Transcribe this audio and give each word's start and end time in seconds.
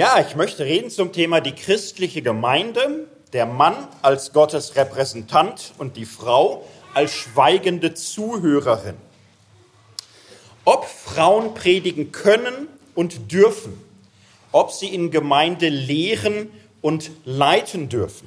Ja, 0.00 0.18
ich 0.26 0.34
möchte 0.34 0.64
reden 0.64 0.88
zum 0.88 1.12
Thema 1.12 1.42
die 1.42 1.54
christliche 1.54 2.22
Gemeinde, 2.22 3.06
der 3.34 3.44
Mann 3.44 3.86
als 4.00 4.32
Gottes 4.32 4.74
Repräsentant 4.74 5.74
und 5.76 5.98
die 5.98 6.06
Frau 6.06 6.66
als 6.94 7.12
schweigende 7.12 7.92
Zuhörerin. 7.92 8.96
Ob 10.64 10.86
Frauen 10.86 11.52
predigen 11.52 12.12
können 12.12 12.66
und 12.94 13.30
dürfen, 13.30 13.78
ob 14.52 14.72
sie 14.72 14.88
in 14.88 15.10
Gemeinde 15.10 15.68
lehren 15.68 16.48
und 16.80 17.10
leiten 17.26 17.90
dürfen, 17.90 18.26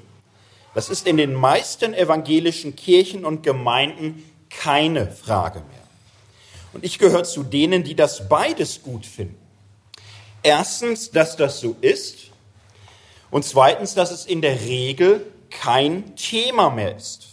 das 0.76 0.90
ist 0.90 1.08
in 1.08 1.17
den 1.17 1.34
meisten 1.34 1.95
evangelischen 1.95 2.76
Kirchen 2.76 3.26
und 3.26 3.41
Gemeinden 3.41 4.23
keine 4.52 5.09
Frage 5.09 5.58
mehr. 5.58 5.88
Und 6.73 6.84
ich 6.84 6.99
gehöre 6.99 7.23
zu 7.23 7.41
denen, 7.41 7.84
die 7.84 7.95
das 7.95 8.30
beides 8.30 8.84
gut 8.84 9.08
finden. 9.08 9.42
Erstens, 10.43 11.11
dass 11.11 11.35
das 11.35 11.59
so 11.59 11.75
ist. 11.81 12.31
Und 13.31 13.45
zweitens, 13.45 13.95
dass 13.95 14.11
es 14.11 14.25
in 14.25 14.41
der 14.41 14.61
Regel 14.61 15.25
kein 15.49 16.16
Thema 16.16 16.69
mehr 16.69 16.95
ist. 16.95 17.29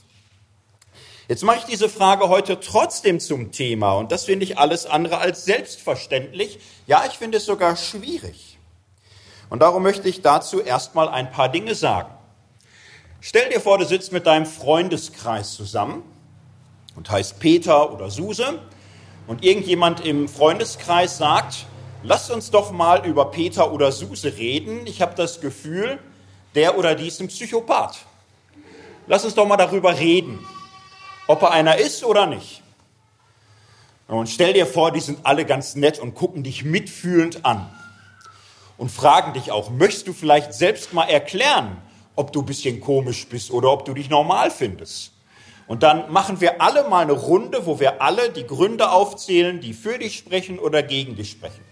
Jetzt 1.29 1.45
mache 1.45 1.59
ich 1.59 1.65
diese 1.65 1.89
Frage 1.89 2.29
heute 2.29 2.59
trotzdem 2.59 3.21
zum 3.21 3.53
Thema 3.53 3.93
und 3.93 4.11
das 4.11 4.25
finde 4.25 4.45
ich 4.45 4.59
alles 4.59 4.87
andere 4.87 5.19
als 5.19 5.45
selbstverständlich. 5.45 6.59
Ja, 6.89 7.05
ich 7.07 7.19
finde 7.19 7.39
es 7.39 7.45
sogar 7.45 7.77
schwierig. 7.77 8.59
Und 9.49 9.61
darum 9.61 9.83
möchte 9.83 10.09
ich 10.09 10.23
dazu 10.23 10.61
erstmal 10.61 11.09
ein 11.09 11.31
paar 11.31 11.49
Dinge 11.49 11.75
sagen. 11.75 12.11
Stell 13.21 13.49
dir 13.51 13.61
vor, 13.61 13.79
du 13.79 13.85
sitzt 13.85 14.13
mit 14.13 14.27
deinem 14.27 14.47
Freundeskreis 14.47 15.55
zusammen 15.55 16.03
und 16.97 17.11
heißt 17.11 17.39
Peter 17.39 17.93
oder 17.93 18.11
Suse 18.11 18.59
und 19.27 19.45
irgendjemand 19.45 20.05
im 20.05 20.29
Freundeskreis 20.29 21.19
sagt, 21.19 21.67
lasst 22.03 22.31
uns 22.31 22.51
doch 22.51 22.71
mal 22.71 23.07
über 23.07 23.31
Peter 23.31 23.73
oder 23.73 23.93
Suse 23.93 24.37
reden. 24.37 24.87
Ich 24.87 25.03
habe 25.03 25.15
das 25.15 25.41
Gefühl, 25.41 25.99
der 26.55 26.79
oder 26.79 26.95
die 26.95 27.09
ist 27.09 27.21
ein 27.21 27.29
Psychopath. 27.29 27.99
Lass 29.07 29.25
uns 29.25 29.35
doch 29.35 29.47
mal 29.47 29.57
darüber 29.57 29.99
reden, 29.99 30.39
ob 31.27 31.43
er 31.43 31.51
einer 31.51 31.79
ist 31.79 32.05
oder 32.05 32.27
nicht. 32.27 32.63
Und 34.07 34.29
stell 34.29 34.53
dir 34.53 34.67
vor, 34.67 34.91
die 34.91 35.01
sind 35.01 35.21
alle 35.23 35.45
ganz 35.45 35.77
nett 35.77 36.01
und 36.01 36.15
gucken 36.15 36.43
dich 36.43 36.65
mitfühlend 36.65 37.45
an 37.45 37.71
und 38.77 38.91
fragen 38.91 39.35
dich 39.35 39.53
auch, 39.53 39.71
möchtest 39.71 40.09
du 40.09 40.13
vielleicht 40.13 40.53
selbst 40.53 40.93
mal 40.93 41.05
erklären, 41.05 41.77
ob 42.17 42.33
du 42.33 42.41
ein 42.41 42.47
bisschen 42.47 42.81
komisch 42.81 43.29
bist 43.29 43.53
oder 43.53 43.71
ob 43.71 43.85
du 43.85 43.95
dich 43.95 44.11
normal 44.11 44.51
findest? 44.51 45.13
Und 45.69 45.85
dann 45.85 46.11
machen 46.11 46.41
wir 46.41 46.61
alle 46.61 46.89
mal 46.89 47.03
eine 47.03 47.13
Runde, 47.13 47.67
wo 47.67 47.79
wir 47.79 48.03
alle 48.03 48.31
die 48.31 48.45
Gründe 48.45 48.91
aufzählen, 48.91 49.61
die 49.61 49.75
für 49.75 49.99
dich 49.99 50.19
sprechen 50.19 50.59
oder 50.59 50.83
gegen 50.83 51.15
dich 51.15 51.31
sprechen. 51.31 51.70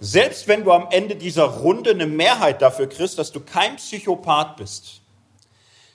Selbst 0.00 0.48
wenn 0.48 0.64
du 0.64 0.72
am 0.72 0.88
Ende 0.90 1.16
dieser 1.16 1.44
Runde 1.44 1.90
eine 1.90 2.06
Mehrheit 2.06 2.62
dafür 2.62 2.88
kriegst, 2.88 3.18
dass 3.18 3.32
du 3.32 3.40
kein 3.40 3.76
Psychopath 3.76 4.56
bist, 4.56 5.00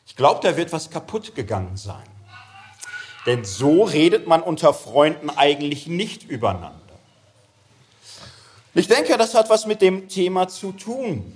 ich 0.07 0.15
glaube, 0.15 0.39
da 0.41 0.57
wird 0.57 0.73
was 0.73 0.89
kaputt 0.89 1.35
gegangen 1.35 1.77
sein. 1.77 2.07
Denn 3.25 3.45
so 3.45 3.83
redet 3.83 4.25
man 4.25 4.41
unter 4.41 4.73
Freunden 4.73 5.29
eigentlich 5.29 5.85
nicht 5.85 6.23
übereinander. 6.23 6.79
Ich 8.73 8.87
denke, 8.87 9.17
das 9.17 9.35
hat 9.35 9.49
was 9.49 9.65
mit 9.65 9.81
dem 9.81 10.07
Thema 10.09 10.47
zu 10.47 10.71
tun. 10.71 11.35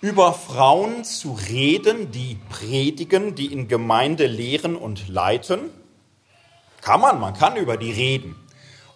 Über 0.00 0.34
Frauen 0.34 1.04
zu 1.04 1.32
reden, 1.32 2.12
die 2.12 2.38
predigen, 2.48 3.34
die 3.34 3.52
in 3.52 3.66
Gemeinde 3.66 4.26
lehren 4.26 4.76
und 4.76 5.08
leiten, 5.08 5.70
kann 6.82 7.00
man, 7.00 7.18
man 7.18 7.34
kann 7.34 7.56
über 7.56 7.76
die 7.76 7.90
reden 7.90 8.45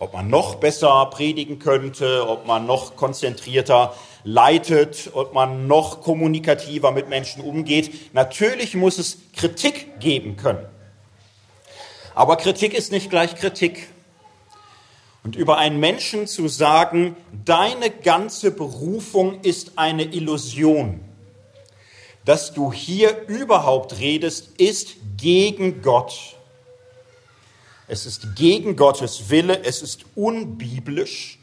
ob 0.01 0.15
man 0.15 0.29
noch 0.29 0.57
besser 0.57 1.07
predigen 1.13 1.59
könnte, 1.59 2.27
ob 2.27 2.47
man 2.47 2.67
noch 2.67 2.97
konzentrierter 2.97 3.95
leitet, 4.25 5.11
ob 5.13 5.35
man 5.35 5.67
noch 5.67 6.01
kommunikativer 6.01 6.91
mit 6.91 7.11
Menschen 7.11 7.43
umgeht. 7.43 8.15
Natürlich 8.15 8.75
muss 8.75 8.99
es 8.99 9.19
Kritik 9.37 10.01
geben 10.01 10.39
können. 10.39 10.67
Aber 12.15 12.37
Kritik 12.37 12.73
ist 12.73 12.93
nicht 12.93 13.11
gleich 13.11 13.37
Kritik. 13.37 13.89
Und 15.23 15.37
über 15.37 15.59
einen 15.59 15.79
Menschen 15.79 16.27
zu 16.27 16.49
sagen, 16.49 17.15
deine 17.45 17.91
ganze 17.91 18.53
Berufung 18.53 19.43
ist 19.43 19.73
eine 19.77 20.05
Illusion, 20.05 21.01
dass 22.25 22.55
du 22.55 22.73
hier 22.73 23.29
überhaupt 23.29 23.99
redest, 23.99 24.59
ist 24.59 24.97
gegen 25.19 25.83
Gott 25.83 26.40
es 27.91 28.07
ist 28.07 28.37
gegen 28.37 28.77
Gottes 28.77 29.31
Wille, 29.31 29.65
es 29.65 29.83
ist 29.83 30.05
unbiblisch 30.15 31.41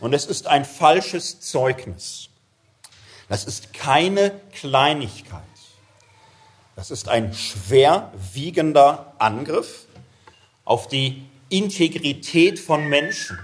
und 0.00 0.12
es 0.12 0.26
ist 0.26 0.48
ein 0.48 0.64
falsches 0.64 1.38
Zeugnis. 1.38 2.30
Das 3.28 3.44
ist 3.44 3.72
keine 3.72 4.40
Kleinigkeit. 4.52 5.40
Das 6.74 6.90
ist 6.90 7.08
ein 7.08 7.32
schwerwiegender 7.32 9.14
Angriff 9.18 9.86
auf 10.64 10.88
die 10.88 11.22
Integrität 11.48 12.58
von 12.58 12.88
Menschen, 12.88 13.38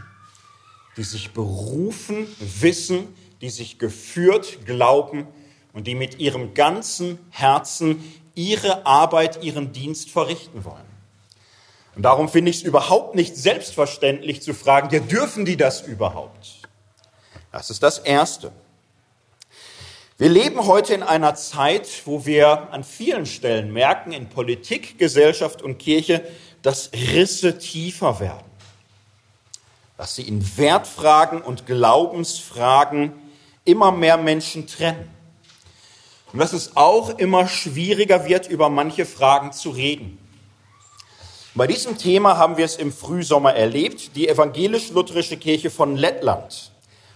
die 0.96 1.04
sich 1.04 1.30
berufen 1.30 2.26
wissen, 2.40 3.14
die 3.42 3.50
sich 3.50 3.78
geführt 3.78 4.66
glauben 4.66 5.28
und 5.72 5.86
die 5.86 5.94
mit 5.94 6.18
ihrem 6.18 6.54
ganzen 6.54 7.20
Herzen 7.30 8.02
ihre 8.34 8.86
Arbeit, 8.86 9.44
ihren 9.44 9.72
Dienst 9.72 10.10
verrichten 10.10 10.64
wollen. 10.64 10.97
Und 11.98 12.04
darum 12.04 12.28
finde 12.28 12.52
ich 12.52 12.58
es 12.58 12.62
überhaupt 12.62 13.16
nicht 13.16 13.36
selbstverständlich 13.36 14.40
zu 14.40 14.54
fragen, 14.54 14.88
ja, 14.94 15.00
dürfen 15.00 15.44
die 15.44 15.56
das 15.56 15.80
überhaupt? 15.80 16.60
Das 17.50 17.70
ist 17.70 17.82
das 17.82 17.98
Erste. 17.98 18.52
Wir 20.16 20.28
leben 20.28 20.64
heute 20.68 20.94
in 20.94 21.02
einer 21.02 21.34
Zeit, 21.34 21.88
wo 22.04 22.24
wir 22.24 22.72
an 22.72 22.84
vielen 22.84 23.26
Stellen 23.26 23.72
merken, 23.72 24.12
in 24.12 24.28
Politik, 24.28 24.96
Gesellschaft 25.00 25.60
und 25.60 25.78
Kirche, 25.78 26.24
dass 26.62 26.92
Risse 26.92 27.58
tiefer 27.58 28.20
werden. 28.20 28.46
Dass 29.96 30.14
sie 30.14 30.22
in 30.22 30.56
Wertfragen 30.56 31.42
und 31.42 31.66
Glaubensfragen 31.66 33.12
immer 33.64 33.90
mehr 33.90 34.18
Menschen 34.18 34.68
trennen. 34.68 35.10
Und 36.32 36.38
dass 36.38 36.52
es 36.52 36.76
auch 36.76 37.18
immer 37.18 37.48
schwieriger 37.48 38.28
wird, 38.28 38.46
über 38.46 38.68
manche 38.68 39.04
Fragen 39.04 39.50
zu 39.50 39.70
reden. 39.70 40.27
Bei 41.58 41.66
diesem 41.66 41.98
Thema 41.98 42.36
haben 42.36 42.56
wir 42.56 42.64
es 42.64 42.76
im 42.76 42.92
Frühsommer 42.92 43.52
erlebt. 43.52 44.14
Die 44.14 44.28
evangelisch-lutherische 44.28 45.36
Kirche 45.38 45.70
von 45.70 45.96
Lettland 45.96 46.70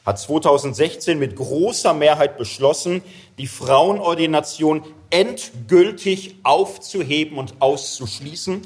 hat 0.05 0.19
2016 0.19 1.17
mit 1.17 1.37
großer 1.37 1.95
Mehrheit 1.95 2.39
beschlossen, 2.39 3.03
die 3.39 3.47
Frauenordination 3.47 4.83
endgültig 5.11 6.35
aufzuheben 6.43 7.39
und 7.39 7.55
auszuschließen, 7.61 8.63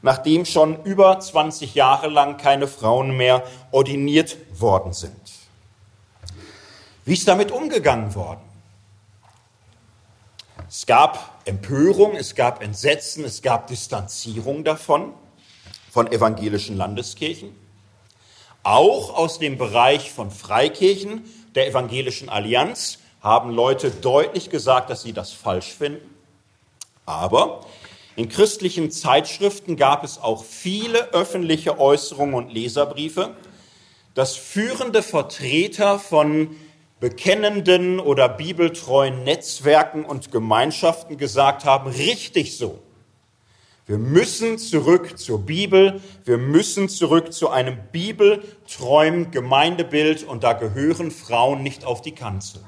nachdem 0.00 0.44
schon 0.44 0.84
über 0.84 1.18
20 1.18 1.74
Jahre 1.74 2.06
lang 2.06 2.36
keine 2.36 2.68
Frauen 2.68 3.16
mehr 3.16 3.42
ordiniert 3.72 4.36
worden 4.56 4.92
sind. 4.92 5.32
Wie 7.04 7.14
ist 7.14 7.26
damit 7.26 7.50
umgegangen 7.50 8.14
worden? 8.14 8.42
Es 10.68 10.86
gab 10.86 11.35
Empörung, 11.46 12.16
es 12.16 12.34
gab 12.34 12.60
Entsetzen, 12.60 13.24
es 13.24 13.40
gab 13.40 13.68
Distanzierung 13.68 14.64
davon, 14.64 15.14
von 15.92 16.10
evangelischen 16.10 16.76
Landeskirchen. 16.76 17.54
Auch 18.64 19.14
aus 19.14 19.38
dem 19.38 19.56
Bereich 19.56 20.10
von 20.10 20.32
Freikirchen 20.32 21.22
der 21.54 21.68
evangelischen 21.68 22.28
Allianz 22.28 22.98
haben 23.20 23.50
Leute 23.50 23.92
deutlich 23.92 24.50
gesagt, 24.50 24.90
dass 24.90 25.02
sie 25.02 25.12
das 25.12 25.30
falsch 25.30 25.72
finden. 25.72 26.16
Aber 27.06 27.64
in 28.16 28.28
christlichen 28.28 28.90
Zeitschriften 28.90 29.76
gab 29.76 30.02
es 30.02 30.18
auch 30.18 30.44
viele 30.44 31.12
öffentliche 31.12 31.78
Äußerungen 31.78 32.34
und 32.34 32.52
Leserbriefe, 32.52 33.36
dass 34.14 34.34
führende 34.34 35.00
Vertreter 35.00 36.00
von 36.00 36.56
bekennenden 37.00 38.00
oder 38.00 38.28
bibeltreuen 38.28 39.24
Netzwerken 39.24 40.04
und 40.04 40.32
Gemeinschaften 40.32 41.18
gesagt 41.18 41.64
haben, 41.64 41.90
richtig 41.90 42.56
so. 42.56 42.78
Wir 43.88 43.98
müssen 43.98 44.58
zurück 44.58 45.16
zur 45.16 45.46
Bibel, 45.46 46.00
wir 46.24 46.38
müssen 46.38 46.88
zurück 46.88 47.32
zu 47.32 47.50
einem 47.50 47.78
bibeltreuen 47.92 49.30
Gemeindebild 49.30 50.24
und 50.24 50.42
da 50.42 50.54
gehören 50.54 51.12
Frauen 51.12 51.62
nicht 51.62 51.84
auf 51.84 52.02
die 52.02 52.14
Kanzel. 52.14 52.62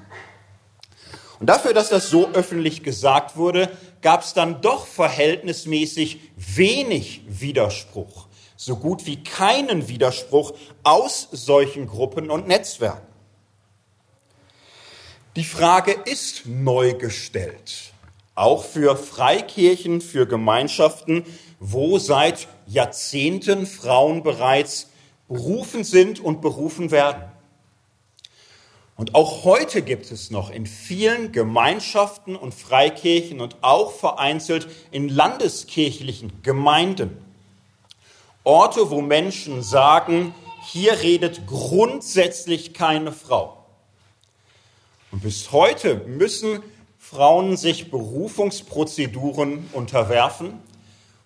Und 1.41 1.49
dafür, 1.49 1.73
dass 1.73 1.89
das 1.89 2.09
so 2.09 2.29
öffentlich 2.29 2.85
gesagt 2.85 3.37
wurde, 3.37 3.71
gab 4.01 4.23
es 4.23 4.33
dann 4.33 4.61
doch 4.61 4.87
verhältnismäßig 4.87 6.21
wenig 6.37 7.23
Widerspruch, 7.27 8.29
so 8.55 8.77
gut 8.77 9.07
wie 9.07 9.23
keinen 9.25 9.89
Widerspruch 9.89 10.53
aus 10.85 11.29
solchen 11.33 11.89
Gruppen 11.89 12.31
und 12.31 12.47
Netzwerken. 12.47 13.07
Die 15.38 15.44
Frage 15.44 15.93
ist 15.93 16.46
neu 16.46 16.94
gestellt, 16.94 17.93
auch 18.35 18.64
für 18.64 18.96
Freikirchen, 18.96 20.00
für 20.00 20.26
Gemeinschaften, 20.26 21.25
wo 21.61 22.00
seit 22.00 22.49
Jahrzehnten 22.67 23.64
Frauen 23.64 24.25
bereits 24.25 24.88
berufen 25.29 25.85
sind 25.85 26.19
und 26.19 26.40
berufen 26.40 26.90
werden. 26.90 27.23
Und 28.96 29.14
auch 29.14 29.44
heute 29.44 29.82
gibt 29.82 30.11
es 30.11 30.32
noch 30.32 30.50
in 30.50 30.67
vielen 30.67 31.31
Gemeinschaften 31.31 32.34
und 32.34 32.52
Freikirchen 32.52 33.41
und 33.41 33.58
auch 33.61 33.93
vereinzelt 33.93 34.67
in 34.91 35.08
landeskirchlichen 35.08 36.43
Gemeinden 36.43 37.17
Orte, 38.43 38.91
wo 38.91 39.02
Menschen 39.02 39.62
sagen, 39.62 40.34
hier 40.67 41.00
redet 41.00 41.46
grundsätzlich 41.46 42.75
keine 42.75 43.12
Frau. 43.12 43.57
Und 45.10 45.22
bis 45.22 45.52
heute 45.52 45.96
müssen 46.06 46.62
Frauen 46.99 47.56
sich 47.56 47.90
Berufungsprozeduren 47.90 49.70
unterwerfen, 49.72 50.58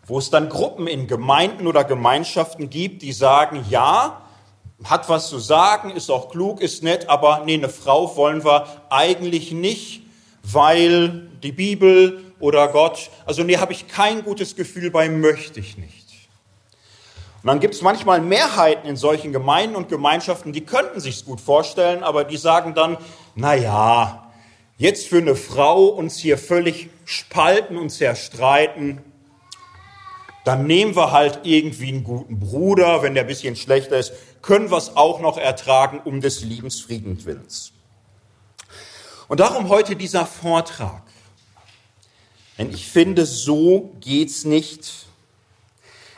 wo 0.06 0.18
es 0.18 0.30
dann 0.30 0.48
Gruppen 0.48 0.86
in 0.86 1.08
Gemeinden 1.08 1.66
oder 1.66 1.82
Gemeinschaften 1.84 2.70
gibt, 2.70 3.02
die 3.02 3.12
sagen, 3.12 3.64
ja, 3.68 4.22
hat 4.84 5.08
was 5.08 5.28
zu 5.28 5.38
sagen, 5.38 5.90
ist 5.90 6.10
auch 6.10 6.30
klug, 6.30 6.60
ist 6.60 6.82
nett, 6.82 7.08
aber 7.08 7.42
nee, 7.44 7.54
eine 7.54 7.68
Frau 7.68 8.16
wollen 8.16 8.44
wir 8.44 8.66
eigentlich 8.90 9.52
nicht, 9.52 10.02
weil 10.42 11.28
die 11.42 11.52
Bibel 11.52 12.22
oder 12.40 12.68
Gott, 12.68 13.10
also 13.26 13.42
nee, 13.42 13.58
habe 13.58 13.72
ich 13.72 13.88
kein 13.88 14.24
gutes 14.24 14.56
Gefühl 14.56 14.90
bei, 14.90 15.08
möchte 15.08 15.60
ich 15.60 15.78
nicht. 15.78 16.02
Und 17.42 17.48
dann 17.48 17.58
gibt 17.58 17.74
es 17.74 17.82
manchmal 17.82 18.20
Mehrheiten 18.20 18.88
in 18.88 18.96
solchen 18.96 19.32
Gemeinden 19.32 19.74
und 19.74 19.88
Gemeinschaften, 19.88 20.52
die 20.52 20.64
könnten 20.64 21.00
sich's 21.00 21.24
gut 21.24 21.40
vorstellen, 21.40 22.04
aber 22.04 22.22
die 22.22 22.36
sagen 22.36 22.74
dann, 22.74 22.98
na 23.34 23.54
ja, 23.54 24.32
jetzt 24.76 25.08
für 25.08 25.18
eine 25.18 25.36
Frau 25.36 25.86
uns 25.86 26.18
hier 26.18 26.38
völlig 26.38 26.90
spalten 27.04 27.76
und 27.76 27.90
zerstreiten, 27.90 29.00
dann 30.44 30.66
nehmen 30.66 30.96
wir 30.96 31.12
halt 31.12 31.40
irgendwie 31.44 31.88
einen 31.88 32.04
guten 32.04 32.40
Bruder, 32.40 33.02
wenn 33.02 33.14
der 33.14 33.24
ein 33.24 33.28
bisschen 33.28 33.56
schlechter 33.56 33.98
ist, 33.98 34.12
können 34.42 34.70
wir 34.70 34.76
es 34.76 34.96
auch 34.96 35.20
noch 35.20 35.38
ertragen 35.38 36.00
um 36.04 36.20
des 36.20 36.42
Liebensfriedenswillens. 36.42 37.72
Und 39.28 39.40
darum 39.40 39.68
heute 39.68 39.94
dieser 39.94 40.26
Vortrag. 40.26 41.02
Denn 42.58 42.70
ich 42.70 42.86
finde, 42.86 43.24
so 43.24 43.92
geht's 44.00 44.44
nicht. 44.44 45.06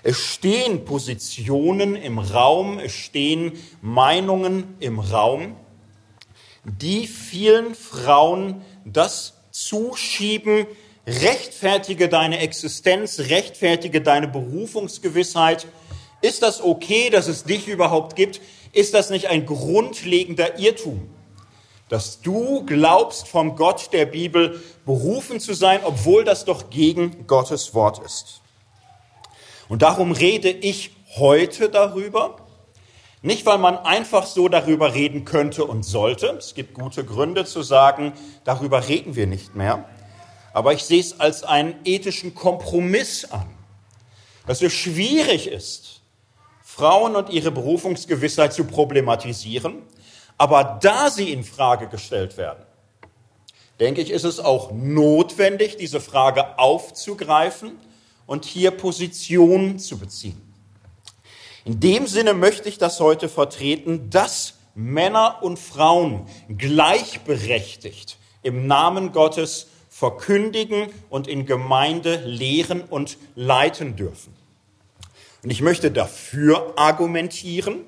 Es 0.02 0.18
stehen 0.18 0.84
Positionen 0.84 1.96
im 1.96 2.18
Raum, 2.18 2.78
es 2.78 2.92
stehen 2.92 3.52
Meinungen 3.80 4.74
im 4.80 4.98
Raum, 4.98 5.56
die 6.64 7.06
vielen 7.06 7.74
Frauen 7.74 8.62
das 8.84 9.34
zuschieben, 9.50 10.66
rechtfertige 11.06 12.08
deine 12.08 12.38
Existenz, 12.38 13.20
rechtfertige 13.20 14.00
deine 14.00 14.28
Berufungsgewissheit. 14.28 15.66
Ist 16.22 16.42
das 16.42 16.62
okay, 16.62 17.10
dass 17.10 17.28
es 17.28 17.44
dich 17.44 17.68
überhaupt 17.68 18.16
gibt? 18.16 18.40
Ist 18.72 18.94
das 18.94 19.10
nicht 19.10 19.28
ein 19.28 19.46
grundlegender 19.46 20.58
Irrtum? 20.58 21.10
Dass 21.88 22.22
du 22.22 22.64
glaubst, 22.64 23.28
vom 23.28 23.56
Gott 23.56 23.92
der 23.92 24.06
Bibel 24.06 24.62
berufen 24.86 25.38
zu 25.38 25.52
sein, 25.52 25.80
obwohl 25.84 26.24
das 26.24 26.46
doch 26.46 26.70
gegen 26.70 27.26
Gottes 27.26 27.74
Wort 27.74 28.04
ist. 28.04 28.40
Und 29.68 29.82
darum 29.82 30.12
rede 30.12 30.50
ich 30.50 30.90
heute 31.16 31.68
darüber. 31.68 32.43
Nicht, 33.24 33.44
weil 33.46 33.58
man 33.58 33.76
einfach 33.78 34.26
so 34.26 34.48
darüber 34.48 34.94
reden 34.94 35.24
könnte 35.24 35.64
und 35.64 35.82
sollte. 35.82 36.36
Es 36.38 36.54
gibt 36.54 36.74
gute 36.74 37.04
Gründe 37.04 37.44
zu 37.44 37.62
sagen, 37.62 38.12
darüber 38.44 38.86
reden 38.86 39.16
wir 39.16 39.26
nicht 39.26 39.56
mehr 39.56 39.84
aber 40.54 40.72
ich 40.72 40.84
sehe 40.84 41.00
es 41.00 41.20
als 41.20 41.42
einen 41.42 41.74
ethischen 41.84 42.34
Kompromiss 42.34 43.26
an, 43.26 43.46
dass 44.46 44.62
es 44.62 44.72
schwierig 44.72 45.48
ist, 45.48 46.00
Frauen 46.62 47.16
und 47.16 47.28
ihre 47.28 47.50
Berufungsgewissheit 47.50 48.52
zu 48.52 48.64
problematisieren, 48.64 49.82
aber 50.38 50.78
da 50.80 51.10
sie 51.10 51.32
in 51.32 51.42
Frage 51.42 51.88
gestellt 51.88 52.36
werden, 52.36 52.64
denke 53.80 54.00
ich, 54.00 54.10
ist 54.10 54.24
es 54.24 54.38
auch 54.38 54.70
notwendig, 54.70 55.76
diese 55.76 56.00
Frage 56.00 56.56
aufzugreifen 56.58 57.72
und 58.26 58.44
hier 58.44 58.70
Position 58.70 59.80
zu 59.80 59.98
beziehen. 59.98 60.40
In 61.64 61.80
dem 61.80 62.06
Sinne 62.06 62.34
möchte 62.34 62.68
ich 62.68 62.76
das 62.76 63.00
heute 63.00 63.28
vertreten, 63.28 64.10
dass 64.10 64.54
Männer 64.74 65.38
und 65.42 65.58
Frauen 65.58 66.26
gleichberechtigt 66.48 68.18
im 68.42 68.66
Namen 68.66 69.12
Gottes 69.12 69.68
verkündigen 69.88 70.88
und 71.08 71.26
in 71.26 71.46
Gemeinde 71.46 72.16
lehren 72.26 72.82
und 72.82 73.16
leiten 73.34 73.96
dürfen. 73.96 74.34
Und 75.42 75.50
ich 75.50 75.62
möchte 75.62 75.90
dafür 75.90 76.74
argumentieren. 76.76 77.84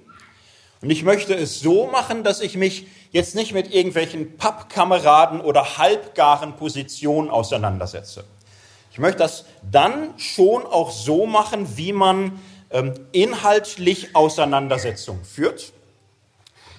Und 0.80 0.90
ich 0.90 1.02
möchte 1.02 1.34
es 1.34 1.60
so 1.60 1.86
machen, 1.86 2.22
dass 2.22 2.40
ich 2.40 2.56
mich 2.56 2.86
jetzt 3.10 3.34
nicht 3.34 3.52
mit 3.52 3.74
irgendwelchen 3.74 4.36
Pappkameraden 4.36 5.40
oder 5.40 5.78
halbgaren 5.78 6.56
Positionen 6.56 7.28
auseinandersetze. 7.28 8.24
Ich 8.92 8.98
möchte 8.98 9.18
das 9.18 9.44
dann 9.70 10.16
schon 10.16 10.64
auch 10.64 10.90
so 10.90 11.26
machen, 11.26 11.76
wie 11.76 11.92
man 11.92 12.38
inhaltlich 13.12 14.14
Auseinandersetzungen 14.14 15.24
führt. 15.24 15.72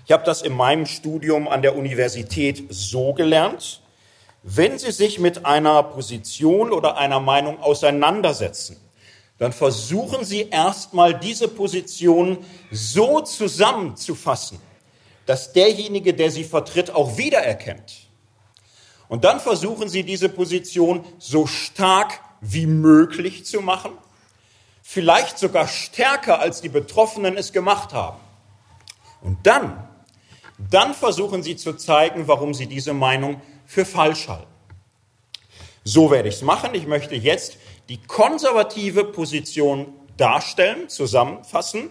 Ich 0.05 0.11
habe 0.11 0.23
das 0.23 0.41
in 0.41 0.53
meinem 0.53 0.85
Studium 0.85 1.47
an 1.47 1.61
der 1.61 1.75
Universität 1.75 2.65
so 2.69 3.13
gelernt, 3.13 3.81
wenn 4.43 4.79
Sie 4.79 4.91
sich 4.91 5.19
mit 5.19 5.45
einer 5.45 5.83
Position 5.83 6.71
oder 6.71 6.97
einer 6.97 7.19
Meinung 7.19 7.59
auseinandersetzen, 7.59 8.77
dann 9.37 9.51
versuchen 9.51 10.23
Sie 10.23 10.49
erstmal 10.49 11.19
diese 11.19 11.49
Position 11.49 12.37
so 12.71 13.19
zusammenzufassen, 13.21 14.59
dass 15.25 15.51
derjenige, 15.51 16.13
der 16.13 16.31
sie 16.31 16.45
vertritt, 16.45 16.91
auch 16.91 17.17
wiedererkennt. 17.17 18.07
Und 19.09 19.25
dann 19.25 19.39
versuchen 19.39 19.89
Sie 19.89 20.03
diese 20.03 20.29
Position 20.29 21.03
so 21.19 21.45
stark 21.45 22.19
wie 22.39 22.65
möglich 22.65 23.45
zu 23.45 23.61
machen, 23.61 23.91
vielleicht 24.89 25.37
sogar 25.37 25.67
stärker, 25.67 26.39
als 26.39 26.61
die 26.61 26.69
Betroffenen 26.69 27.35
es 27.35 27.51
gemacht 27.51 27.91
haben. 27.91 28.19
Und 29.19 29.45
dann, 29.45 29.85
dann 30.57 30.93
versuchen 30.93 31.43
Sie 31.43 31.57
zu 31.57 31.73
zeigen, 31.73 32.29
warum 32.29 32.53
Sie 32.53 32.67
diese 32.67 32.93
Meinung 32.93 33.41
für 33.65 33.83
falsch 33.83 34.29
halten. 34.29 34.47
So 35.83 36.09
werde 36.09 36.29
ich 36.29 36.35
es 36.35 36.41
machen. 36.41 36.73
Ich 36.73 36.87
möchte 36.87 37.15
jetzt 37.15 37.57
die 37.89 37.97
konservative 37.97 39.03
Position 39.03 39.93
darstellen, 40.15 40.87
zusammenfassen, 40.87 41.89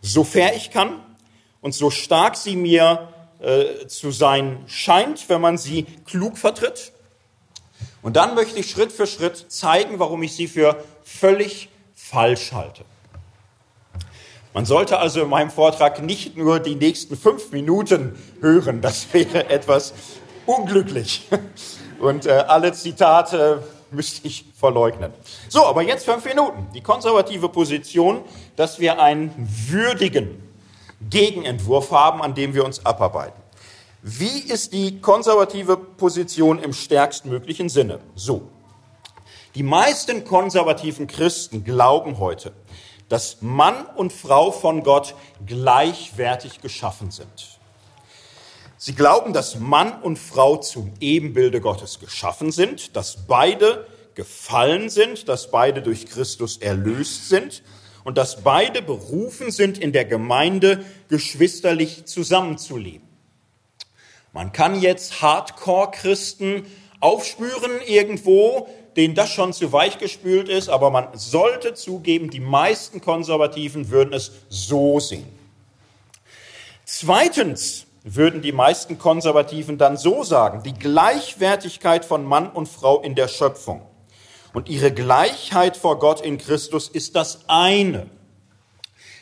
so 0.00 0.24
fair 0.24 0.56
ich 0.56 0.70
kann 0.70 1.04
und 1.60 1.74
so 1.74 1.90
stark 1.90 2.34
sie 2.34 2.56
mir 2.56 3.12
äh, 3.40 3.86
zu 3.88 4.10
sein 4.10 4.64
scheint, 4.68 5.28
wenn 5.28 5.42
man 5.42 5.58
sie 5.58 5.84
klug 6.06 6.38
vertritt. 6.38 6.92
Und 8.00 8.16
dann 8.16 8.34
möchte 8.34 8.58
ich 8.58 8.70
Schritt 8.70 8.90
für 8.90 9.06
Schritt 9.06 9.52
zeigen, 9.52 9.98
warum 9.98 10.22
ich 10.22 10.34
sie 10.34 10.48
für 10.48 10.82
völlig 11.04 11.68
falsch 12.10 12.52
halte. 12.52 12.84
Man 14.54 14.64
sollte 14.64 14.98
also 14.98 15.22
in 15.22 15.28
meinem 15.28 15.50
Vortrag 15.50 16.02
nicht 16.02 16.36
nur 16.36 16.58
die 16.58 16.74
nächsten 16.74 17.16
fünf 17.16 17.52
Minuten 17.52 18.18
hören, 18.40 18.80
das 18.80 19.12
wäre 19.12 19.50
etwas 19.50 19.92
unglücklich. 20.46 21.28
Und 22.00 22.26
äh, 22.26 22.30
alle 22.30 22.72
Zitate 22.72 23.62
müsste 23.90 24.26
ich 24.26 24.46
verleugnen. 24.56 25.12
So, 25.48 25.64
aber 25.66 25.82
jetzt 25.82 26.04
fünf 26.04 26.24
Minuten. 26.24 26.66
Die 26.74 26.80
konservative 26.80 27.48
Position, 27.48 28.22
dass 28.56 28.78
wir 28.78 29.00
einen 29.00 29.32
würdigen 29.68 30.42
Gegenentwurf 31.10 31.90
haben, 31.90 32.22
an 32.22 32.34
dem 32.34 32.54
wir 32.54 32.64
uns 32.64 32.84
abarbeiten. 32.84 33.40
Wie 34.02 34.40
ist 34.40 34.72
die 34.72 35.00
konservative 35.00 35.76
Position 35.76 36.58
im 36.60 36.72
stärkstmöglichen 36.72 37.68
Sinne? 37.68 38.00
So. 38.14 38.48
Die 39.58 39.64
meisten 39.64 40.22
konservativen 40.22 41.08
Christen 41.08 41.64
glauben 41.64 42.20
heute, 42.20 42.52
dass 43.08 43.38
Mann 43.42 43.86
und 43.96 44.12
Frau 44.12 44.52
von 44.52 44.84
Gott 44.84 45.16
gleichwertig 45.46 46.60
geschaffen 46.60 47.10
sind. 47.10 47.58
Sie 48.76 48.94
glauben, 48.94 49.32
dass 49.32 49.58
Mann 49.58 50.00
und 50.00 50.16
Frau 50.16 50.58
zum 50.58 50.92
Ebenbilde 51.00 51.60
Gottes 51.60 51.98
geschaffen 51.98 52.52
sind, 52.52 52.94
dass 52.94 53.26
beide 53.26 53.88
gefallen 54.14 54.90
sind, 54.90 55.28
dass 55.28 55.50
beide 55.50 55.82
durch 55.82 56.06
Christus 56.06 56.58
erlöst 56.58 57.28
sind 57.28 57.64
und 58.04 58.16
dass 58.16 58.44
beide 58.44 58.80
berufen 58.80 59.50
sind, 59.50 59.76
in 59.76 59.90
der 59.90 60.04
Gemeinde 60.04 60.84
geschwisterlich 61.08 62.06
zusammenzuleben. 62.06 63.08
Man 64.32 64.52
kann 64.52 64.80
jetzt 64.80 65.20
Hardcore-Christen 65.20 66.64
aufspüren 67.00 67.80
irgendwo, 67.86 68.68
denen 68.98 69.14
das 69.14 69.30
schon 69.30 69.52
zu 69.52 69.72
weich 69.72 69.98
gespült 69.98 70.48
ist, 70.48 70.68
aber 70.68 70.90
man 70.90 71.16
sollte 71.16 71.72
zugeben, 71.74 72.30
die 72.30 72.40
meisten 72.40 73.00
Konservativen 73.00 73.90
würden 73.90 74.12
es 74.12 74.32
so 74.48 74.98
sehen. 74.98 75.28
Zweitens 76.84 77.86
würden 78.02 78.42
die 78.42 78.50
meisten 78.50 78.98
Konservativen 78.98 79.78
dann 79.78 79.96
so 79.96 80.24
sagen, 80.24 80.64
die 80.64 80.74
Gleichwertigkeit 80.74 82.04
von 82.04 82.24
Mann 82.24 82.50
und 82.50 82.68
Frau 82.68 83.00
in 83.00 83.14
der 83.14 83.28
Schöpfung 83.28 83.82
und 84.52 84.68
ihre 84.68 84.90
Gleichheit 84.90 85.76
vor 85.76 86.00
Gott 86.00 86.20
in 86.20 86.36
Christus 86.36 86.88
ist 86.88 87.14
das 87.14 87.44
eine. 87.46 88.08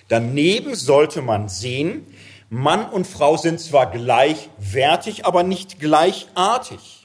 Daneben 0.09 0.75
sollte 0.75 1.21
man 1.21 1.51
sehen, 1.51 2.07
Mann 2.49 2.89
und 2.89 3.07
Frau 3.07 3.37
sind 3.37 3.61
zwar 3.61 3.91
gleichwertig, 3.91 5.27
aber 5.27 5.43
nicht 5.43 5.81
gleichartig. 5.81 6.96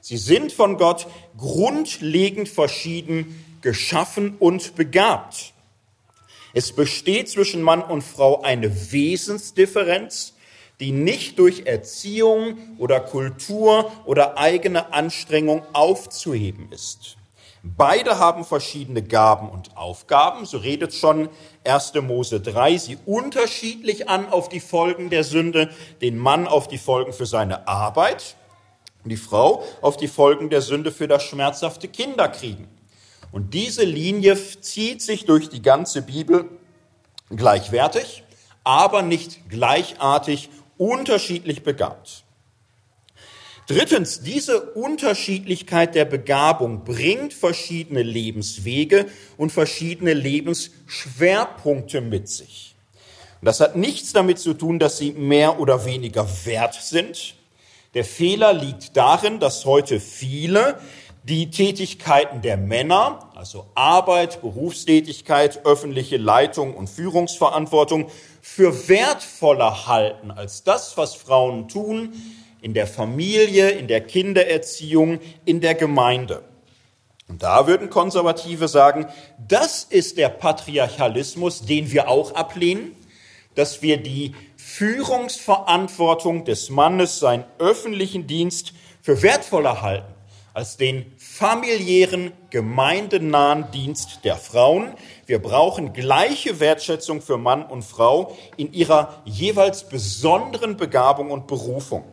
Sie 0.00 0.16
sind 0.16 0.52
von 0.52 0.76
Gott 0.76 1.06
grundlegend 1.36 2.48
verschieden 2.48 3.58
geschaffen 3.60 4.36
und 4.38 4.74
begabt. 4.74 5.52
Es 6.52 6.72
besteht 6.72 7.28
zwischen 7.28 7.62
Mann 7.62 7.82
und 7.82 8.02
Frau 8.02 8.42
eine 8.42 8.92
Wesensdifferenz, 8.92 10.34
die 10.80 10.92
nicht 10.92 11.38
durch 11.38 11.66
Erziehung 11.66 12.56
oder 12.78 13.00
Kultur 13.00 13.92
oder 14.06 14.38
eigene 14.38 14.92
Anstrengung 14.92 15.62
aufzuheben 15.74 16.72
ist. 16.72 17.16
Beide 17.62 18.18
haben 18.18 18.46
verschiedene 18.46 19.02
Gaben 19.02 19.50
und 19.50 19.76
Aufgaben, 19.76 20.46
so 20.46 20.56
redet 20.56 20.94
schon 20.94 21.28
1. 21.64 21.92
Mose 22.00 22.40
3, 22.40 22.78
sie 22.78 22.98
unterschiedlich 23.04 24.08
an 24.08 24.30
auf 24.30 24.48
die 24.48 24.60
Folgen 24.60 25.10
der 25.10 25.24
Sünde, 25.24 25.68
den 26.00 26.16
Mann 26.16 26.48
auf 26.48 26.68
die 26.68 26.78
Folgen 26.78 27.12
für 27.12 27.26
seine 27.26 27.68
Arbeit 27.68 28.36
die 29.08 29.16
Frau 29.16 29.64
auf 29.80 29.96
die 29.96 30.08
Folgen 30.08 30.50
der 30.50 30.60
Sünde 30.60 30.92
für 30.92 31.08
das 31.08 31.22
schmerzhafte 31.22 31.88
Kinderkriegen. 31.88 32.68
Und 33.32 33.54
diese 33.54 33.84
Linie 33.84 34.36
zieht 34.60 35.00
sich 35.00 35.24
durch 35.24 35.48
die 35.48 35.62
ganze 35.62 36.02
Bibel 36.02 36.50
gleichwertig, 37.30 38.24
aber 38.64 39.02
nicht 39.02 39.48
gleichartig 39.48 40.50
unterschiedlich 40.76 41.62
begabt. 41.62 42.24
Drittens, 43.70 44.20
diese 44.20 44.72
Unterschiedlichkeit 44.72 45.94
der 45.94 46.04
Begabung 46.04 46.82
bringt 46.82 47.32
verschiedene 47.32 48.02
Lebenswege 48.02 49.06
und 49.36 49.52
verschiedene 49.52 50.12
Lebensschwerpunkte 50.12 52.00
mit 52.00 52.28
sich. 52.28 52.74
Und 53.40 53.46
das 53.46 53.60
hat 53.60 53.76
nichts 53.76 54.12
damit 54.12 54.40
zu 54.40 54.54
tun, 54.54 54.80
dass 54.80 54.98
sie 54.98 55.12
mehr 55.12 55.60
oder 55.60 55.84
weniger 55.84 56.28
wert 56.44 56.74
sind. 56.74 57.36
Der 57.94 58.04
Fehler 58.04 58.52
liegt 58.52 58.96
darin, 58.96 59.40
dass 59.40 59.64
heute 59.64 59.98
viele 59.98 60.78
die 61.24 61.50
Tätigkeiten 61.50 62.40
der 62.40 62.56
Männer, 62.56 63.30
also 63.34 63.66
Arbeit, 63.74 64.40
Berufstätigkeit, 64.40 65.66
öffentliche 65.66 66.16
Leitung 66.16 66.74
und 66.74 66.88
Führungsverantwortung, 66.88 68.08
für 68.40 68.88
wertvoller 68.88 69.86
halten 69.86 70.30
als 70.30 70.62
das, 70.62 70.96
was 70.96 71.14
Frauen 71.14 71.68
tun 71.68 72.14
in 72.62 72.74
der 72.74 72.86
Familie, 72.86 73.70
in 73.70 73.88
der 73.88 74.00
Kindererziehung, 74.02 75.18
in 75.44 75.60
der 75.60 75.74
Gemeinde. 75.74 76.42
Und 77.28 77.42
da 77.42 77.66
würden 77.66 77.90
Konservative 77.90 78.68
sagen, 78.68 79.06
das 79.46 79.84
ist 79.84 80.16
der 80.16 80.28
Patriarchalismus, 80.28 81.62
den 81.62 81.90
wir 81.92 82.08
auch 82.08 82.34
ablehnen, 82.34 82.96
dass 83.54 83.82
wir 83.82 83.98
die 83.98 84.34
Führungsverantwortung 84.70 86.44
des 86.44 86.70
Mannes, 86.70 87.18
seinen 87.18 87.44
öffentlichen 87.58 88.26
Dienst 88.26 88.72
für 89.02 89.20
wertvoller 89.22 89.82
halten 89.82 90.14
als 90.54 90.76
den 90.76 91.12
familiären, 91.18 92.32
gemeindenahen 92.50 93.70
Dienst 93.72 94.20
der 94.24 94.36
Frauen. 94.36 94.94
Wir 95.26 95.40
brauchen 95.40 95.92
gleiche 95.92 96.60
Wertschätzung 96.60 97.20
für 97.20 97.36
Mann 97.36 97.64
und 97.64 97.82
Frau 97.82 98.36
in 98.56 98.72
ihrer 98.72 99.22
jeweils 99.24 99.88
besonderen 99.88 100.76
Begabung 100.76 101.30
und 101.30 101.46
Berufung. 101.46 102.04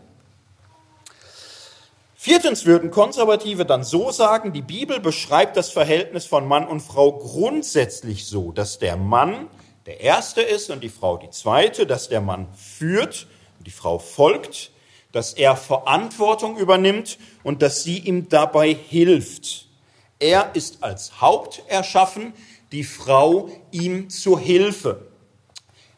Viertens 2.15 2.65
würden 2.65 2.91
Konservative 2.91 3.65
dann 3.65 3.83
so 3.83 4.11
sagen, 4.11 4.51
die 4.51 4.61
Bibel 4.61 4.99
beschreibt 4.99 5.55
das 5.55 5.69
Verhältnis 5.69 6.25
von 6.25 6.47
Mann 6.47 6.67
und 6.67 6.81
Frau 6.81 7.13
grundsätzlich 7.13 8.25
so, 8.25 8.51
dass 8.51 8.79
der 8.79 8.97
Mann 8.97 9.47
der 9.87 10.01
Erste 10.01 10.41
ist 10.41 10.69
und 10.69 10.83
die 10.83 10.89
Frau 10.89 11.17
die 11.17 11.29
Zweite, 11.29 11.87
dass 11.87 12.09
der 12.09 12.19
Mann 12.19 12.47
führt 12.53 13.25
und 13.57 13.65
die 13.65 13.71
Frau 13.71 13.97
folgt, 13.97 14.71
dass 15.13 15.33
er 15.33 15.55
Verantwortung 15.55 16.57
übernimmt 16.57 17.17
und 17.43 17.61
dass 17.61 17.83
sie 17.83 17.99
ihm 17.99 18.27
dabei 18.27 18.73
hilft. 18.73 19.67
Er 20.19 20.51
ist 20.55 20.83
als 20.83 21.21
Haupt 21.21 21.63
erschaffen, 21.67 22.33
die 22.73 22.83
Frau 22.83 23.49
ihm 23.71 24.09
zur 24.09 24.39
Hilfe. 24.39 25.07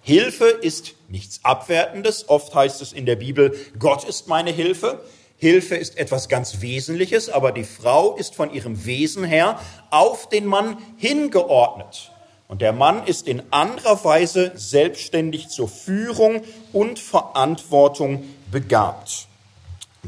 Hilfe 0.01 0.46
ist 0.46 0.93
nichts 1.08 1.39
Abwertendes. 1.43 2.29
Oft 2.29 2.53
heißt 2.53 2.81
es 2.84 2.93
in 2.93 3.08
der 3.08 3.15
Bibel, 3.15 3.55
Gott 3.79 4.03
ist 4.03 4.27
meine 4.27 4.51
Hilfe. 4.51 5.03
Hilfe 5.38 5.75
ist 5.75 5.98
etwas 5.98 6.29
ganz 6.29 6.62
Wesentliches, 6.62 7.29
aber 7.29 7.51
die 7.51 7.63
Frau 7.63 8.15
ist 8.15 8.36
von 8.36 8.53
ihrem 8.53 8.86
Wesen 8.86 9.24
her 9.24 9.60
auf 9.89 10.29
den 10.29 10.46
Mann 10.46 10.77
hingeordnet. 10.98 12.12
Und 12.50 12.62
der 12.62 12.74
Mann 12.74 13.06
ist 13.06 13.27
in 13.27 13.44
anderer 13.51 14.03
Weise 14.03 14.53
selbstständig 14.56 15.50
zur 15.50 15.70
Führung 15.70 16.41
und 16.74 16.98
Verantwortung 16.98 18.24
begabt. 18.51 19.27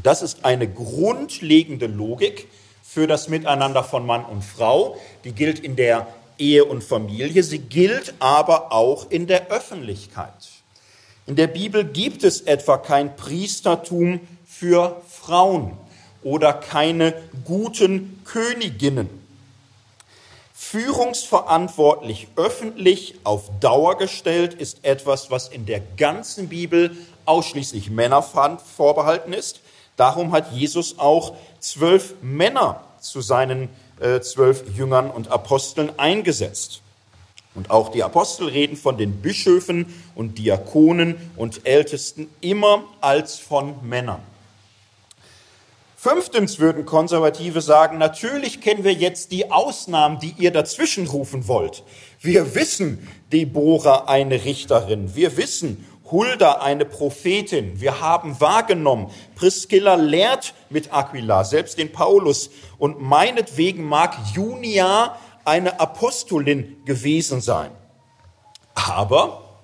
Das 0.02 0.22
ist 0.22 0.44
eine 0.44 0.68
grundlegende 0.68 1.86
Logik 1.86 2.48
für 2.82 3.06
das 3.06 3.28
Miteinander 3.28 3.84
von 3.84 4.04
Mann 4.04 4.24
und 4.24 4.42
Frau. 4.42 4.96
Die 5.22 5.30
gilt 5.30 5.60
in 5.60 5.76
der 5.76 6.08
Ehe 6.36 6.64
und 6.64 6.82
Familie, 6.82 7.44
sie 7.44 7.60
gilt 7.60 8.14
aber 8.18 8.72
auch 8.72 9.08
in 9.08 9.28
der 9.28 9.52
Öffentlichkeit. 9.52 10.34
In 11.28 11.36
der 11.36 11.46
Bibel 11.46 11.84
gibt 11.84 12.24
es 12.24 12.40
etwa 12.40 12.76
kein 12.76 13.14
Priestertum 13.14 14.18
für 14.44 15.00
Frauen 15.08 15.78
oder 16.24 16.52
keine 16.54 17.14
guten 17.44 18.20
Königinnen. 18.24 19.21
Führungsverantwortlich 20.72 22.28
öffentlich 22.36 23.16
auf 23.24 23.50
Dauer 23.60 23.98
gestellt 23.98 24.54
ist 24.54 24.86
etwas, 24.86 25.30
was 25.30 25.48
in 25.48 25.66
der 25.66 25.80
ganzen 25.98 26.48
Bibel 26.48 26.96
ausschließlich 27.26 27.90
Männer 27.90 28.22
vorbehalten 28.22 29.34
ist. 29.34 29.60
Darum 29.98 30.32
hat 30.32 30.50
Jesus 30.52 30.98
auch 30.98 31.36
zwölf 31.60 32.14
Männer 32.22 32.80
zu 33.00 33.20
seinen 33.20 33.68
äh, 34.00 34.22
zwölf 34.22 34.64
Jüngern 34.74 35.10
und 35.10 35.28
Aposteln 35.28 35.92
eingesetzt. 35.98 36.80
Und 37.54 37.68
auch 37.68 37.90
die 37.90 38.02
Apostel 38.02 38.48
reden 38.48 38.78
von 38.78 38.96
den 38.96 39.20
Bischöfen 39.20 39.92
und 40.14 40.38
Diakonen 40.38 41.16
und 41.36 41.66
Ältesten 41.66 42.30
immer 42.40 42.84
als 43.02 43.38
von 43.38 43.74
Männern. 43.86 44.22
Fünftens 46.02 46.58
würden 46.58 46.84
Konservative 46.84 47.60
sagen, 47.60 47.96
natürlich 47.96 48.60
kennen 48.60 48.82
wir 48.82 48.92
jetzt 48.92 49.30
die 49.30 49.52
Ausnahmen, 49.52 50.18
die 50.18 50.34
ihr 50.36 50.50
dazwischen 50.50 51.06
rufen 51.06 51.46
wollt. 51.46 51.84
Wir 52.20 52.56
wissen, 52.56 53.08
Deborah 53.32 54.06
eine 54.08 54.44
Richterin. 54.44 55.14
Wir 55.14 55.36
wissen, 55.36 55.86
Hulda 56.10 56.54
eine 56.54 56.86
Prophetin. 56.86 57.80
Wir 57.80 58.00
haben 58.00 58.40
wahrgenommen, 58.40 59.12
Priscilla 59.36 59.94
lehrt 59.94 60.54
mit 60.70 60.92
Aquila, 60.92 61.44
selbst 61.44 61.78
den 61.78 61.92
Paulus. 61.92 62.50
Und 62.78 63.00
meinetwegen 63.00 63.84
mag 63.84 64.16
Junia 64.34 65.16
eine 65.44 65.78
Apostolin 65.78 66.78
gewesen 66.84 67.40
sein. 67.40 67.70
Aber 68.74 69.60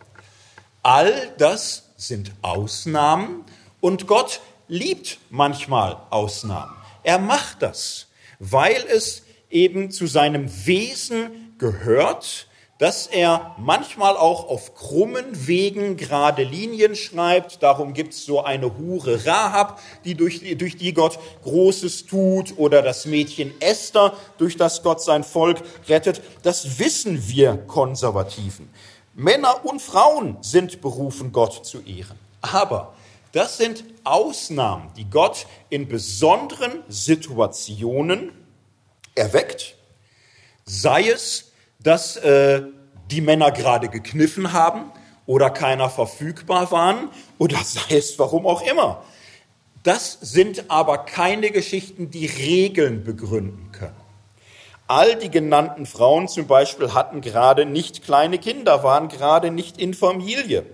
all 0.85 1.33
das 1.39 1.91
sind 1.97 2.31
Ausnahmen 2.43 3.45
und 3.81 4.07
Gott 4.07 4.41
liebt 4.69 5.19
manchmal 5.31 5.97
Ausnahmen. 6.11 6.77
Er 7.03 7.19
macht 7.19 7.63
das, 7.63 8.07
weil 8.39 8.85
es 8.89 9.23
eben 9.51 9.91
zu 9.91 10.07
seinem 10.07 10.49
Wesen 10.67 11.55
gehört, 11.59 12.49
dass 12.79 13.09
er 13.09 13.57
manchmal 13.59 14.17
auch 14.17 14.49
auf 14.49 14.75
krummen 14.75 15.47
Wegen 15.49 15.97
gerade 15.97 16.45
Linien 16.45 16.95
schreibt. 16.95 17.61
Darum 17.63 17.93
gibt 17.93 18.15
es 18.15 18.25
so 18.25 18.45
eine 18.45 18.79
Hure 18.79 19.27
Rahab, 19.27 19.81
die 20.05 20.15
durch, 20.15 20.41
durch 20.57 20.77
die 20.77 20.95
Gott 20.95 21.19
Großes 21.43 22.07
tut, 22.07 22.57
oder 22.57 22.83
das 22.83 23.05
Mädchen 23.05 23.53
Esther, 23.61 24.13
durch 24.39 24.57
das 24.57 24.83
Gott 24.85 25.03
sein 25.03 25.25
Volk 25.25 25.61
rettet. 25.89 26.23
Das 26.43 26.79
wissen 26.79 27.29
wir 27.29 27.57
Konservativen. 27.57 28.71
Männer 29.15 29.65
und 29.65 29.83
Frauen 29.83 30.37
sind 30.43 30.81
berufen, 30.81 31.33
Gott 31.33 31.67
zu 31.67 31.81
ehren. 31.81 32.17
Aber 32.41 32.95
das 33.33 33.59
sind 33.59 33.85
Ausnahmen, 34.05 34.91
die 34.97 35.09
Gott 35.09 35.47
in 35.69 35.89
besonderen 35.89 36.83
Situationen 36.89 38.33
erweckt, 39.15 39.77
sei 40.65 41.09
es 41.09 41.49
dass 41.81 42.17
äh, 42.17 42.63
die 43.11 43.21
Männer 43.21 43.51
gerade 43.51 43.89
gekniffen 43.89 44.53
haben 44.53 44.91
oder 45.27 45.51
keiner 45.51 45.91
verfügbar 45.91 46.71
waren 46.71 47.11
oder 47.39 47.59
sei 47.65 47.97
es 47.97 48.19
warum 48.19 48.47
auch 48.47 48.63
immer. 48.63 49.03
Das 49.83 50.19
sind 50.21 50.71
aber 50.71 50.99
keine 50.99 51.51
Geschichten, 51.51 52.11
die 52.11 52.27
Regeln 52.27 53.05
begründen 53.05 53.71
können. 53.73 53.97
All 54.89 55.17
die 55.17 55.31
genannten 55.31 55.87
Frauen 55.87 56.29
zum 56.29 56.47
Beispiel 56.47 56.95
hatten 56.95 57.21
gerade 57.21 57.67
nicht 57.67 58.03
kleine 58.03 58.39
Kinder, 58.39 58.83
waren 58.83 59.09
gerade 59.09 59.51
nicht 59.51 59.79
in 59.79 59.95
Familie. 59.95 60.65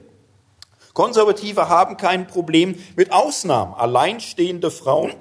Konservative 0.94 1.68
haben 1.68 1.96
kein 1.96 2.28
Problem 2.28 2.76
mit 2.94 3.10
Ausnahmen. 3.12 3.74
Alleinstehende 3.74 4.70
Frauen 4.70 5.12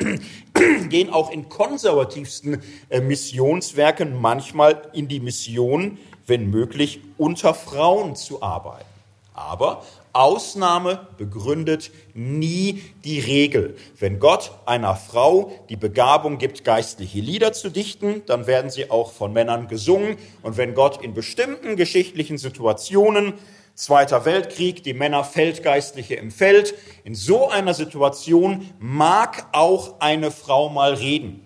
gehen 0.90 1.10
auch 1.10 1.32
in 1.32 1.50
konservativsten 1.50 2.62
äh, 2.90 3.02
Missionswerken 3.02 4.22
manchmal 4.22 4.84
in 4.94 5.08
die 5.08 5.20
Mission, 5.20 5.98
wenn 6.28 6.52
möglich, 6.52 7.02
unter 7.18 7.56
Frauen 7.56 8.16
zu 8.16 8.44
arbeiten. 8.44 8.86
Aber 9.34 9.84
Ausnahme 10.14 11.08
begründet 11.18 11.90
nie 12.14 12.84
die 13.04 13.20
Regel. 13.20 13.76
Wenn 13.98 14.20
Gott 14.20 14.52
einer 14.68 14.96
Frau 14.96 15.52
die 15.70 15.76
Begabung 15.76 16.38
gibt, 16.38 16.64
geistliche 16.64 17.20
Lieder 17.20 17.52
zu 17.52 17.72
dichten, 17.72 18.22
dann 18.28 18.46
werden 18.46 18.70
sie 18.70 18.92
auch 18.92 19.12
von 19.12 19.34
Männern 19.34 19.68
gesungen. 19.68 20.18
Und 20.44 20.56
wenn 20.58 20.76
Gott 20.76 21.04
in 21.04 21.16
bestimmten 21.16 21.78
geschichtlichen 21.78 22.38
Situationen, 22.38 23.34
Zweiter 23.76 24.24
Weltkrieg, 24.24 24.84
die 24.84 24.94
Männer 24.94 25.24
Feldgeistliche 25.24 26.14
im 26.14 26.30
Feld, 26.30 26.76
in 27.04 27.16
so 27.16 27.50
einer 27.50 27.74
Situation 27.74 28.70
mag 28.78 29.48
auch 29.52 30.00
eine 30.00 30.30
Frau 30.30 30.70
mal 30.70 30.94
reden. 30.94 31.40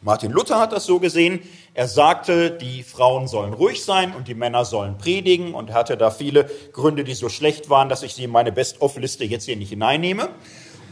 Martin 0.00 0.30
Luther 0.30 0.60
hat 0.60 0.70
das 0.70 0.86
so 0.86 1.00
gesehen. 1.00 1.40
Er 1.72 1.88
sagte, 1.88 2.52
die 2.52 2.84
Frauen 2.84 3.26
sollen 3.26 3.54
ruhig 3.54 3.82
sein 3.82 4.14
und 4.14 4.28
die 4.28 4.34
Männer 4.34 4.64
sollen 4.64 4.98
predigen 4.98 5.52
und 5.52 5.72
hatte 5.72 5.96
da 5.96 6.12
viele 6.12 6.48
Gründe, 6.72 7.02
die 7.02 7.14
so 7.14 7.28
schlecht 7.28 7.70
waren, 7.70 7.88
dass 7.88 8.04
ich 8.04 8.14
sie 8.14 8.24
in 8.24 8.30
meine 8.30 8.52
Best-of-Liste 8.52 9.24
jetzt 9.24 9.46
hier 9.46 9.56
nicht 9.56 9.70
hineinnehme. 9.70 10.28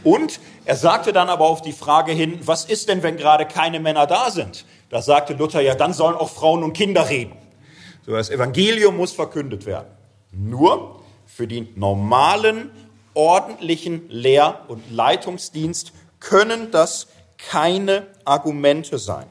Und 0.03 0.41
er 0.65 0.75
sagte 0.75 1.13
dann 1.13 1.29
aber 1.29 1.45
auf 1.45 1.61
die 1.61 1.71
Frage 1.71 2.11
hin, 2.11 2.39
was 2.41 2.65
ist 2.65 2.89
denn, 2.89 3.03
wenn 3.03 3.15
gerade 3.15 3.45
keine 3.45 3.79
Männer 3.79 4.05
da 4.05 4.31
sind? 4.31 4.65
Da 4.89 5.01
sagte 5.01 5.33
Luther, 5.33 5.61
ja, 5.61 5.75
dann 5.75 5.93
sollen 5.93 6.17
auch 6.17 6.29
Frauen 6.29 6.61
und 6.61 6.73
Kinder 6.73 7.07
reden. 7.07 7.37
So, 8.05 8.11
das 8.11 8.29
Evangelium 8.29 8.97
muss 8.97 9.13
verkündet 9.13 9.65
werden. 9.65 9.87
Nur 10.33 11.01
für 11.25 11.47
den 11.47 11.69
normalen, 11.75 12.71
ordentlichen 13.13 14.09
Lehr- 14.09 14.65
und 14.67 14.91
Leitungsdienst 14.91 15.93
können 16.19 16.71
das 16.71 17.07
keine 17.37 18.07
Argumente 18.25 18.97
sein. 18.97 19.27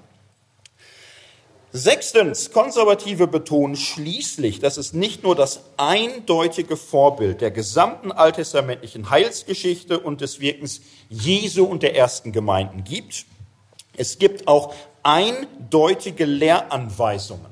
Sechstens, 1.74 2.50
Konservative 2.52 3.26
betonen 3.26 3.76
schließlich, 3.76 4.58
dass 4.58 4.76
es 4.76 4.92
nicht 4.92 5.22
nur 5.22 5.34
das 5.34 5.62
eindeutige 5.78 6.76
Vorbild 6.76 7.40
der 7.40 7.50
gesamten 7.50 8.12
alttestamentlichen 8.12 9.08
Heilsgeschichte 9.08 9.98
und 9.98 10.20
des 10.20 10.38
Wirkens 10.38 10.82
Jesu 11.08 11.64
und 11.64 11.82
der 11.82 11.96
ersten 11.96 12.32
Gemeinden 12.32 12.84
gibt. 12.84 13.24
Es 13.96 14.18
gibt 14.18 14.48
auch 14.48 14.74
eindeutige 15.02 16.26
Lehranweisungen 16.26 17.50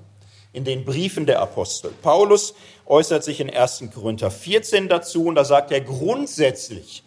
in 0.52 0.64
den 0.64 0.84
Briefen 0.84 1.24
der 1.24 1.40
Apostel. 1.40 1.90
Paulus 2.02 2.54
äußert 2.90 3.24
sich 3.24 3.40
in 3.40 3.48
1. 3.48 3.84
Korinther 3.94 4.30
14 4.30 4.88
dazu 4.88 5.26
und 5.26 5.36
da 5.36 5.44
sagt 5.44 5.70
er 5.70 5.80
grundsätzlich, 5.80 7.04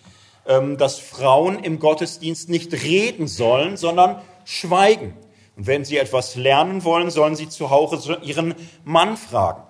ähm, 0.48 0.78
dass 0.78 0.98
Frauen 0.98 1.60
im 1.60 1.80
Gottesdienst 1.80 2.50
nicht 2.50 2.74
reden 2.74 3.28
sollen, 3.28 3.78
sondern 3.78 4.22
schweigen. 4.46 5.14
Und 5.56 5.68
wenn 5.68 5.86
sie 5.86 5.98
etwas 5.98 6.36
lernen 6.36 6.84
wollen, 6.84 7.12
sollen 7.12 7.36
sie 7.36 7.50
zu 7.50 7.70
Hause 7.70 8.18
ihren 8.24 8.56
Mann 8.84 9.18
fragen. 9.18 9.64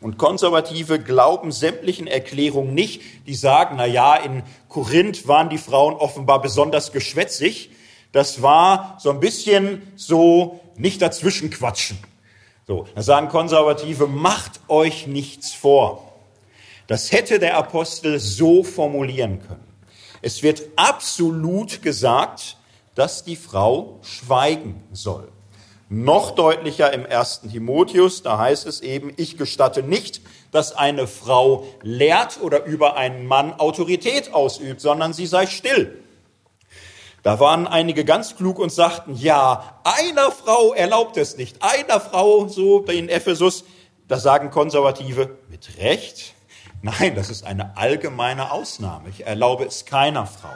Und 0.00 0.18
Konservative 0.18 0.98
glauben 0.98 1.52
sämtlichen 1.52 2.06
Erklärungen 2.06 2.74
nicht, 2.74 3.00
die 3.26 3.34
sagen, 3.34 3.76
na 3.78 3.86
ja, 3.86 4.14
in 4.16 4.42
Korinth 4.68 5.26
waren 5.26 5.48
die 5.48 5.58
Frauen 5.58 5.94
offenbar 5.94 6.42
besonders 6.42 6.92
geschwätzig. 6.92 7.70
Das 8.12 8.42
war 8.42 8.98
so 9.00 9.10
ein 9.10 9.20
bisschen 9.20 9.80
so 9.96 10.60
nicht 10.76 11.00
dazwischen 11.00 11.50
quatschen. 11.50 11.98
So, 12.68 12.84
da 12.96 13.02
sagen 13.02 13.28
Konservative, 13.28 14.08
macht 14.08 14.58
euch 14.66 15.06
nichts 15.06 15.54
vor. 15.54 16.12
Das 16.88 17.12
hätte 17.12 17.38
der 17.38 17.56
Apostel 17.56 18.18
so 18.18 18.64
formulieren 18.64 19.40
können. 19.46 19.64
Es 20.20 20.42
wird 20.42 20.62
absolut 20.74 21.80
gesagt, 21.82 22.56
dass 22.96 23.22
die 23.22 23.36
Frau 23.36 24.00
schweigen 24.02 24.82
soll. 24.90 25.28
Noch 25.88 26.32
deutlicher 26.32 26.92
im 26.92 27.06
ersten 27.06 27.52
Timotheus, 27.52 28.24
da 28.24 28.38
heißt 28.38 28.66
es 28.66 28.80
eben, 28.80 29.12
ich 29.16 29.36
gestatte 29.36 29.84
nicht, 29.84 30.20
dass 30.50 30.74
eine 30.74 31.06
Frau 31.06 31.64
lehrt 31.82 32.40
oder 32.42 32.64
über 32.64 32.96
einen 32.96 33.26
Mann 33.26 33.52
Autorität 33.52 34.34
ausübt, 34.34 34.80
sondern 34.80 35.12
sie 35.12 35.26
sei 35.26 35.46
still. 35.46 36.02
Da 37.26 37.40
waren 37.40 37.66
einige 37.66 38.04
ganz 38.04 38.36
klug 38.36 38.60
und 38.60 38.70
sagten, 38.70 39.16
ja, 39.16 39.80
einer 39.82 40.30
Frau 40.30 40.72
erlaubt 40.72 41.16
es 41.16 41.36
nicht, 41.36 41.56
einer 41.60 41.98
Frau, 41.98 42.46
so 42.46 42.84
in 42.84 43.08
Ephesus, 43.08 43.64
da 44.06 44.20
sagen 44.20 44.52
Konservative, 44.52 45.36
mit 45.50 45.76
Recht, 45.78 46.34
nein, 46.82 47.16
das 47.16 47.28
ist 47.28 47.44
eine 47.44 47.76
allgemeine 47.76 48.52
Ausnahme, 48.52 49.08
ich 49.08 49.26
erlaube 49.26 49.64
es 49.64 49.86
keiner 49.86 50.24
Frau. 50.24 50.52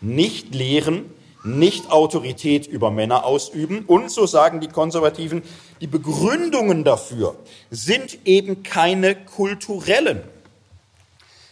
Nicht 0.00 0.54
lehren, 0.54 1.12
nicht 1.42 1.90
Autorität 1.90 2.68
über 2.68 2.92
Männer 2.92 3.24
ausüben. 3.24 3.86
Und, 3.86 4.12
so 4.12 4.24
sagen 4.24 4.60
die 4.60 4.68
Konservativen, 4.68 5.42
die 5.80 5.88
Begründungen 5.88 6.84
dafür 6.84 7.34
sind 7.72 8.24
eben 8.24 8.62
keine 8.62 9.16
kulturellen. 9.16 10.22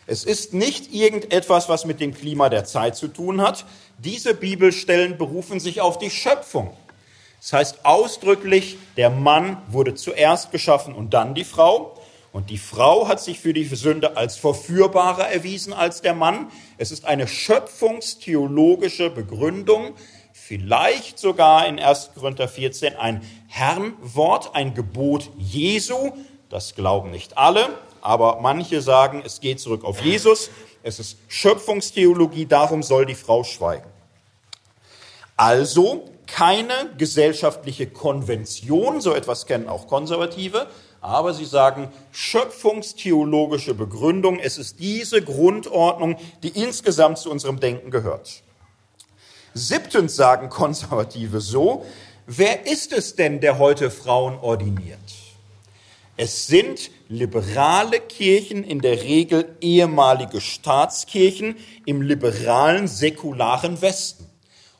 Es 0.09 0.23
ist 0.23 0.55
nicht 0.55 0.95
irgendetwas, 0.95 1.69
was 1.69 1.85
mit 1.85 2.01
dem 2.01 2.14
Klima 2.14 2.49
der 2.49 2.64
Zeit 2.64 2.95
zu 2.97 3.09
tun 3.09 3.40
hat. 3.40 3.64
Diese 3.99 4.35
Bibelstellen 4.35 5.19
berufen 5.19 5.59
sich 5.59 5.81
auf 5.81 5.99
die 5.99 6.11
Schöpfung. 6.11 6.77
Das 7.40 7.53
heißt 7.53 7.85
ausdrücklich, 7.85 8.79
der 8.97 9.11
Mann 9.11 9.61
wurde 9.69 9.95
zuerst 9.95 10.53
geschaffen 10.53 10.95
und 10.95 11.12
dann 11.12 11.35
die 11.35 11.45
Frau. 11.45 11.99
Und 12.33 12.51
die 12.51 12.59
Frau 12.59 13.09
hat 13.09 13.21
sich 13.21 13.40
für 13.40 13.53
die 13.53 13.64
Sünde 13.64 14.16
als 14.16 14.37
verführbarer 14.37 15.29
erwiesen 15.29 15.73
als 15.73 16.03
der 16.03 16.14
Mann. 16.14 16.51
Es 16.77 16.92
ist 16.92 17.05
eine 17.05 17.27
schöpfungstheologische 17.27 19.11
Begründung, 19.11 19.95
vielleicht 20.33 21.19
sogar 21.19 21.66
in 21.66 21.81
1. 21.81 22.11
Korinther 22.14 22.47
14 22.47 22.95
ein 22.95 23.23
Herrnwort, 23.49 24.55
ein 24.55 24.75
Gebot 24.75 25.31
Jesu. 25.38 26.12
Das 26.49 26.75
glauben 26.75 27.11
nicht 27.11 27.38
alle, 27.38 27.71
aber 28.07 28.38
manche 28.40 28.83
sagen, 28.83 29.21
es 29.27 29.40
geht 29.40 29.59
zurück 29.59 29.83
auf 29.85 30.01
Jesus. 30.01 30.49
Es 30.85 31.01
ist 31.01 31.19
Schöpfungstheologie, 31.27 32.47
darum 32.47 32.85
soll 32.85 33.05
die 33.05 33.16
Frau 33.16 33.42
schweigen. 33.42 33.90
Also 35.37 36.05
keine 36.29 36.73
gesellschaftliche 36.97 37.88
Konvention, 37.88 39.01
so 39.01 39.12
etwas 39.12 39.47
kennen 39.47 39.69
auch 39.69 39.88
Konservative, 39.88 40.69
aber 41.01 41.35
sie 41.35 41.45
sagen 41.45 41.88
schöpfungstheologische 42.12 43.75
Begründung. 43.75 44.38
Es 44.38 44.57
ist 44.57 44.79
diese 44.79 45.21
Grundordnung, 45.21 46.16
die 46.45 46.51
insgesamt 46.51 47.19
zu 47.19 47.29
unserem 47.29 47.59
Denken 47.59 47.90
gehört. 47.90 48.45
Siebtens 49.53 50.14
sagen 50.14 50.49
Konservative 50.49 51.40
so, 51.40 51.85
wer 52.27 52.66
ist 52.66 52.92
es 52.92 53.16
denn, 53.16 53.40
der 53.40 53.59
heute 53.59 53.90
Frauen 53.90 54.38
ordiniert? 54.38 55.01
Es 56.16 56.47
sind 56.47 56.90
liberale 57.09 58.01
Kirchen, 58.01 58.64
in 58.64 58.81
der 58.81 59.03
Regel 59.03 59.57
ehemalige 59.61 60.40
Staatskirchen 60.40 61.57
im 61.85 62.03
liberalen, 62.03 62.88
säkularen 62.88 63.81
Westen. 63.83 64.27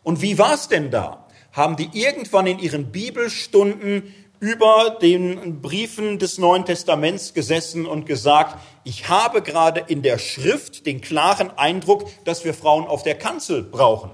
Und 0.03 0.23
wie 0.23 0.39
war 0.39 0.55
es 0.55 0.69
denn 0.69 0.91
da? 0.91 1.27
Haben 1.53 1.77
die 1.77 1.89
irgendwann 1.93 2.47
in 2.47 2.59
ihren 2.59 2.93
Bibelstunden 2.93 4.15
über 4.41 4.99
den 5.01 5.63
Briefen 5.63 6.19
des 6.19 6.39
Neuen 6.39 6.65
Testaments 6.65 7.33
gesessen 7.33 7.87
und 7.87 8.07
gesagt, 8.07 8.59
ich 8.85 9.09
habe 9.09 9.41
gerade 9.41 9.85
in 9.87 10.03
der 10.03 10.19
Schrift 10.19 10.85
den 10.87 11.01
klaren 11.01 11.51
Eindruck, 11.57 12.07
dass 12.25 12.45
wir 12.45 12.53
Frauen 12.53 12.87
auf 12.87 13.03
der 13.03 13.17
Kanzel 13.17 13.63
brauchen. 13.63 14.11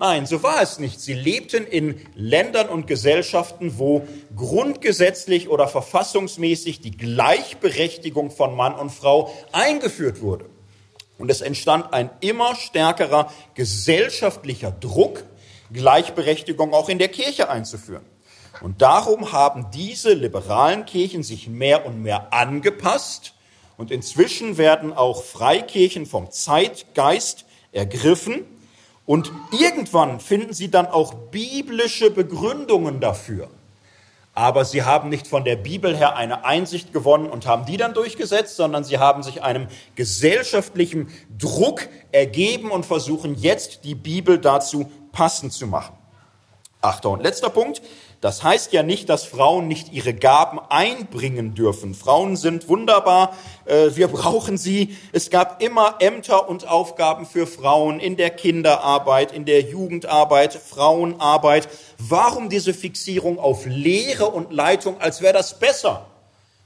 Nein, 0.00 0.24
so 0.24 0.42
war 0.42 0.62
es 0.62 0.78
nicht. 0.78 0.98
Sie 0.98 1.12
lebten 1.12 1.66
in 1.66 2.00
Ländern 2.14 2.70
und 2.70 2.86
Gesellschaften, 2.86 3.78
wo 3.78 4.08
grundgesetzlich 4.34 5.50
oder 5.50 5.68
verfassungsmäßig 5.68 6.80
die 6.80 6.96
Gleichberechtigung 6.96 8.30
von 8.30 8.56
Mann 8.56 8.74
und 8.74 8.88
Frau 8.88 9.30
eingeführt 9.52 10.22
wurde. 10.22 10.46
Und 11.18 11.30
es 11.30 11.42
entstand 11.42 11.92
ein 11.92 12.08
immer 12.20 12.54
stärkerer 12.56 13.30
gesellschaftlicher 13.52 14.70
Druck, 14.70 15.22
Gleichberechtigung 15.70 16.72
auch 16.72 16.88
in 16.88 16.98
der 16.98 17.08
Kirche 17.08 17.50
einzuführen. 17.50 18.06
Und 18.62 18.80
darum 18.80 19.32
haben 19.32 19.66
diese 19.74 20.14
liberalen 20.14 20.86
Kirchen 20.86 21.22
sich 21.22 21.46
mehr 21.46 21.84
und 21.84 22.02
mehr 22.02 22.32
angepasst 22.32 23.34
und 23.76 23.90
inzwischen 23.90 24.56
werden 24.56 24.94
auch 24.94 25.22
Freikirchen 25.22 26.06
vom 26.06 26.30
Zeitgeist 26.30 27.44
ergriffen 27.72 28.46
und 29.06 29.32
irgendwann 29.58 30.20
finden 30.20 30.52
sie 30.52 30.70
dann 30.70 30.86
auch 30.86 31.14
biblische 31.14 32.10
Begründungen 32.10 33.00
dafür. 33.00 33.48
Aber 34.34 34.64
sie 34.64 34.84
haben 34.84 35.08
nicht 35.08 35.26
von 35.26 35.44
der 35.44 35.56
Bibel 35.56 35.96
her 35.96 36.16
eine 36.16 36.44
Einsicht 36.44 36.92
gewonnen 36.92 37.28
und 37.28 37.46
haben 37.46 37.66
die 37.66 37.76
dann 37.76 37.94
durchgesetzt, 37.94 38.56
sondern 38.56 38.84
sie 38.84 38.98
haben 38.98 39.22
sich 39.22 39.42
einem 39.42 39.66
gesellschaftlichen 39.96 41.08
Druck 41.36 41.88
ergeben 42.12 42.70
und 42.70 42.86
versuchen 42.86 43.34
jetzt 43.34 43.84
die 43.84 43.96
Bibel 43.96 44.38
dazu 44.38 44.90
passend 45.12 45.52
zu 45.52 45.66
machen. 45.66 45.96
Achter 46.80 47.10
und 47.10 47.22
letzter 47.22 47.50
Punkt. 47.50 47.82
Das 48.20 48.42
heißt 48.42 48.74
ja 48.74 48.82
nicht, 48.82 49.08
dass 49.08 49.24
Frauen 49.24 49.66
nicht 49.66 49.92
ihre 49.92 50.12
Gaben 50.12 50.60
einbringen 50.68 51.54
dürfen. 51.54 51.94
Frauen 51.94 52.36
sind 52.36 52.68
wunderbar, 52.68 53.34
äh, 53.64 53.90
wir 53.94 54.08
brauchen 54.08 54.58
sie. 54.58 54.94
Es 55.12 55.30
gab 55.30 55.62
immer 55.62 55.96
Ämter 56.00 56.46
und 56.46 56.68
Aufgaben 56.68 57.24
für 57.24 57.46
Frauen 57.46 57.98
in 57.98 58.18
der 58.18 58.28
Kinderarbeit, 58.28 59.32
in 59.32 59.46
der 59.46 59.62
Jugendarbeit, 59.62 60.52
Frauenarbeit. 60.52 61.68
Warum 61.96 62.50
diese 62.50 62.74
Fixierung 62.74 63.38
auf 63.38 63.64
Lehre 63.64 64.26
und 64.26 64.52
Leitung, 64.52 65.00
als 65.00 65.22
wäre 65.22 65.32
das 65.32 65.58
besser? 65.58 66.04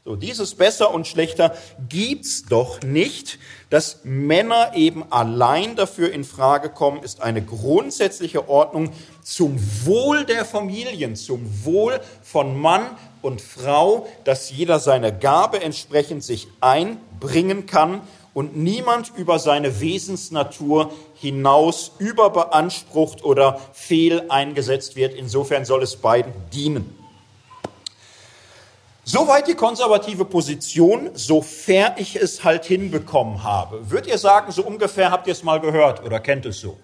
So, 0.05 0.17
dieses 0.17 0.57
besser 0.57 0.93
und 0.93 1.07
schlechter 1.07 1.57
gibt's 1.89 2.45
doch 2.45 2.83
nicht. 2.83 3.39
Dass 3.75 4.05
Männer 4.05 4.71
eben 4.77 5.03
allein 5.11 5.75
dafür 5.75 6.13
in 6.13 6.23
Frage 6.23 6.69
kommen, 6.71 7.03
ist 7.03 7.21
eine 7.21 7.43
grundsätzliche 7.43 8.49
Ordnung 8.49 8.93
zum 9.21 9.59
Wohl 9.85 10.25
der 10.25 10.45
Familien, 10.45 11.17
zum 11.17 11.65
Wohl 11.65 11.99
von 12.23 12.57
Mann 12.57 12.87
und 13.21 13.41
Frau, 13.41 14.07
dass 14.23 14.53
jeder 14.53 14.79
seine 14.79 15.13
Gabe 15.13 15.61
entsprechend 15.61 16.23
sich 16.23 16.47
einbringen 16.61 17.67
kann 17.67 18.03
und 18.33 18.57
niemand 18.57 19.11
über 19.17 19.41
seine 19.41 19.81
Wesensnatur 19.81 20.93
hinaus 21.17 21.91
überbeansprucht 21.99 23.25
oder 23.25 23.59
fehl 23.73 24.27
eingesetzt 24.29 24.95
wird. 24.95 25.15
Insofern 25.15 25.65
soll 25.65 25.83
es 25.83 25.97
beiden 25.97 26.33
dienen. 26.53 27.04
Soweit 29.07 29.47
die 29.47 29.55
konservative 29.55 30.25
Position, 30.25 31.11
sofern 31.13 31.93
ich 31.99 32.17
es 32.17 32.43
halt 32.43 32.65
hinbekommen 32.65 33.43
habe. 33.43 33.91
Würdet 33.91 34.07
ihr 34.07 34.19
sagen, 34.19 34.51
so 34.51 34.65
ungefähr 34.65 35.11
habt 35.11 35.27
ihr 35.27 35.33
es 35.33 35.43
mal 35.43 35.61
gehört 35.61 36.03
oder 36.03 36.21
kennt 36.21 36.47
es 36.47 36.61
so? 36.61 36.79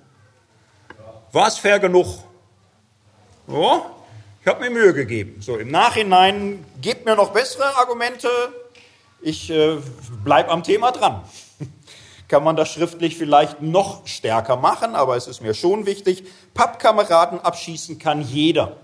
War 1.33 1.49
es 1.49 1.57
fair 1.57 1.79
genug? 1.79 2.07
Ja, 3.47 3.87
ich 4.43 4.47
habe 4.47 4.61
mir 4.61 4.71
Mühe 4.71 4.93
gegeben. 4.93 5.41
So 5.41 5.57
im 5.57 5.71
Nachhinein 5.71 6.65
gebt 6.83 7.07
mir 7.07 7.17
noch 7.17 7.31
bessere 7.31 7.77
Argumente. 7.77 8.29
Ich 9.23 9.51
äh, 9.51 9.79
bleibe 10.23 10.51
am 10.51 10.63
Thema 10.63 10.93
dran. 10.93 11.23
Kann 12.29 12.45
man 12.45 12.55
das 12.55 12.71
schriftlich 12.71 13.17
vielleicht 13.17 13.63
noch 13.63 14.07
stärker 14.07 14.57
machen, 14.57 14.95
aber 14.95 15.17
es 15.17 15.27
ist 15.27 15.41
mir 15.41 15.55
schon 15.55 15.87
wichtig. 15.87 16.25
Pappkameraden 16.53 17.41
abschießen 17.41 17.99
kann 17.99 18.21
jeder. 18.21 18.77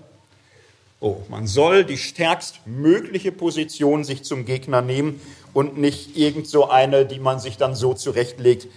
Oh, 0.98 1.16
man 1.28 1.46
soll 1.46 1.84
die 1.84 1.98
stärkstmögliche 1.98 3.30
Position 3.30 4.02
sich 4.02 4.24
zum 4.24 4.46
Gegner 4.46 4.80
nehmen 4.80 5.20
und 5.52 5.76
nicht 5.76 6.16
irgend 6.16 6.48
so 6.48 6.70
eine, 6.70 7.04
die 7.04 7.18
man 7.18 7.38
sich 7.38 7.58
dann 7.58 7.74
so 7.74 7.92
zurechtlegt, 7.92 8.68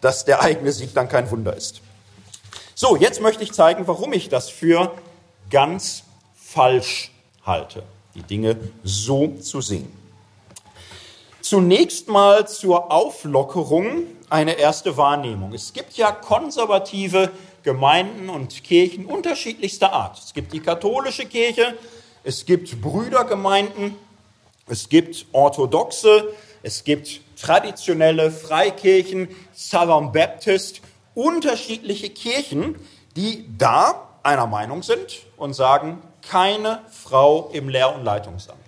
dass 0.00 0.24
der 0.24 0.42
eigene 0.42 0.72
Sieg 0.72 0.92
dann 0.94 1.08
kein 1.08 1.30
Wunder 1.30 1.56
ist. 1.56 1.80
So, 2.74 2.96
jetzt 2.96 3.20
möchte 3.20 3.42
ich 3.42 3.52
zeigen, 3.52 3.86
warum 3.86 4.12
ich 4.12 4.28
das 4.28 4.48
für 4.48 4.92
ganz 5.50 6.04
falsch 6.34 7.12
halte, 7.44 7.82
die 8.14 8.22
Dinge 8.22 8.56
so 8.82 9.34
zu 9.40 9.60
sehen. 9.60 9.92
Zunächst 11.40 12.08
mal 12.08 12.46
zur 12.46 12.92
Auflockerung 12.92 14.02
eine 14.28 14.58
erste 14.58 14.96
Wahrnehmung. 14.96 15.54
Es 15.54 15.72
gibt 15.72 15.96
ja 15.96 16.12
konservative 16.12 17.30
Gemeinden 17.62 18.28
und 18.28 18.62
Kirchen 18.64 19.06
unterschiedlichster 19.06 19.92
Art. 19.92 20.18
Es 20.18 20.34
gibt 20.34 20.52
die 20.52 20.60
katholische 20.60 21.26
Kirche, 21.26 21.76
es 22.24 22.46
gibt 22.46 22.80
Brüdergemeinden, 22.80 23.96
es 24.66 24.88
gibt 24.88 25.26
orthodoxe, 25.32 26.34
es 26.62 26.84
gibt 26.84 27.20
traditionelle 27.40 28.30
Freikirchen, 28.30 29.28
Southern 29.54 30.12
Baptist, 30.12 30.80
unterschiedliche 31.14 32.10
Kirchen, 32.10 32.76
die 33.16 33.46
da 33.56 34.08
einer 34.22 34.46
Meinung 34.46 34.82
sind 34.82 35.20
und 35.36 35.54
sagen, 35.54 36.02
keine 36.22 36.82
Frau 36.90 37.50
im 37.52 37.68
Lehr- 37.68 37.94
und 37.94 38.04
Leitungsamt. 38.04 38.58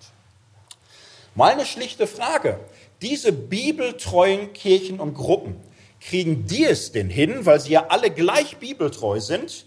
Mal 1.35 1.53
eine 1.53 1.67
schlichte 1.67 2.07
Frage. 2.07 2.59
Diese 3.03 3.33
bibeltreuen 3.33 4.53
Kirchen 4.53 5.01
und 5.01 5.15
Gruppen, 5.15 5.57
kriegen 6.01 6.47
die 6.47 6.65
es 6.65 6.93
denn 6.93 7.11
hin, 7.11 7.47
weil 7.47 7.61
sie 7.61 7.73
ja 7.73 7.87
alle 7.89 8.11
gleich 8.11 8.57
bibeltreu 8.57 9.21
sind, 9.21 9.67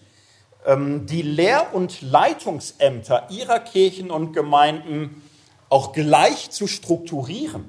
ähm, 0.65 1.05
die 1.05 1.21
Lehr- 1.21 1.73
und 1.73 2.01
Leitungsämter 2.01 3.27
ihrer 3.29 3.59
Kirchen 3.59 4.11
und 4.11 4.33
Gemeinden 4.33 5.21
auch 5.69 5.93
gleich 5.93 6.49
zu 6.49 6.67
strukturieren? 6.67 7.65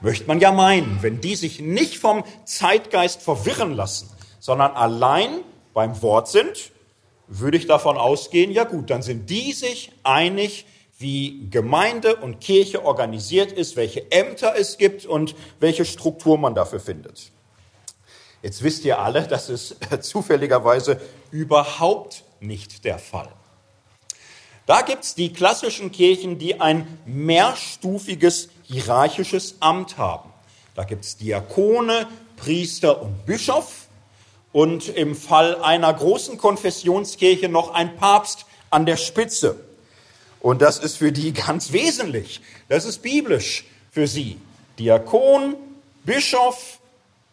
Möchte 0.00 0.26
man 0.26 0.38
ja 0.38 0.52
meinen, 0.52 1.02
wenn 1.02 1.20
die 1.20 1.34
sich 1.34 1.60
nicht 1.60 1.98
vom 1.98 2.22
Zeitgeist 2.44 3.20
verwirren 3.20 3.72
lassen, 3.72 4.08
sondern 4.38 4.72
allein 4.72 5.40
beim 5.74 6.00
Wort 6.02 6.28
sind, 6.28 6.70
würde 7.26 7.56
ich 7.58 7.66
davon 7.66 7.96
ausgehen, 7.96 8.52
ja 8.52 8.64
gut, 8.64 8.90
dann 8.90 9.02
sind 9.02 9.28
die 9.28 9.52
sich 9.52 9.92
einig, 10.02 10.66
wie 10.98 11.48
Gemeinde 11.48 12.16
und 12.16 12.40
Kirche 12.40 12.84
organisiert 12.84 13.52
ist, 13.52 13.76
welche 13.76 14.10
Ämter 14.10 14.54
es 14.56 14.78
gibt 14.78 15.06
und 15.06 15.34
welche 15.60 15.84
Struktur 15.84 16.38
man 16.38 16.54
dafür 16.54 16.80
findet. 16.80 17.30
Jetzt 18.42 18.62
wisst 18.62 18.84
ihr 18.84 18.98
alle, 18.98 19.26
das 19.26 19.48
ist 19.48 19.76
zufälligerweise 20.00 21.00
überhaupt 21.30 22.24
nicht 22.40 22.84
der 22.84 22.98
Fall. 22.98 23.32
Da 24.66 24.82
gibt 24.82 25.04
es 25.04 25.14
die 25.14 25.32
klassischen 25.32 25.92
Kirchen, 25.92 26.38
die 26.38 26.60
ein 26.60 26.98
mehrstufiges 27.06 28.50
hierarchisches 28.64 29.56
Amt 29.60 29.96
haben. 29.96 30.30
Da 30.74 30.84
gibt 30.84 31.04
es 31.04 31.16
Diakone, 31.16 32.06
Priester 32.36 33.00
und 33.00 33.24
Bischof 33.24 33.86
und 34.52 34.88
im 34.88 35.16
Fall 35.16 35.56
einer 35.62 35.92
großen 35.92 36.38
Konfessionskirche 36.38 37.48
noch 37.48 37.72
ein 37.72 37.96
Papst 37.96 38.46
an 38.70 38.84
der 38.84 38.96
Spitze. 38.96 39.67
Und 40.40 40.62
das 40.62 40.78
ist 40.78 40.96
für 40.96 41.12
die 41.12 41.32
ganz 41.46 41.72
wesentlich. 41.72 42.40
Das 42.68 42.84
ist 42.84 43.02
biblisch 43.02 43.64
für 43.90 44.06
sie. 44.06 44.38
Diakon, 44.78 45.56
Bischof, 46.04 46.78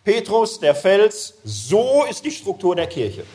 Petrus, 0.04 0.60
der 0.60 0.76
Fels, 0.76 1.36
so 1.44 2.06
ist 2.10 2.26
die 2.26 2.32
Struktur 2.32 2.76
der 2.76 2.88
Kirche. 2.88 3.26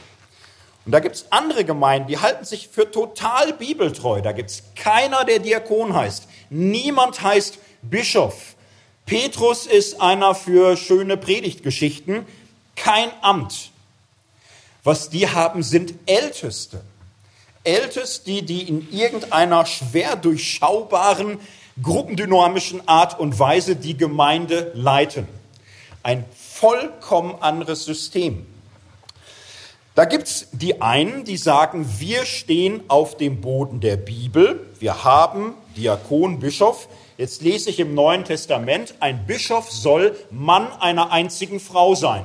Und 0.86 0.92
da 0.92 1.00
gibt 1.00 1.16
es 1.16 1.26
andere 1.30 1.64
Gemeinden, 1.64 2.08
die 2.08 2.18
halten 2.18 2.44
sich 2.44 2.68
für 2.68 2.90
total 2.90 3.52
bibeltreu. 3.52 4.22
Da 4.22 4.32
gibt 4.32 4.50
es 4.50 4.62
keiner, 4.76 5.24
der 5.24 5.38
Diakon 5.38 5.94
heißt. 5.94 6.26
Niemand 6.48 7.22
heißt 7.22 7.58
Bischof. 7.82 8.54
Petrus 9.06 9.66
ist 9.66 10.00
einer 10.00 10.34
für 10.34 10.76
schöne 10.76 11.16
Predigtgeschichten, 11.16 12.26
kein 12.76 13.10
Amt. 13.20 13.70
Was 14.84 15.10
die 15.10 15.28
haben, 15.28 15.62
sind 15.62 15.94
Älteste. 16.06 16.82
Älteste, 17.64 18.42
die 18.42 18.68
in 18.68 18.90
irgendeiner 18.90 19.66
schwer 19.66 20.16
durchschaubaren, 20.16 21.38
gruppendynamischen 21.82 22.86
Art 22.88 23.18
und 23.18 23.38
Weise 23.38 23.76
die 23.76 23.96
Gemeinde 23.96 24.72
leiten. 24.74 25.28
Ein 26.02 26.24
vollkommen 26.34 27.34
anderes 27.40 27.84
System. 27.84 28.46
Da 29.94 30.04
gibt 30.06 30.28
es 30.28 30.48
die 30.52 30.80
einen, 30.80 31.24
die 31.24 31.36
sagen, 31.36 31.86
wir 31.98 32.24
stehen 32.24 32.82
auf 32.88 33.16
dem 33.16 33.40
Boden 33.40 33.80
der 33.80 33.96
Bibel, 33.96 34.66
wir 34.78 35.04
haben 35.04 35.54
Diakon, 35.76 36.38
Bischof. 36.38 36.88
Jetzt 37.18 37.42
lese 37.42 37.68
ich 37.68 37.80
im 37.80 37.94
Neuen 37.94 38.24
Testament, 38.24 38.94
ein 39.00 39.26
Bischof 39.26 39.70
soll 39.70 40.16
Mann 40.30 40.68
einer 40.80 41.12
einzigen 41.12 41.60
Frau 41.60 41.94
sein. 41.94 42.24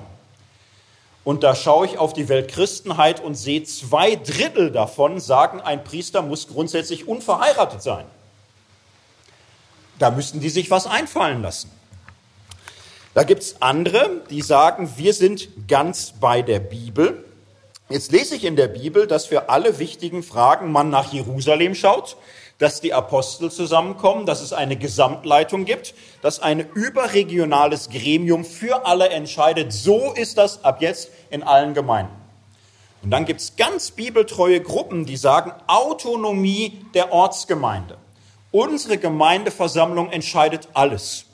Und 1.25 1.43
da 1.43 1.55
schaue 1.55 1.87
ich 1.87 1.97
auf 1.97 2.13
die 2.13 2.29
Weltchristenheit 2.29 3.19
und 3.19 3.33
sehe, 3.33 3.63
zwei 3.63 4.15
Drittel 4.15 4.71
davon 4.71 5.19
sagen, 5.19 5.59
ein 5.59 5.83
Priester 5.83 6.21
muss 6.21 6.47
grundsätzlich 6.47 7.07
unverheiratet 7.07 7.81
sein. 7.81 8.05
Da 9.97 10.11
müssten 10.11 10.39
die 10.39 10.49
sich 10.49 10.69
was 10.69 10.85
einfallen 10.85 11.41
lassen. 11.41 11.71
Da 13.15 13.23
gibt 13.23 13.41
es 13.41 13.61
andere, 13.61 14.21
die 14.29 14.41
sagen, 14.41 14.93
wir 14.97 15.13
sind 15.13 15.67
ganz 15.67 16.13
bei 16.19 16.43
der 16.43 16.59
Bibel. 16.59 17.25
Jetzt 17.89 18.11
lese 18.11 18.35
ich 18.35 18.43
in 18.43 18.55
der 18.55 18.67
Bibel, 18.67 19.07
dass 19.07 19.25
für 19.25 19.49
alle 19.49 19.79
wichtigen 19.79 20.21
Fragen 20.21 20.71
man 20.71 20.91
nach 20.91 21.11
Jerusalem 21.11 21.73
schaut, 21.73 22.17
dass 22.57 22.79
die 22.81 22.93
Apostel 22.93 23.51
zusammenkommen, 23.51 24.25
dass 24.25 24.41
es 24.41 24.53
eine 24.53 24.77
Gesamtleitung 24.77 25.65
gibt, 25.65 25.93
dass 26.21 26.39
ein 26.39 26.59
überregionales 26.73 27.89
Gremium 27.89 28.45
für 28.45 28.85
alle 28.85 29.09
entscheidet. 29.09 29.73
So 29.73 30.13
ist 30.13 30.37
das 30.37 30.63
ab 30.63 30.81
jetzt 30.81 31.09
in 31.29 31.43
allen 31.43 31.73
Gemeinden. 31.73 32.15
Und 33.03 33.11
dann 33.11 33.25
gibt 33.25 33.41
es 33.41 33.55
ganz 33.55 33.91
bibeltreue 33.91 34.61
Gruppen, 34.61 35.05
die 35.05 35.17
sagen 35.17 35.53
Autonomie 35.67 36.81
der 36.93 37.11
Ortsgemeinde. 37.11 37.97
Unsere 38.51 38.97
Gemeindeversammlung 38.97 40.11
entscheidet 40.11 40.69
alles. 40.73 41.25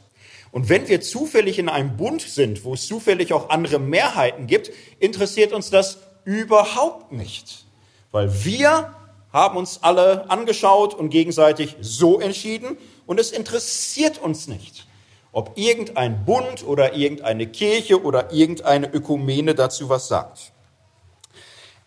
Und 0.51 0.67
wenn 0.67 0.89
wir 0.89 0.99
zufällig 0.99 1.59
in 1.59 1.69
einem 1.69 1.95
Bund 1.95 2.21
sind, 2.21 2.65
wo 2.65 2.73
es 2.73 2.87
zufällig 2.87 3.31
auch 3.31 3.49
andere 3.49 3.79
Mehrheiten 3.79 4.47
gibt, 4.47 4.71
interessiert 4.99 5.53
uns 5.53 5.69
das 5.69 5.99
überhaupt 6.25 7.11
nicht. 7.13 7.65
Weil 8.11 8.43
wir 8.43 8.93
haben 9.33 9.57
uns 9.57 9.83
alle 9.83 10.29
angeschaut 10.29 10.93
und 10.93 11.09
gegenseitig 11.09 11.75
so 11.79 12.19
entschieden 12.19 12.77
und 13.05 13.19
es 13.19 13.31
interessiert 13.31 14.17
uns 14.17 14.47
nicht, 14.47 14.87
ob 15.31 15.57
irgendein 15.57 16.25
Bund 16.25 16.65
oder 16.65 16.93
irgendeine 16.95 17.47
Kirche 17.47 18.03
oder 18.03 18.31
irgendeine 18.33 18.91
Ökumene 18.91 19.55
dazu 19.55 19.89
was 19.89 20.07
sagt. 20.07 20.51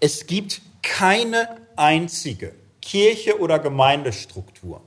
Es 0.00 0.26
gibt 0.26 0.62
keine 0.82 1.48
einzige 1.76 2.54
Kirche 2.80 3.40
oder 3.40 3.58
Gemeindestruktur, 3.58 4.80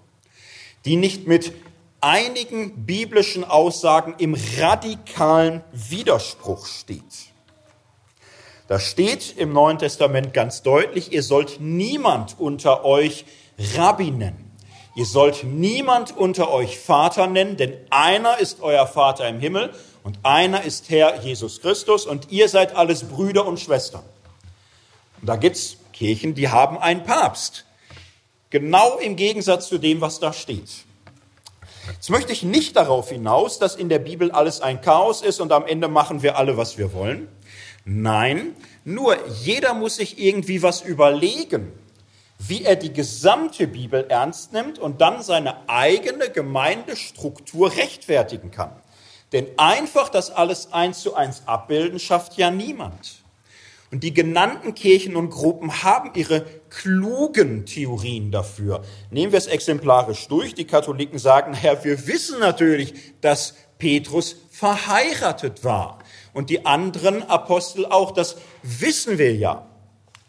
die 0.85 0.95
nicht 0.95 1.27
mit 1.27 1.53
einigen 2.01 2.85
biblischen 2.85 3.43
Aussagen 3.43 4.15
im 4.19 4.35
radikalen 4.59 5.63
Widerspruch 5.71 6.67
steht. 6.67 7.03
Da 8.67 8.81
steht 8.81 9.37
im 9.37 9.53
Neuen 9.53 9.77
Testament 9.77 10.33
ganz 10.33 10.61
deutlich, 10.61 11.13
ihr 11.13 11.23
sollt 11.23 11.61
niemand 11.61 12.35
unter 12.37 12.83
euch 12.83 13.25
Rabbi 13.75 14.11
nennen. 14.11 14.51
Ihr 14.95 15.05
sollt 15.05 15.43
niemand 15.45 16.17
unter 16.17 16.51
euch 16.51 16.77
Vater 16.77 17.27
nennen, 17.27 17.55
denn 17.55 17.73
einer 17.91 18.39
ist 18.39 18.61
euer 18.61 18.85
Vater 18.87 19.27
im 19.29 19.39
Himmel 19.39 19.71
und 20.03 20.19
einer 20.23 20.63
ist 20.63 20.89
Herr 20.89 21.21
Jesus 21.21 21.61
Christus 21.61 22.05
und 22.05 22.31
ihr 22.31 22.49
seid 22.49 22.75
alles 22.75 23.05
Brüder 23.05 23.45
und 23.45 23.59
Schwestern. 23.59 24.03
Und 25.21 25.29
da 25.29 25.37
gibt's 25.37 25.77
Kirchen, 25.93 26.35
die 26.35 26.49
haben 26.49 26.77
einen 26.77 27.03
Papst. 27.03 27.65
Genau 28.49 28.97
im 28.97 29.15
Gegensatz 29.15 29.69
zu 29.69 29.77
dem, 29.77 30.01
was 30.01 30.19
da 30.19 30.33
steht. 30.33 30.69
Jetzt 31.93 32.09
möchte 32.09 32.33
ich 32.33 32.43
nicht 32.43 32.75
darauf 32.75 33.09
hinaus, 33.09 33.59
dass 33.59 33.75
in 33.75 33.87
der 33.87 33.99
Bibel 33.99 34.31
alles 34.31 34.59
ein 34.59 34.81
Chaos 34.81 35.21
ist 35.21 35.39
und 35.39 35.53
am 35.53 35.65
Ende 35.65 35.87
machen 35.87 36.21
wir 36.21 36.37
alle, 36.37 36.57
was 36.57 36.77
wir 36.77 36.93
wollen. 36.93 37.29
Nein, 37.89 38.53
nur 38.83 39.15
jeder 39.27 39.73
muss 39.73 39.95
sich 39.95 40.19
irgendwie 40.19 40.61
was 40.61 40.81
überlegen, 40.81 41.71
wie 42.37 42.65
er 42.65 42.75
die 42.75 42.91
gesamte 42.91 43.65
Bibel 43.65 44.05
ernst 44.09 44.51
nimmt 44.51 44.77
und 44.77 44.99
dann 44.99 45.23
seine 45.23 45.69
eigene 45.69 46.29
Gemeindestruktur 46.29 47.73
rechtfertigen 47.77 48.51
kann. 48.51 48.71
Denn 49.31 49.47
einfach 49.55 50.09
das 50.09 50.31
alles 50.31 50.73
eins 50.73 50.99
zu 50.99 51.15
eins 51.15 51.43
abbilden 51.45 51.97
schafft 51.97 52.35
ja 52.35 52.51
niemand. 52.51 53.23
Und 53.89 54.03
die 54.03 54.13
genannten 54.13 54.75
Kirchen 54.75 55.15
und 55.15 55.29
Gruppen 55.29 55.81
haben 55.81 56.11
ihre 56.13 56.45
klugen 56.69 57.65
Theorien 57.65 58.31
dafür. 58.31 58.83
Nehmen 59.11 59.31
wir 59.31 59.39
es 59.39 59.47
exemplarisch 59.47 60.27
durch. 60.27 60.53
Die 60.53 60.67
Katholiken 60.67 61.19
sagen, 61.19 61.53
Herr, 61.53 61.85
wir 61.85 62.05
wissen 62.05 62.41
natürlich, 62.41 62.93
dass 63.21 63.55
Petrus 63.77 64.35
verheiratet 64.51 65.63
war. 65.63 65.99
Und 66.37 66.51
die 66.51 66.67
anderen 66.67 67.27
Apostel 67.27 67.87
auch, 67.87 68.11
das 68.11 68.35
wissen 68.61 69.17
wir 69.17 69.35
ja. 69.35 69.65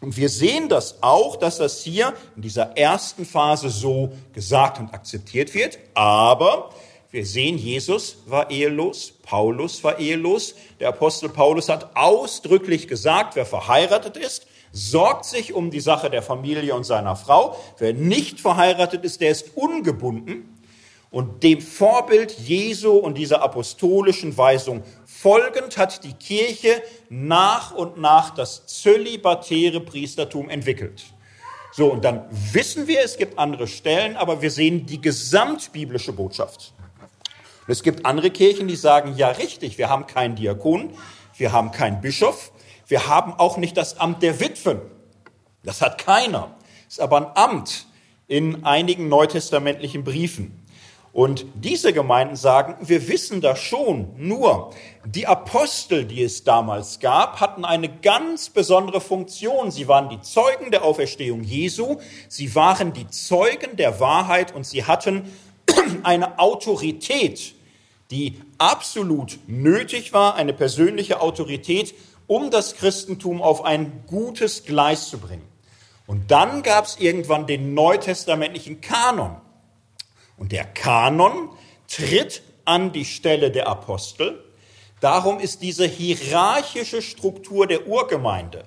Und 0.01 0.17
wir 0.17 0.29
sehen 0.29 0.67
das 0.67 1.03
auch, 1.03 1.35
dass 1.35 1.59
das 1.59 1.83
hier 1.83 2.15
in 2.35 2.41
dieser 2.41 2.75
ersten 2.75 3.27
Phase 3.27 3.69
so 3.69 4.11
gesagt 4.33 4.79
und 4.79 4.91
akzeptiert 4.91 5.53
wird. 5.53 5.77
Aber 5.93 6.71
wir 7.11 7.27
sehen, 7.27 7.59
Jesus 7.59 8.23
war 8.25 8.49
ehelos, 8.49 9.13
Paulus 9.21 9.83
war 9.83 9.99
ehelos. 9.99 10.55
Der 10.79 10.89
Apostel 10.89 11.29
Paulus 11.29 11.69
hat 11.69 11.95
ausdrücklich 11.95 12.87
gesagt, 12.87 13.35
wer 13.35 13.45
verheiratet 13.45 14.17
ist, 14.17 14.47
sorgt 14.71 15.25
sich 15.25 15.53
um 15.53 15.69
die 15.69 15.79
Sache 15.79 16.09
der 16.09 16.23
Familie 16.23 16.73
und 16.73 16.85
seiner 16.85 17.17
Frau. 17.17 17.55
Wer 17.77 17.93
nicht 17.93 18.39
verheiratet 18.39 19.03
ist, 19.03 19.21
der 19.21 19.29
ist 19.29 19.55
ungebunden. 19.55 20.57
Und 21.11 21.43
dem 21.43 21.61
Vorbild 21.61 22.31
Jesu 22.31 22.93
und 22.93 23.15
dieser 23.15 23.43
apostolischen 23.43 24.37
Weisung 24.37 24.83
folgend 25.21 25.77
hat 25.77 26.03
die 26.03 26.13
Kirche 26.13 26.81
nach 27.09 27.71
und 27.71 27.97
nach 27.97 28.29
das 28.29 28.65
zölibatäre 28.67 29.81
Priestertum 29.81 30.49
entwickelt. 30.49 31.03
So, 31.73 31.91
und 31.91 32.05
dann 32.05 32.25
wissen 32.31 32.87
wir, 32.87 33.01
es 33.03 33.17
gibt 33.17 33.37
andere 33.37 33.67
Stellen, 33.67 34.15
aber 34.15 34.41
wir 34.41 34.49
sehen 34.49 34.85
die 34.85 35.01
gesamtbiblische 35.01 36.13
Botschaft. 36.13 36.73
Und 37.67 37.71
es 37.71 37.83
gibt 37.83 38.05
andere 38.05 38.31
Kirchen, 38.31 38.67
die 38.67 38.75
sagen, 38.75 39.15
ja 39.17 39.29
richtig, 39.29 39.77
wir 39.77 39.89
haben 39.89 40.07
keinen 40.07 40.35
Diakon, 40.35 40.93
wir 41.37 41.51
haben 41.51 41.71
keinen 41.71 42.01
Bischof, 42.01 42.51
wir 42.87 43.07
haben 43.07 43.33
auch 43.33 43.57
nicht 43.57 43.75
das 43.75 43.99
Amt 43.99 44.23
der 44.23 44.39
Witwen. 44.39 44.79
Das 45.63 45.81
hat 45.81 45.97
keiner. 45.97 46.55
Ist 46.87 47.01
aber 47.01 47.17
ein 47.17 47.27
Amt 47.35 47.87
in 48.27 48.63
einigen 48.63 49.09
neutestamentlichen 49.09 50.03
Briefen. 50.03 50.58
Und 51.11 51.45
diese 51.55 51.91
Gemeinden 51.91 52.35
sagen, 52.35 52.75
wir 52.81 53.07
wissen 53.07 53.41
das 53.41 53.59
schon, 53.59 54.13
nur 54.15 54.71
die 55.05 55.25
Apostel, 55.25 56.05
die 56.05 56.23
es 56.23 56.43
damals 56.43 56.99
gab, 56.99 57.41
hatten 57.41 57.65
eine 57.65 57.89
ganz 57.89 58.49
besondere 58.49 59.01
Funktion. 59.01 59.71
Sie 59.71 59.87
waren 59.87 60.09
die 60.09 60.21
Zeugen 60.21 60.71
der 60.71 60.83
Auferstehung 60.83 61.43
Jesu, 61.43 61.97
sie 62.27 62.53
waren 62.53 62.93
die 62.93 63.07
Zeugen 63.07 63.75
der 63.75 63.99
Wahrheit 63.99 64.53
und 64.53 64.65
sie 64.65 64.85
hatten 64.85 65.31
eine 66.03 66.37
Autorität 66.37 67.55
die 68.11 68.41
absolut 68.57 69.39
nötig 69.47 70.13
war, 70.13 70.35
eine 70.35 70.53
persönliche 70.53 71.21
Autorität, 71.21 71.93
um 72.27 72.51
das 72.51 72.75
Christentum 72.75 73.41
auf 73.41 73.63
ein 73.65 74.03
gutes 74.07 74.65
Gleis 74.65 75.09
zu 75.09 75.19
bringen. 75.19 75.47
Und 76.07 76.31
dann 76.31 76.63
gab 76.63 76.85
es 76.85 76.97
irgendwann 76.99 77.45
den 77.45 77.73
neutestamentlichen 77.75 78.81
Kanon. 78.81 79.37
Und 80.39 80.53
der 80.53 80.63
Kanon 80.63 81.49
tritt 81.87 82.41
an 82.65 82.91
die 82.91 83.05
Stelle 83.05 83.51
der 83.51 83.67
Apostel. 83.67 84.43
Darum 85.01 85.39
ist 85.39 85.61
diese 85.61 85.85
hierarchische 85.85 87.01
Struktur 87.01 87.67
der 87.67 87.87
Urgemeinde, 87.87 88.63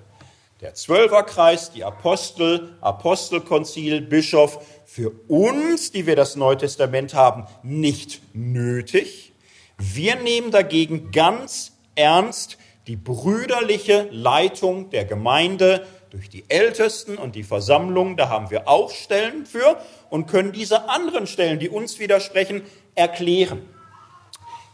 der 0.61 0.75
Zwölferkreis, 0.75 1.73
die 1.73 1.85
Apostel, 1.85 2.77
Apostelkonzil, 2.81 4.03
Bischof, 4.03 4.65
für 4.85 5.13
uns, 5.29 5.91
die 5.91 6.07
wir 6.07 6.17
das 6.17 6.37
Neue 6.37 6.59
Testament 6.59 7.15
haben, 7.15 7.47
nicht 7.63 8.21
nötig. 8.35 9.33
Wir 9.79 10.17
nehmen 10.17 10.51
dagegen 10.51 11.11
ganz 11.11 11.73
ernst 11.95 12.59
die 12.87 12.97
brüderliche 12.97 14.09
Leitung 14.11 14.91
der 14.91 15.05
Gemeinde 15.05 15.87
durch 16.13 16.29
die 16.29 16.45
Ältesten 16.49 17.17
und 17.17 17.35
die 17.37 17.43
Versammlung. 17.43 18.19
Da 18.19 18.29
haben 18.29 18.51
wir 18.51 18.69
auch 18.69 18.91
Stellen 18.91 19.47
für 19.47 19.81
und 20.11 20.27
können 20.27 20.53
diese 20.53 20.91
anderen 20.91 21.27
Stellen, 21.27 21.59
die 21.59 21.71
uns 21.71 21.99
widersprechen, 21.99 22.61
erklären. 22.95 23.67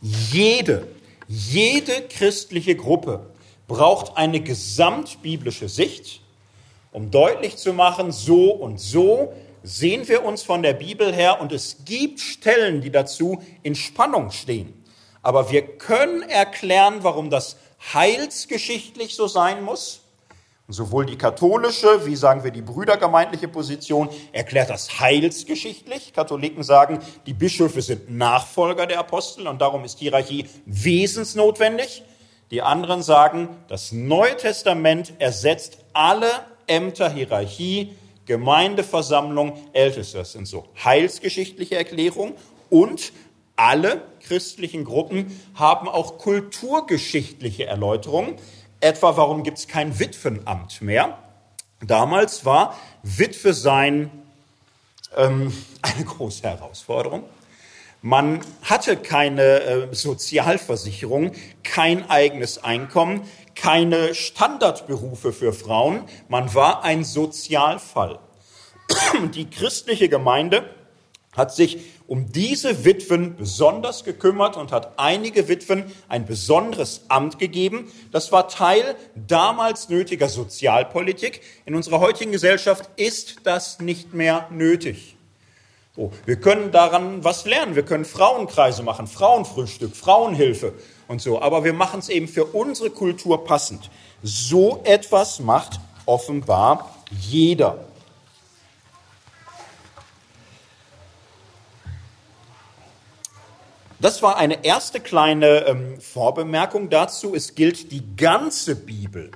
Jede, 0.00 0.88
jede 1.28 2.02
christliche 2.08 2.74
Gruppe 2.74 3.30
braucht 3.68 4.16
eine 4.16 4.40
gesamtbiblische 4.40 5.68
Sicht, 5.68 6.22
um 6.90 7.12
deutlich 7.12 7.56
zu 7.56 7.72
machen, 7.72 8.10
so 8.10 8.50
und 8.50 8.80
so 8.80 9.32
sehen 9.62 10.08
wir 10.08 10.24
uns 10.24 10.42
von 10.42 10.62
der 10.62 10.72
Bibel 10.72 11.14
her 11.14 11.40
und 11.40 11.52
es 11.52 11.84
gibt 11.84 12.18
Stellen, 12.18 12.80
die 12.80 12.90
dazu 12.90 13.40
in 13.62 13.76
Spannung 13.76 14.32
stehen. 14.32 14.84
Aber 15.22 15.52
wir 15.52 15.62
können 15.62 16.22
erklären, 16.22 16.98
warum 17.02 17.30
das 17.30 17.58
heilsgeschichtlich 17.92 19.14
so 19.14 19.28
sein 19.28 19.62
muss. 19.62 20.00
Sowohl 20.70 21.06
die 21.06 21.16
katholische 21.16 22.04
wie 22.04 22.14
sagen 22.14 22.44
wir 22.44 22.50
die 22.50 22.60
brüdergemeindliche 22.60 23.48
Position 23.48 24.10
erklärt 24.32 24.68
das 24.68 25.00
heilsgeschichtlich. 25.00 26.12
Katholiken 26.12 26.62
sagen, 26.62 26.98
die 27.24 27.32
Bischöfe 27.32 27.80
sind 27.80 28.10
Nachfolger 28.10 28.86
der 28.86 28.98
Apostel 28.98 29.48
und 29.48 29.62
darum 29.62 29.84
ist 29.84 29.98
Hierarchie 29.98 30.44
wesensnotwendig. 30.66 32.02
Die 32.50 32.60
anderen 32.60 33.00
sagen, 33.00 33.48
das 33.68 33.92
Neue 33.92 34.36
Testament 34.36 35.14
ersetzt 35.18 35.78
alle 35.94 36.28
Ämter, 36.66 37.08
Hierarchie, 37.08 37.94
Gemeindeversammlung, 38.26 39.54
Älteste. 39.72 40.18
Das 40.18 40.32
sind 40.32 40.46
so 40.46 40.66
heilsgeschichtliche 40.84 41.76
Erklärungen. 41.76 42.34
Und 42.68 43.14
alle 43.56 44.02
christlichen 44.20 44.84
Gruppen 44.84 45.40
haben 45.54 45.88
auch 45.88 46.18
kulturgeschichtliche 46.18 47.64
Erläuterungen. 47.64 48.34
Etwa, 48.80 49.16
warum 49.16 49.42
gibt 49.42 49.58
es 49.58 49.66
kein 49.66 49.98
Witwenamt 49.98 50.80
mehr? 50.82 51.18
Damals 51.80 52.44
war 52.44 52.76
Witwe 53.02 53.52
sein 53.52 54.10
ähm, 55.16 55.52
eine 55.82 56.04
große 56.04 56.44
Herausforderung. 56.44 57.24
Man 58.00 58.40
hatte 58.62 58.96
keine 58.96 59.42
äh, 59.42 59.94
Sozialversicherung, 59.94 61.32
kein 61.64 62.08
eigenes 62.08 62.62
Einkommen, 62.62 63.22
keine 63.56 64.14
Standardberufe 64.14 65.32
für 65.32 65.52
Frauen. 65.52 66.04
Man 66.28 66.54
war 66.54 66.84
ein 66.84 67.02
Sozialfall. 67.02 68.20
Die 69.34 69.50
christliche 69.50 70.08
Gemeinde 70.08 70.70
hat 71.36 71.52
sich 71.52 71.78
um 72.08 72.32
diese 72.32 72.86
Witwen 72.86 73.36
besonders 73.36 74.02
gekümmert 74.02 74.56
und 74.56 74.72
hat 74.72 74.98
einige 74.98 75.46
Witwen 75.46 75.84
ein 76.08 76.24
besonderes 76.24 77.02
Amt 77.08 77.38
gegeben. 77.38 77.92
Das 78.10 78.32
war 78.32 78.48
Teil 78.48 78.96
damals 79.14 79.90
nötiger 79.90 80.30
Sozialpolitik. 80.30 81.42
In 81.66 81.74
unserer 81.74 82.00
heutigen 82.00 82.32
Gesellschaft 82.32 82.88
ist 82.96 83.40
das 83.44 83.78
nicht 83.80 84.14
mehr 84.14 84.48
nötig. 84.50 85.16
So, 85.94 86.10
wir 86.24 86.36
können 86.36 86.72
daran 86.72 87.24
was 87.24 87.44
lernen. 87.44 87.76
Wir 87.76 87.84
können 87.84 88.06
Frauenkreise 88.06 88.82
machen, 88.82 89.06
Frauenfrühstück, 89.06 89.94
Frauenhilfe 89.94 90.72
und 91.08 91.20
so. 91.20 91.42
Aber 91.42 91.62
wir 91.62 91.74
machen 91.74 92.00
es 92.00 92.08
eben 92.08 92.26
für 92.26 92.46
unsere 92.46 92.88
Kultur 92.88 93.44
passend. 93.44 93.90
So 94.22 94.80
etwas 94.84 95.40
macht 95.40 95.78
offenbar 96.06 96.94
jeder. 97.10 97.84
Das 104.00 104.22
war 104.22 104.36
eine 104.36 104.64
erste 104.64 105.00
kleine 105.00 105.66
ähm, 105.66 106.00
Vorbemerkung 106.00 106.88
dazu. 106.88 107.34
Es 107.34 107.56
gilt, 107.56 107.90
die 107.90 108.04
ganze 108.16 108.76
Bibel 108.76 109.32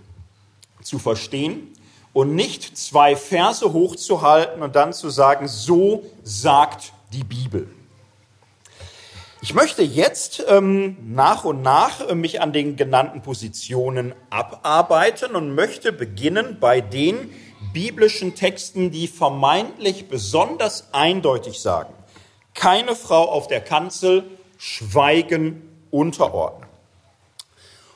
zu 0.83 1.01
verstehen 1.01 1.75
und 2.13 2.37
nicht 2.37 2.77
zwei 2.77 3.17
Verse 3.17 3.73
hochzuhalten 3.73 4.63
und 4.63 4.77
dann 4.77 4.93
zu 4.93 5.11
sagen, 5.11 5.49
so 5.49 6.05
sagt 6.23 6.93
die 7.13 7.25
Bibel. 7.25 7.69
Ich 9.41 9.53
möchte 9.53 9.83
jetzt 9.83 10.45
ähm, 10.47 10.97
nach 11.13 11.45
und 11.45 11.63
nach 11.63 12.09
äh, 12.09 12.15
mich 12.15 12.41
an 12.41 12.53
den 12.53 12.77
genannten 12.77 13.21
Positionen 13.21 14.15
abarbeiten 14.31 15.35
und 15.35 15.57
möchte 15.57 15.93
beginnen 15.93 16.59
bei 16.61 16.81
denen, 16.81 17.35
biblischen 17.73 18.37
Texten, 18.37 18.93
die 18.93 19.09
vermeintlich 19.09 20.09
besonders 20.09 20.93
eindeutig 20.93 21.61
sagen, 21.61 21.93
keine 22.55 22.95
Frau 22.95 23.29
auf 23.29 23.49
der 23.49 23.61
Kanzel, 23.61 24.25
Schweigen 24.65 25.61
unterordnen. 25.91 26.69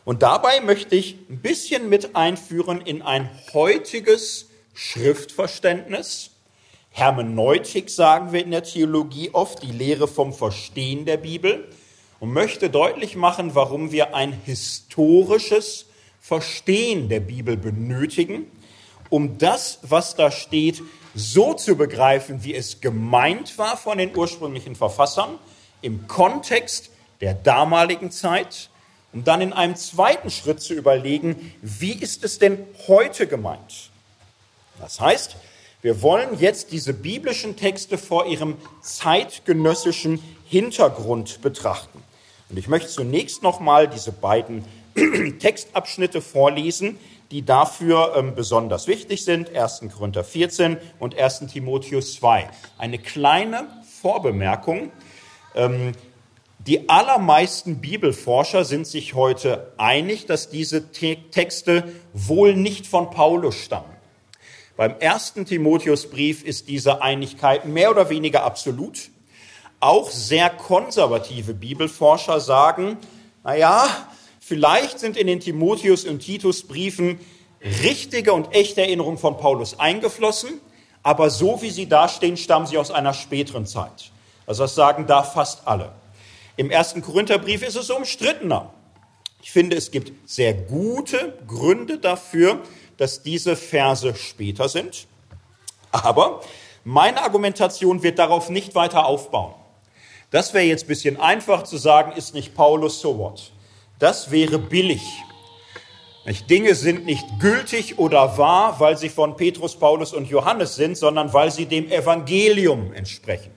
Und 0.05 0.24
dabei 0.24 0.61
möchte 0.61 0.96
ich 0.96 1.16
ein 1.31 1.38
bisschen 1.38 1.88
mit 1.88 2.16
einführen 2.16 2.81
in 2.81 3.02
ein 3.02 3.31
heutiges 3.52 4.48
Schriftverständnis. 4.74 6.33
Hermeneutik 6.90 7.88
sagen 7.88 8.33
wir 8.33 8.42
in 8.42 8.50
der 8.50 8.64
Theologie 8.64 9.31
oft, 9.33 9.62
die 9.62 9.70
Lehre 9.70 10.09
vom 10.09 10.33
Verstehen 10.33 11.05
der 11.05 11.18
Bibel 11.18 11.68
und 12.18 12.33
möchte 12.33 12.68
deutlich 12.68 13.14
machen, 13.14 13.55
warum 13.55 13.92
wir 13.92 14.16
ein 14.16 14.33
historisches 14.33 15.87
Verstehen 16.20 17.09
der 17.09 17.20
Bibel 17.20 17.57
benötigen, 17.57 18.50
um 19.09 19.38
das, 19.38 19.79
was 19.83 20.16
da 20.16 20.33
steht, 20.33 20.83
so 21.14 21.55
zu 21.55 21.76
begreifen, 21.76 22.42
wie 22.42 22.57
es 22.57 22.81
gemeint 22.81 23.57
war 23.57 23.76
von 23.76 23.98
den 23.98 24.16
ursprünglichen 24.16 24.74
Verfassern, 24.74 25.38
im 25.87 26.07
Kontext 26.09 26.90
der 27.20 27.35
damaligen 27.35 28.11
Zeit 28.11 28.68
um 29.16 29.25
dann 29.25 29.40
in 29.40 29.55
einem 29.55 29.77
zweiten 29.77 30.29
Schritt 30.29 30.61
zu 30.61 30.75
überlegen, 30.75 31.55
wie 31.62 31.94
ist 31.94 32.22
es 32.22 32.38
denn 32.38 32.59
heute 32.87 33.27
gemeint? 33.27 33.88
Das 34.79 35.01
heißt, 35.01 35.37
wir 35.81 36.03
wollen 36.03 36.38
jetzt 36.38 36.70
diese 36.70 36.92
biblischen 36.92 37.57
Texte 37.57 37.96
vor 37.96 38.27
ihrem 38.27 38.59
zeitgenössischen 38.83 40.22
Hintergrund 40.44 41.40
betrachten. 41.40 42.03
Und 42.51 42.59
ich 42.59 42.68
möchte 42.68 42.88
zunächst 42.88 43.42
nochmal 43.42 43.88
diese 43.88 44.12
beiden 44.12 44.66
Textabschnitte 45.38 46.20
vorlesen, 46.20 46.99
die 47.31 47.40
dafür 47.40 48.16
ähm, 48.16 48.35
besonders 48.35 48.87
wichtig 48.87 49.25
sind. 49.25 49.57
1. 49.57 49.81
Korinther 49.96 50.25
14 50.25 50.77
und 50.99 51.18
1. 51.18 51.46
Timotheus 51.51 52.16
2. 52.16 52.51
Eine 52.77 52.99
kleine 52.99 53.66
Vorbemerkung. 54.03 54.92
Ähm, 55.56 55.92
die 56.58 56.88
allermeisten 56.88 57.80
Bibelforscher 57.80 58.64
sind 58.64 58.86
sich 58.86 59.14
heute 59.14 59.72
einig, 59.76 60.26
dass 60.26 60.50
diese 60.50 60.90
Texte 60.90 61.92
wohl 62.12 62.54
nicht 62.54 62.86
von 62.86 63.10
Paulus 63.10 63.56
stammen. 63.56 63.94
Beim 64.76 64.94
ersten 64.98 65.46
Timotheusbrief 65.46 66.42
ist 66.42 66.68
diese 66.68 67.02
Einigkeit 67.02 67.66
mehr 67.66 67.90
oder 67.90 68.10
weniger 68.10 68.42
absolut. 68.42 69.10
Auch 69.80 70.10
sehr 70.10 70.50
konservative 70.50 71.54
Bibelforscher 71.54 72.40
sagen, 72.40 72.98
na 73.44 73.56
ja, 73.56 73.86
vielleicht 74.40 74.98
sind 74.98 75.16
in 75.16 75.28
den 75.28 75.40
Timotheus- 75.40 76.04
und 76.04 76.18
Titusbriefen 76.18 77.20
richtige 77.82 78.32
und 78.32 78.52
echte 78.54 78.82
Erinnerungen 78.82 79.18
von 79.18 79.38
Paulus 79.38 79.78
eingeflossen, 79.78 80.60
aber 81.02 81.30
so 81.30 81.62
wie 81.62 81.70
sie 81.70 81.88
dastehen, 81.88 82.36
stammen 82.36 82.66
sie 82.66 82.76
aus 82.76 82.90
einer 82.90 83.14
späteren 83.14 83.66
Zeit. 83.66 84.10
Also 84.46 84.64
das 84.64 84.74
sagen 84.74 85.06
da 85.06 85.22
fast 85.22 85.66
alle. 85.66 85.92
Im 86.56 86.70
ersten 86.70 87.02
Korintherbrief 87.02 87.62
ist 87.62 87.76
es 87.76 87.90
umstrittener. 87.90 88.72
Ich 89.42 89.52
finde, 89.52 89.76
es 89.76 89.90
gibt 89.90 90.28
sehr 90.28 90.54
gute 90.54 91.38
Gründe 91.46 91.98
dafür, 91.98 92.61
dass 92.96 93.22
diese 93.22 93.56
Verse 93.56 94.14
später 94.14 94.68
sind. 94.68 95.06
Aber 95.92 96.40
meine 96.85 97.22
Argumentation 97.22 98.02
wird 98.02 98.18
darauf 98.18 98.48
nicht 98.48 98.74
weiter 98.74 99.06
aufbauen. 99.06 99.54
Das 100.30 100.54
wäre 100.54 100.64
jetzt 100.64 100.85
ein 100.85 100.88
bisschen 100.88 101.20
einfach 101.20 101.62
zu 101.62 101.76
sagen, 101.76 102.12
ist 102.12 102.35
nicht 102.35 102.54
Paulus 102.54 103.00
so 103.00 103.18
what? 103.18 103.52
Das 103.98 104.30
wäre 104.30 104.59
billig. 104.59 105.02
Dinge 106.50 106.74
sind 106.74 107.06
nicht 107.06 107.24
gültig 107.38 107.98
oder 107.98 108.37
wahr, 108.37 108.80
weil 108.80 108.96
sie 108.98 109.09
von 109.09 109.37
Petrus, 109.37 109.76
Paulus 109.76 110.12
und 110.12 110.28
Johannes 110.28 110.74
sind, 110.74 110.96
sondern 110.96 111.32
weil 111.32 111.52
sie 111.52 111.66
dem 111.66 111.88
Evangelium 111.88 112.92
entsprechen. 112.92 113.52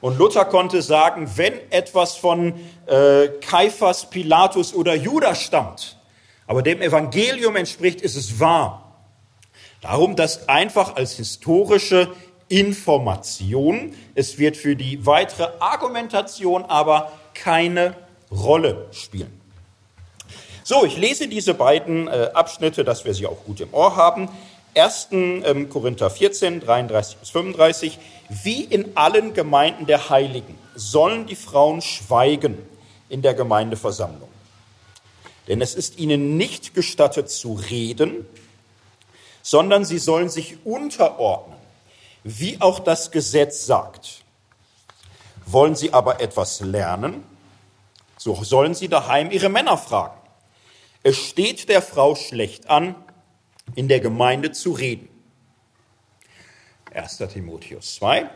Und 0.00 0.18
Luther 0.18 0.44
konnte 0.44 0.82
sagen, 0.82 1.30
wenn 1.36 1.54
etwas 1.70 2.16
von 2.16 2.54
äh, 2.86 3.28
Kaiphas, 3.40 4.10
Pilatus 4.10 4.74
oder 4.74 4.94
Judas 4.94 5.40
stammt, 5.40 5.98
aber 6.46 6.62
dem 6.62 6.80
Evangelium 6.80 7.56
entspricht, 7.56 8.00
ist 8.00 8.16
es 8.16 8.38
wahr. 8.38 8.82
Darum 9.80 10.16
das 10.16 10.48
einfach 10.48 10.96
als 10.96 11.14
historische 11.14 12.12
Information. 12.48 13.94
Es 14.14 14.38
wird 14.38 14.56
für 14.56 14.76
die 14.76 15.04
weitere 15.04 15.48
Argumentation 15.58 16.64
aber 16.64 17.12
keine 17.34 17.94
Rolle 18.30 18.86
spielen. 18.92 19.40
So, 20.62 20.84
ich 20.84 20.96
lese 20.96 21.28
diese 21.28 21.54
beiden 21.54 22.08
äh, 22.08 22.30
Abschnitte, 22.34 22.84
dass 22.84 23.04
wir 23.04 23.14
sie 23.14 23.26
auch 23.26 23.44
gut 23.44 23.60
im 23.60 23.72
Ohr 23.72 23.94
haben. 23.96 24.28
1. 24.74 25.08
Ähm, 25.12 25.68
Korinther 25.70 26.10
14, 26.10 26.60
33 26.60 27.16
bis 27.18 27.30
35. 27.30 27.98
Wie 28.28 28.64
in 28.64 28.96
allen 28.96 29.34
Gemeinden 29.34 29.86
der 29.86 30.10
Heiligen 30.10 30.58
sollen 30.74 31.26
die 31.26 31.36
Frauen 31.36 31.80
schweigen 31.80 32.58
in 33.08 33.22
der 33.22 33.34
Gemeindeversammlung. 33.34 34.28
Denn 35.48 35.60
es 35.60 35.74
ist 35.74 35.98
ihnen 35.98 36.36
nicht 36.36 36.74
gestattet 36.74 37.30
zu 37.30 37.54
reden, 37.54 38.26
sondern 39.42 39.84
sie 39.84 39.98
sollen 39.98 40.28
sich 40.28 40.58
unterordnen, 40.64 41.56
wie 42.24 42.60
auch 42.60 42.80
das 42.80 43.12
Gesetz 43.12 43.64
sagt. 43.64 44.24
Wollen 45.44 45.76
sie 45.76 45.92
aber 45.92 46.20
etwas 46.20 46.60
lernen, 46.60 47.22
so 48.16 48.42
sollen 48.42 48.74
sie 48.74 48.88
daheim 48.88 49.30
ihre 49.30 49.48
Männer 49.48 49.78
fragen. 49.78 50.18
Es 51.04 51.16
steht 51.16 51.68
der 51.68 51.82
Frau 51.82 52.16
schlecht 52.16 52.68
an, 52.68 52.96
in 53.76 53.86
der 53.86 54.00
Gemeinde 54.00 54.50
zu 54.50 54.72
reden. 54.72 55.08
1. 56.96 57.18
Timotheus 57.32 57.96
2. 57.96 58.28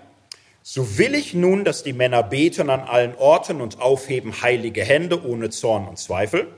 So 0.62 0.99
will 0.99 1.14
ich 1.14 1.35
nun, 1.35 1.64
dass 1.64 1.83
die 1.83 1.92
Männer 1.92 2.23
beten 2.23 2.70
an 2.70 2.81
allen 2.81 3.14
Orten 3.16 3.61
und 3.61 3.81
aufheben 3.81 4.42
heilige 4.42 4.85
Hände 4.85 5.25
ohne 5.25 5.51
Zorn 5.51 5.88
und 5.88 5.99
Zweifel. 5.99 6.49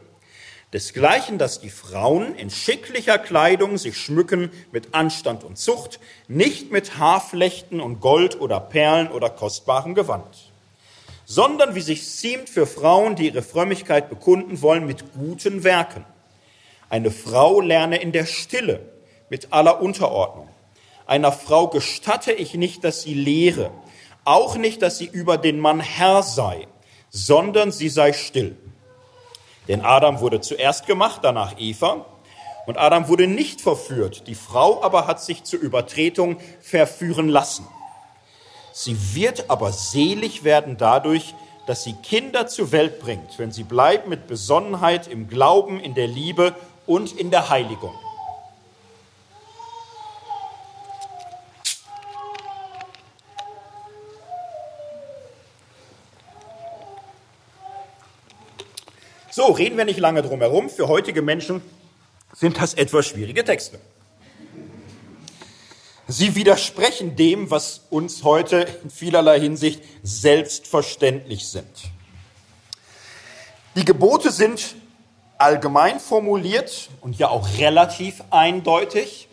Desgleichen, 0.72 1.38
dass 1.38 1.60
die 1.60 1.70
Frauen 1.70 2.34
in 2.34 2.50
schicklicher 2.50 3.18
Kleidung 3.18 3.78
sich 3.78 3.98
schmücken 3.98 4.50
mit 4.72 4.94
Anstand 4.94 5.44
und 5.44 5.58
Zucht, 5.58 6.00
nicht 6.28 6.72
mit 6.72 6.98
Haarflechten 6.98 7.80
und 7.80 8.00
Gold 8.00 8.40
oder 8.40 8.58
Perlen 8.58 9.08
oder 9.08 9.30
kostbarem 9.30 9.94
Gewand, 9.94 10.50
sondern 11.24 11.74
wie 11.74 11.82
sich 11.82 12.08
ziemt 12.08 12.48
für 12.48 12.66
Frauen, 12.66 13.16
die 13.16 13.26
ihre 13.26 13.42
Frömmigkeit 13.42 14.08
bekunden 14.08 14.62
wollen, 14.62 14.86
mit 14.86 15.12
guten 15.12 15.62
Werken 15.62 16.04
eine 16.92 17.10
Frau 17.10 17.62
lerne 17.62 18.02
in 18.02 18.12
der 18.12 18.26
Stille 18.26 18.80
mit 19.30 19.50
aller 19.50 19.80
Unterordnung. 19.80 20.48
Einer 21.06 21.32
Frau 21.32 21.68
gestatte 21.68 22.32
ich 22.32 22.54
nicht, 22.54 22.84
dass 22.84 23.02
sie 23.02 23.14
lehre, 23.14 23.70
auch 24.24 24.56
nicht, 24.56 24.82
dass 24.82 24.98
sie 24.98 25.06
über 25.06 25.36
den 25.38 25.58
Mann 25.58 25.80
Herr 25.80 26.22
sei, 26.22 26.68
sondern 27.10 27.72
sie 27.72 27.88
sei 27.88 28.12
still. 28.12 28.56
Denn 29.68 29.82
Adam 29.82 30.20
wurde 30.20 30.40
zuerst 30.40 30.86
gemacht, 30.86 31.20
danach 31.22 31.54
Eva. 31.58 32.06
Und 32.66 32.78
Adam 32.78 33.08
wurde 33.08 33.26
nicht 33.26 33.60
verführt, 33.60 34.28
die 34.28 34.36
Frau 34.36 34.82
aber 34.82 35.06
hat 35.08 35.20
sich 35.20 35.42
zur 35.42 35.58
Übertretung 35.58 36.38
verführen 36.60 37.28
lassen. 37.28 37.66
Sie 38.72 38.96
wird 39.14 39.50
aber 39.50 39.72
selig 39.72 40.44
werden 40.44 40.76
dadurch, 40.76 41.34
dass 41.66 41.84
sie 41.84 41.94
Kinder 41.94 42.46
zur 42.46 42.72
Welt 42.72 43.00
bringt, 43.00 43.38
wenn 43.38 43.52
sie 43.52 43.64
bleibt 43.64 44.08
mit 44.08 44.26
Besonnenheit 44.26 45.08
im 45.08 45.28
Glauben, 45.28 45.80
in 45.80 45.94
der 45.94 46.06
Liebe 46.06 46.54
und 46.86 47.12
in 47.12 47.30
der 47.30 47.50
Heiligung. 47.50 47.94
So, 59.34 59.46
reden 59.46 59.78
wir 59.78 59.86
nicht 59.86 59.98
lange 59.98 60.20
drum 60.20 60.40
herum. 60.40 60.68
Für 60.68 60.88
heutige 60.88 61.22
Menschen 61.22 61.62
sind 62.34 62.60
das 62.60 62.74
etwas 62.74 63.06
schwierige 63.06 63.42
Texte. 63.42 63.80
Sie 66.06 66.35
widersprechen 66.35 67.16
dem, 67.16 67.50
was 67.50 67.80
uns 67.88 68.24
heute 68.24 68.66
in 68.83 68.90
vielerlei 68.90 69.40
Hinsicht 69.40 69.83
selbstverständlich 70.02 71.48
sind. 71.48 71.64
Die 73.74 73.87
Gebote 73.87 74.30
sind 74.30 74.74
allgemein 75.38 75.98
formuliert 75.98 76.90
und 77.00 77.18
ja 77.18 77.28
auch 77.28 77.56
relativ 77.56 78.22
eindeutig. 78.28 79.28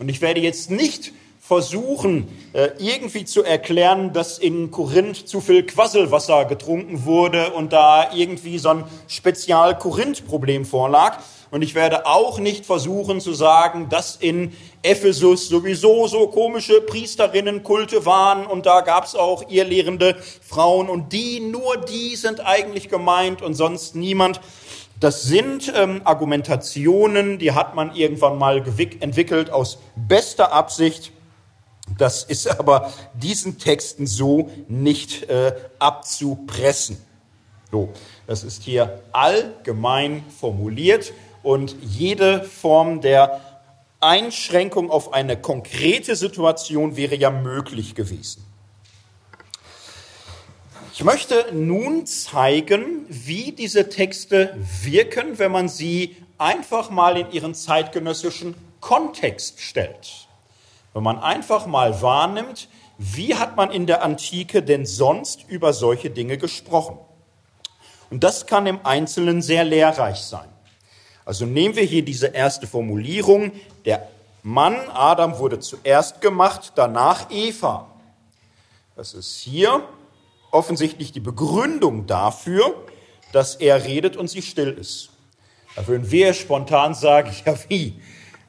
Und 0.00 0.08
ich 0.08 0.20
werde 0.20 0.40
jetzt 0.40 0.68
nicht 0.68 1.12
versuchen, 1.46 2.26
äh, 2.54 2.70
irgendwie 2.78 3.26
zu 3.26 3.44
erklären, 3.44 4.14
dass 4.14 4.38
in 4.38 4.70
Korinth 4.70 5.28
zu 5.28 5.42
viel 5.42 5.62
Quasselwasser 5.66 6.46
getrunken 6.46 7.04
wurde 7.04 7.50
und 7.50 7.74
da 7.74 8.14
irgendwie 8.14 8.56
so 8.56 8.70
ein 8.70 8.84
Spezial-Korinth-Problem 9.08 10.64
vorlag. 10.64 11.18
Und 11.50 11.60
ich 11.60 11.74
werde 11.74 12.06
auch 12.06 12.38
nicht 12.38 12.64
versuchen 12.64 13.20
zu 13.20 13.34
sagen, 13.34 13.90
dass 13.90 14.16
in 14.16 14.54
Ephesus 14.82 15.50
sowieso 15.50 16.06
so 16.06 16.28
komische 16.28 16.80
Priesterinnenkulte 16.80 18.06
waren 18.06 18.46
und 18.46 18.64
da 18.64 18.80
gab 18.80 19.04
es 19.04 19.14
auch 19.14 19.50
irrlehrende 19.50 20.16
Frauen 20.40 20.88
und 20.88 21.12
die, 21.12 21.40
nur 21.40 21.76
die 21.76 22.16
sind 22.16 22.40
eigentlich 22.40 22.88
gemeint 22.88 23.42
und 23.42 23.52
sonst 23.52 23.94
niemand. 23.94 24.40
Das 24.98 25.24
sind 25.24 25.70
ähm, 25.76 26.00
Argumentationen, 26.04 27.38
die 27.38 27.52
hat 27.52 27.74
man 27.74 27.94
irgendwann 27.94 28.38
mal 28.38 28.64
entwickelt 29.00 29.50
aus 29.50 29.78
bester 29.94 30.50
Absicht. 30.50 31.12
Das 31.98 32.24
ist 32.24 32.46
aber 32.48 32.92
diesen 33.14 33.58
Texten 33.58 34.06
so 34.06 34.50
nicht 34.68 35.28
äh, 35.28 35.54
abzupressen. 35.78 36.96
So, 37.70 37.90
das 38.26 38.44
ist 38.44 38.62
hier 38.62 39.02
allgemein 39.12 40.24
formuliert 40.38 41.12
und 41.42 41.76
jede 41.82 42.42
Form 42.42 43.00
der 43.00 43.40
Einschränkung 44.00 44.90
auf 44.90 45.12
eine 45.12 45.36
konkrete 45.36 46.16
Situation 46.16 46.96
wäre 46.96 47.16
ja 47.16 47.30
möglich 47.30 47.94
gewesen. 47.94 48.44
Ich 50.92 51.02
möchte 51.02 51.46
nun 51.52 52.06
zeigen, 52.06 53.04
wie 53.08 53.52
diese 53.52 53.88
Texte 53.88 54.56
wirken, 54.82 55.38
wenn 55.38 55.50
man 55.50 55.68
sie 55.68 56.16
einfach 56.38 56.90
mal 56.90 57.16
in 57.16 57.30
ihren 57.32 57.54
zeitgenössischen 57.54 58.54
Kontext 58.80 59.60
stellt. 59.60 60.28
Wenn 60.94 61.02
man 61.02 61.18
einfach 61.18 61.66
mal 61.66 62.00
wahrnimmt, 62.00 62.68
wie 62.98 63.34
hat 63.34 63.56
man 63.56 63.70
in 63.70 63.86
der 63.86 64.02
Antike 64.02 64.62
denn 64.62 64.86
sonst 64.86 65.44
über 65.48 65.72
solche 65.72 66.08
Dinge 66.08 66.38
gesprochen? 66.38 66.98
Und 68.10 68.22
das 68.22 68.46
kann 68.46 68.66
im 68.66 68.86
Einzelnen 68.86 69.42
sehr 69.42 69.64
lehrreich 69.64 70.20
sein. 70.20 70.48
Also 71.24 71.46
nehmen 71.46 71.74
wir 71.74 71.82
hier 71.82 72.04
diese 72.04 72.28
erste 72.28 72.66
Formulierung, 72.66 73.52
der 73.84 74.08
Mann 74.42 74.76
Adam 74.90 75.38
wurde 75.38 75.58
zuerst 75.58 76.20
gemacht, 76.20 76.72
danach 76.76 77.30
Eva. 77.30 77.90
Das 78.94 79.14
ist 79.14 79.38
hier 79.38 79.82
offensichtlich 80.50 81.12
die 81.12 81.20
Begründung 81.20 82.06
dafür, 82.06 82.86
dass 83.32 83.56
er 83.56 83.84
redet 83.84 84.16
und 84.16 84.28
sie 84.28 84.42
still 84.42 84.70
ist. 84.70 85.10
Da 85.74 85.86
würden 85.88 86.10
wir 86.10 86.34
spontan 86.34 86.94
sagen, 86.94 87.34
ja 87.44 87.54
wie? 87.68 88.00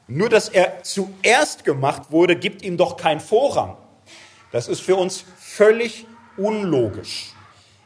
Nur 0.08 0.28
dass 0.28 0.48
er 0.48 0.82
zuerst 0.82 1.64
gemacht 1.64 2.10
wurde, 2.10 2.36
gibt 2.36 2.62
ihm 2.62 2.76
doch 2.76 2.96
keinen 2.96 3.20
Vorrang. 3.20 3.76
Das 4.52 4.68
ist 4.68 4.80
für 4.80 4.96
uns 4.96 5.24
völlig 5.36 6.06
unlogisch. 6.36 7.32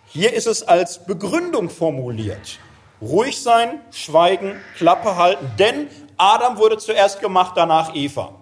Hier 0.06 0.32
ist 0.32 0.46
es 0.46 0.62
als 0.62 1.04
Begründung 1.04 1.70
formuliert. 1.70 2.58
Ruhig 3.00 3.40
sein, 3.40 3.80
schweigen, 3.90 4.60
Klappe 4.76 5.16
halten, 5.16 5.50
denn 5.58 5.86
Adam 6.18 6.58
wurde 6.58 6.76
zuerst 6.76 7.20
gemacht, 7.20 7.54
danach 7.56 7.94
Eva. 7.94 8.34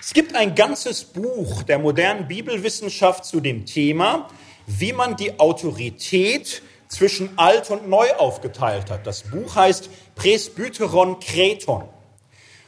Es 0.00 0.12
gibt 0.12 0.36
ein 0.36 0.54
ganzes 0.54 1.02
Buch 1.04 1.64
der 1.64 1.80
modernen 1.80 2.28
Bibelwissenschaft 2.28 3.24
zu 3.24 3.40
dem 3.40 3.66
Thema, 3.66 4.28
wie 4.68 4.92
man 4.92 5.16
die 5.16 5.40
Autorität 5.40 6.62
zwischen 6.86 7.36
alt 7.36 7.70
und 7.70 7.88
neu 7.88 8.12
aufgeteilt 8.12 8.90
hat. 8.90 9.04
Das 9.04 9.22
Buch 9.24 9.56
heißt 9.56 9.90
Presbyteron 10.14 11.18
Kreton. 11.18 11.88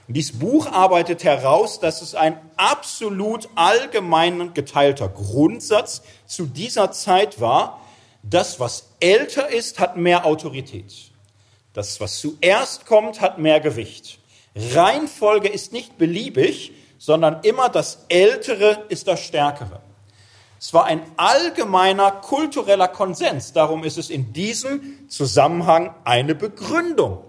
Dieses 0.09 0.39
Buch 0.39 0.67
arbeitet 0.73 1.23
heraus, 1.23 1.81
dass 1.81 2.01
es 2.01 2.15
ein 2.15 2.41
absolut 2.57 3.49
allgemein 3.55 4.55
geteilter 4.55 5.09
Grundsatz 5.09 6.03
zu 6.27 6.47
dieser 6.47 6.93
Zeit 6.93 7.41
war, 7.41 7.81
das, 8.23 8.59
was 8.59 8.89
älter 9.01 9.51
ist, 9.51 9.79
hat 9.79 9.99
mehr 9.99 10.25
Autorität. 10.25 10.95
Das, 11.75 12.01
was 12.01 12.19
zuerst 12.19 12.87
kommt, 12.87 13.21
hat 13.21 13.39
mehr 13.39 13.61
Gewicht. 13.61 14.19
Reihenfolge 14.57 15.49
ist 15.49 15.73
nicht 15.73 15.99
beliebig, 15.99 16.73
sondern 16.99 17.41
immer 17.43 17.69
das 17.69 18.07
Ältere 18.09 18.87
ist 18.89 19.07
das 19.09 19.21
Stärkere. 19.21 19.81
Es 20.59 20.75
war 20.75 20.87
ein 20.87 21.03
allgemeiner 21.17 22.11
kultureller 22.11 22.89
Konsens. 22.89 23.53
Darum 23.53 23.85
ist 23.85 23.99
es 23.99 24.11
in 24.11 24.33
diesem 24.33 25.09
Zusammenhang 25.09 25.95
eine 26.05 26.35
Begründung. 26.35 27.25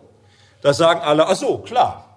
Da 0.61 0.73
sagen 0.73 1.01
alle, 1.01 1.27
ach 1.27 1.35
so, 1.35 1.59
klar. 1.59 2.08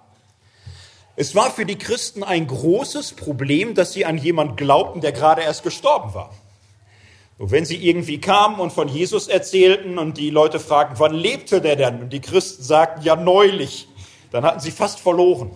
Es 1.15 1.35
war 1.35 1.51
für 1.51 1.65
die 1.65 1.77
Christen 1.77 2.23
ein 2.23 2.47
großes 2.47 3.13
Problem, 3.13 3.75
dass 3.75 3.93
sie 3.93 4.05
an 4.05 4.17
jemand 4.17 4.57
glaubten, 4.57 4.99
der 4.99 5.11
gerade 5.11 5.43
erst 5.43 5.61
gestorben 5.61 6.15
war. 6.15 6.31
Und 7.37 7.51
wenn 7.51 7.65
sie 7.65 7.77
irgendwie 7.77 8.19
kamen 8.19 8.59
und 8.59 8.73
von 8.73 8.87
Jesus 8.87 9.27
erzählten 9.27 9.99
und 9.99 10.17
die 10.17 10.31
Leute 10.31 10.59
fragten, 10.59 10.97
wann 10.99 11.13
lebte 11.13 11.61
der 11.61 11.75
denn? 11.75 12.01
Und 12.01 12.13
die 12.13 12.19
Christen 12.19 12.63
sagten, 12.63 13.03
ja 13.03 13.15
neulich, 13.15 13.87
dann 14.31 14.43
hatten 14.43 14.59
sie 14.59 14.71
fast 14.71 14.99
verloren. 14.99 15.51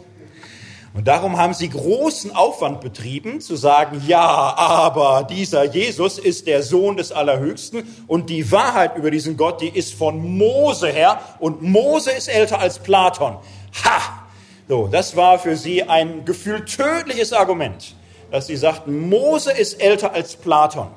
Und 0.94 1.08
darum 1.08 1.38
haben 1.38 1.54
sie 1.54 1.70
großen 1.70 2.36
Aufwand 2.36 2.82
betrieben, 2.82 3.42
zu 3.42 3.56
sagen, 3.56 4.02
ja, 4.08 4.20
aber 4.20 5.28
dieser 5.30 5.64
Jesus 5.64 6.18
ist 6.20 6.48
der 6.48 6.62
Sohn 6.62 6.98
des 6.98 7.12
Allerhöchsten 7.12 7.84
und 8.08 8.30
die 8.30 8.52
Wahrheit 8.52 8.96
über 8.96 9.12
diesen 9.12 9.38
Gott, 9.38 9.62
die 9.62 9.70
ist 9.70 9.94
von 9.94 10.38
Mose 10.38 10.90
her 10.90 11.22
und 11.40 11.62
Mose 11.62 12.12
ist 12.12 12.28
älter 12.28 12.60
als 12.60 12.80
Platon. 12.80 13.38
Ha! 13.84 14.27
So, 14.70 14.88
das 14.88 15.16
war 15.16 15.40
für 15.40 15.56
sie 15.56 15.84
ein 15.84 16.26
gefühlt 16.26 16.68
tödliches 16.68 17.32
Argument, 17.32 17.96
dass 18.32 18.48
sie 18.48 18.58
sagten, 18.58 19.08
Mose 19.08 19.52
ist 19.52 19.82
älter 19.82 20.14
als 20.14 20.36
Platon. 20.36 20.90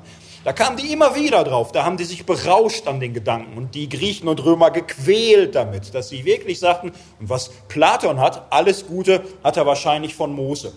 Da 0.43 0.51
kamen 0.51 0.75
die 0.75 0.91
immer 0.91 1.15
wieder 1.15 1.43
drauf, 1.45 1.71
da 1.71 1.85
haben 1.85 1.95
die 1.95 2.03
sich 2.03 2.25
berauscht 2.25 2.87
an 2.87 2.99
den 2.99 3.13
Gedanken 3.13 3.57
und 3.57 3.73
die 3.73 3.87
Griechen 3.87 4.27
und 4.27 4.43
Römer 4.43 4.71
gequält 4.71 5.55
damit, 5.55 5.93
dass 5.93 6.09
sie 6.09 6.25
wirklich 6.25 6.59
sagten, 6.59 6.91
und 7.19 7.29
was 7.29 7.49
Platon 7.69 8.19
hat, 8.19 8.47
alles 8.49 8.87
Gute 8.87 9.23
hat 9.41 9.55
er 9.55 9.65
wahrscheinlich 9.65 10.15
von 10.15 10.33
Mose. 10.33 10.73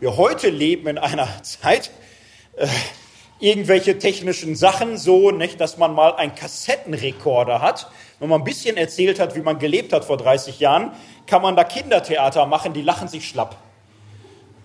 Wir 0.00 0.16
heute 0.16 0.48
leben 0.48 0.86
in 0.86 0.96
einer 0.96 1.28
Zeit, 1.42 1.90
äh, 2.56 2.66
irgendwelche 3.40 3.98
technischen 3.98 4.56
Sachen, 4.56 4.96
so, 4.96 5.32
nicht, 5.32 5.60
dass 5.60 5.76
man 5.76 5.92
mal 5.92 6.14
einen 6.14 6.34
Kassettenrekorder 6.34 7.60
hat, 7.60 7.90
wenn 8.20 8.28
man 8.28 8.40
ein 8.40 8.44
bisschen 8.44 8.76
erzählt 8.76 9.20
hat, 9.20 9.36
wie 9.36 9.42
man 9.42 9.58
gelebt 9.58 9.92
hat 9.92 10.04
vor 10.04 10.16
30 10.16 10.58
Jahren, 10.60 10.92
kann 11.28 11.42
man 11.42 11.54
da 11.54 11.62
Kindertheater 11.62 12.46
machen, 12.46 12.72
die 12.72 12.82
lachen 12.82 13.06
sich 13.06 13.28
schlapp. 13.28 13.56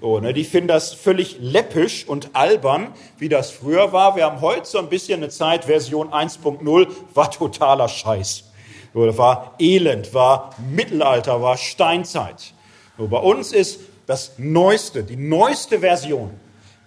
So, 0.01 0.19
ne, 0.19 0.33
die 0.33 0.43
finden 0.43 0.69
das 0.69 0.93
völlig 0.93 1.37
läppisch 1.39 2.07
und 2.07 2.35
albern, 2.35 2.93
wie 3.19 3.29
das 3.29 3.51
früher 3.51 3.93
war. 3.93 4.15
Wir 4.15 4.25
haben 4.25 4.41
heute 4.41 4.65
so 4.65 4.79
ein 4.79 4.89
bisschen 4.89 5.21
eine 5.21 5.29
Zeit, 5.29 5.65
Version 5.65 6.09
1.0 6.09 6.87
war 7.13 7.31
totaler 7.31 7.87
Scheiß. 7.87 8.45
So, 8.93 9.17
war 9.17 9.53
Elend, 9.59 10.13
war 10.13 10.49
Mittelalter, 10.69 11.41
war 11.41 11.57
Steinzeit. 11.57 12.53
So, 12.97 13.07
bei 13.07 13.19
uns 13.19 13.53
ist 13.53 13.79
das 14.05 14.33
Neueste, 14.37 15.03
die 15.03 15.15
neueste 15.15 15.79
Version, 15.79 16.31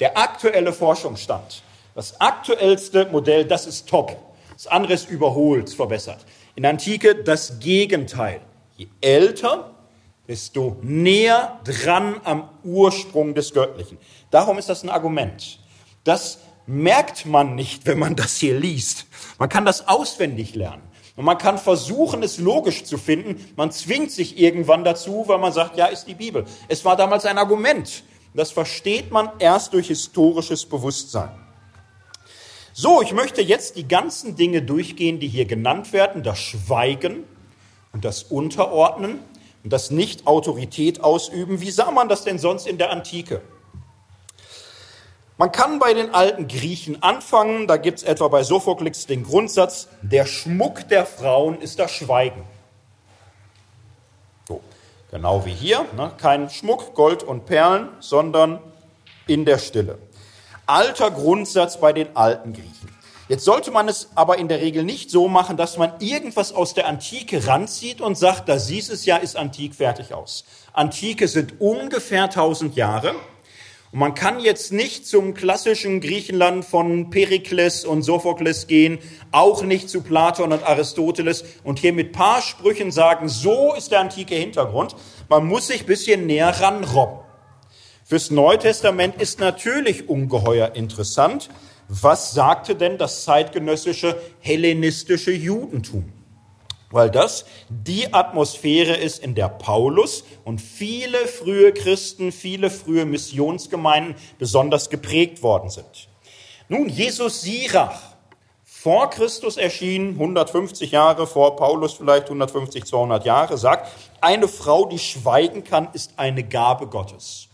der 0.01 0.18
aktuelle 0.18 0.72
Forschungsstand, 0.72 1.62
das 1.95 2.20
aktuellste 2.20 3.07
Modell, 3.07 3.45
das 3.47 3.66
ist 3.66 3.89
top. 3.89 4.16
Das 4.53 4.66
andere 4.66 4.95
ist 4.95 5.09
überholt, 5.09 5.70
verbessert. 5.70 6.18
In 6.55 6.62
der 6.62 6.72
Antike 6.72 7.14
das 7.14 7.61
Gegenteil. 7.61 8.41
Je 8.77 8.89
älter, 9.01 9.74
desto 10.29 10.77
näher 10.83 11.61
dran 11.64 12.20
am 12.24 12.49
Ursprung 12.64 13.35
des 13.35 13.53
Göttlichen. 13.53 13.99
Darum 14.31 14.59
ist 14.59 14.68
das 14.68 14.83
ein 14.83 14.91
Argument. 14.91 15.61
Das 16.05 16.39
merkt 16.66 17.27
man 17.27 17.55
nicht, 17.55 17.87
wenn 17.87 17.99
man 17.99 18.16
das 18.16 18.37
hier 18.37 18.59
liest. 18.59 19.07
Man 19.39 19.49
kann 19.49 19.64
das 19.64 19.89
auswendig 19.89 20.55
lernen. 20.55 20.83
Und 21.16 21.24
man 21.24 21.39
kann 21.39 21.57
versuchen, 21.57 22.22
es 22.22 22.39
logisch 22.39 22.85
zu 22.85 22.99
finden. 22.99 23.43
Man 23.57 23.70
zwingt 23.70 24.11
sich 24.11 24.39
irgendwann 24.39 24.85
dazu, 24.85 25.24
weil 25.27 25.39
man 25.39 25.53
sagt, 25.53 25.79
ja, 25.79 25.87
ist 25.87 26.05
die 26.05 26.14
Bibel. 26.14 26.45
Es 26.68 26.85
war 26.85 26.97
damals 26.97 27.24
ein 27.24 27.39
Argument. 27.39 28.05
Das 28.35 28.51
versteht 28.51 29.11
man 29.11 29.31
erst 29.39 29.72
durch 29.72 29.87
historisches 29.87 30.66
Bewusstsein. 30.66 31.31
So, 32.74 33.01
ich 33.01 33.14
möchte 33.14 33.41
jetzt 33.41 33.77
die 33.77 33.89
ganzen 33.89 34.37
Dinge 34.37 34.61
durchgehen, 34.61 35.18
die 35.18 35.29
hier 35.29 35.47
genannt 35.47 35.95
werden. 35.95 36.22
Das 36.22 36.39
Schweigen 36.39 37.24
und 37.97 38.05
das 38.05 38.25
Unterordnen 38.25 39.21
und 39.65 39.73
das 39.73 39.91
nicht 39.91 40.27
Autorität 40.27 41.03
ausüben. 41.03 41.63
Wie 41.63 41.71
sah 41.71 41.91
man 41.91 42.11
das 42.11 42.25
denn 42.25 42.39
sonst 42.39 42.67
in 42.67 42.77
der 42.77 42.91
Antike? 42.91 43.41
Man 45.39 45.51
kann 45.51 45.79
bei 45.79 45.95
den 45.95 46.13
alten 46.15 46.47
Griechen 46.47 47.03
anfangen, 47.03 47.67
da 47.67 47.79
gibt 47.79 48.01
es 48.01 48.05
etwa 48.05 48.29
bei 48.29 48.43
Sophokles 48.43 49.07
den 49.07 49.23
Grundsatz, 49.23 49.89
der 50.03 50.27
Schmuck 50.27 50.87
der 50.89 51.07
Frauen 51.07 51.59
ist 51.63 51.79
das 51.79 51.91
Schweigen. 51.91 52.43
So, 54.47 54.61
genau 55.11 55.47
wie 55.47 55.55
hier, 55.55 55.87
ne? 55.97 56.13
kein 56.19 56.51
Schmuck, 56.51 56.95
Gold 56.95 57.23
und 57.23 57.47
Perlen, 57.47 57.89
sondern 58.01 58.61
in 59.27 59.47
der 59.47 59.57
Stille. 59.57 59.97
Alter 60.67 61.11
Grundsatz 61.11 61.81
bei 61.81 61.95
den 61.95 62.15
alten 62.15 62.53
Griechen. 62.53 62.86
Jetzt 63.29 63.45
sollte 63.45 63.72
man 63.72 63.89
es 63.89 64.11
aber 64.14 64.39
in 64.39 64.47
der 64.47 64.61
Regel 64.61 64.85
nicht 64.85 65.11
so 65.11 65.27
machen, 65.27 65.57
dass 65.57 65.77
man 65.79 65.95
irgendwas 65.99 66.53
aus 66.53 66.74
der 66.74 66.87
Antike 66.87 67.49
ranzieht 67.49 68.01
und 68.01 68.16
sagt, 68.16 68.49
da 68.49 68.61
siehst 68.61 68.89
es 68.89 69.05
ja, 69.05 69.16
ist 69.16 69.37
antik 69.37 69.74
fertig 69.74 70.14
aus. 70.14 70.45
Antike 70.72 71.27
sind 71.27 71.61
ungefähr 71.61 72.24
1000 72.24 72.77
Jahre. 72.77 73.16
Und 73.91 73.99
man 73.99 74.14
kann 74.14 74.39
jetzt 74.39 74.72
nicht 74.72 75.09
zum 75.09 75.35
klassischen 75.35 76.01
Griechenland 76.01 76.64
von 76.64 77.11
Perikles 77.11 77.85
und 77.85 78.03
Sophokles 78.03 78.68
gehen, 78.68 78.99
auch 79.33 79.62
nicht 79.62 79.91
zu 79.91 80.03
Platon 80.03 80.53
und 80.53 80.62
Aristoteles 80.62 81.45
und 81.64 81.81
hier 81.81 81.93
mit 81.93 82.12
paar 82.12 82.43
Sprüchen 82.43 82.93
sagen, 82.93 83.29
so 83.29 83.74
ist 83.74 83.91
der 83.91 84.01
antike 84.01 84.37
Hintergrund. 84.37 84.95
Man 85.29 85.47
muss 85.47 85.66
sich 85.66 85.85
bisschen 85.85 86.27
näher 86.27 86.61
ranrobben. 86.61 87.27
Fürs 88.05 88.31
Neue 88.31 88.59
Testament 88.59 89.20
ist 89.20 89.41
natürlich 89.41 90.09
ungeheuer 90.09 90.77
interessant, 90.77 91.49
was 91.89 92.32
sagte 92.32 92.74
denn 92.74 92.99
das 92.99 93.24
zeitgenössische 93.24 94.20
hellenistische 94.41 95.32
Judentum? 95.32 96.12
Weil 96.91 97.11
das 97.11 97.45
die 97.68 98.12
Atmosphäre 98.14 98.97
ist, 98.97 99.22
in 99.22 99.34
der 99.34 99.49
Paulus 99.49 100.24
und 100.45 100.61
viele 100.61 101.26
frühe 101.26 101.72
Christen, 101.72 102.32
viele 102.32 102.70
frühe 102.70 103.05
Missionsgemeinden 103.05 104.14
besonders 104.39 104.89
geprägt 104.89 105.43
worden 105.43 105.68
sind. 105.70 106.09
Nun, 106.68 106.89
Jesus 106.89 107.43
Sirach, 107.43 108.01
vor 108.64 109.11
Christus 109.11 109.57
erschienen, 109.57 110.11
150 110.11 110.93
Jahre 110.93 111.26
vor 111.26 111.57
Paulus 111.57 111.95
vielleicht, 111.95 112.26
150, 112.26 112.84
200 112.84 113.24
Jahre, 113.24 113.59
sagt, 113.59 113.91
eine 114.20 114.47
Frau, 114.47 114.87
die 114.87 114.99
schweigen 114.99 115.64
kann, 115.64 115.89
ist 115.93 116.12
eine 116.16 116.45
Gabe 116.45 116.87
Gottes 116.87 117.46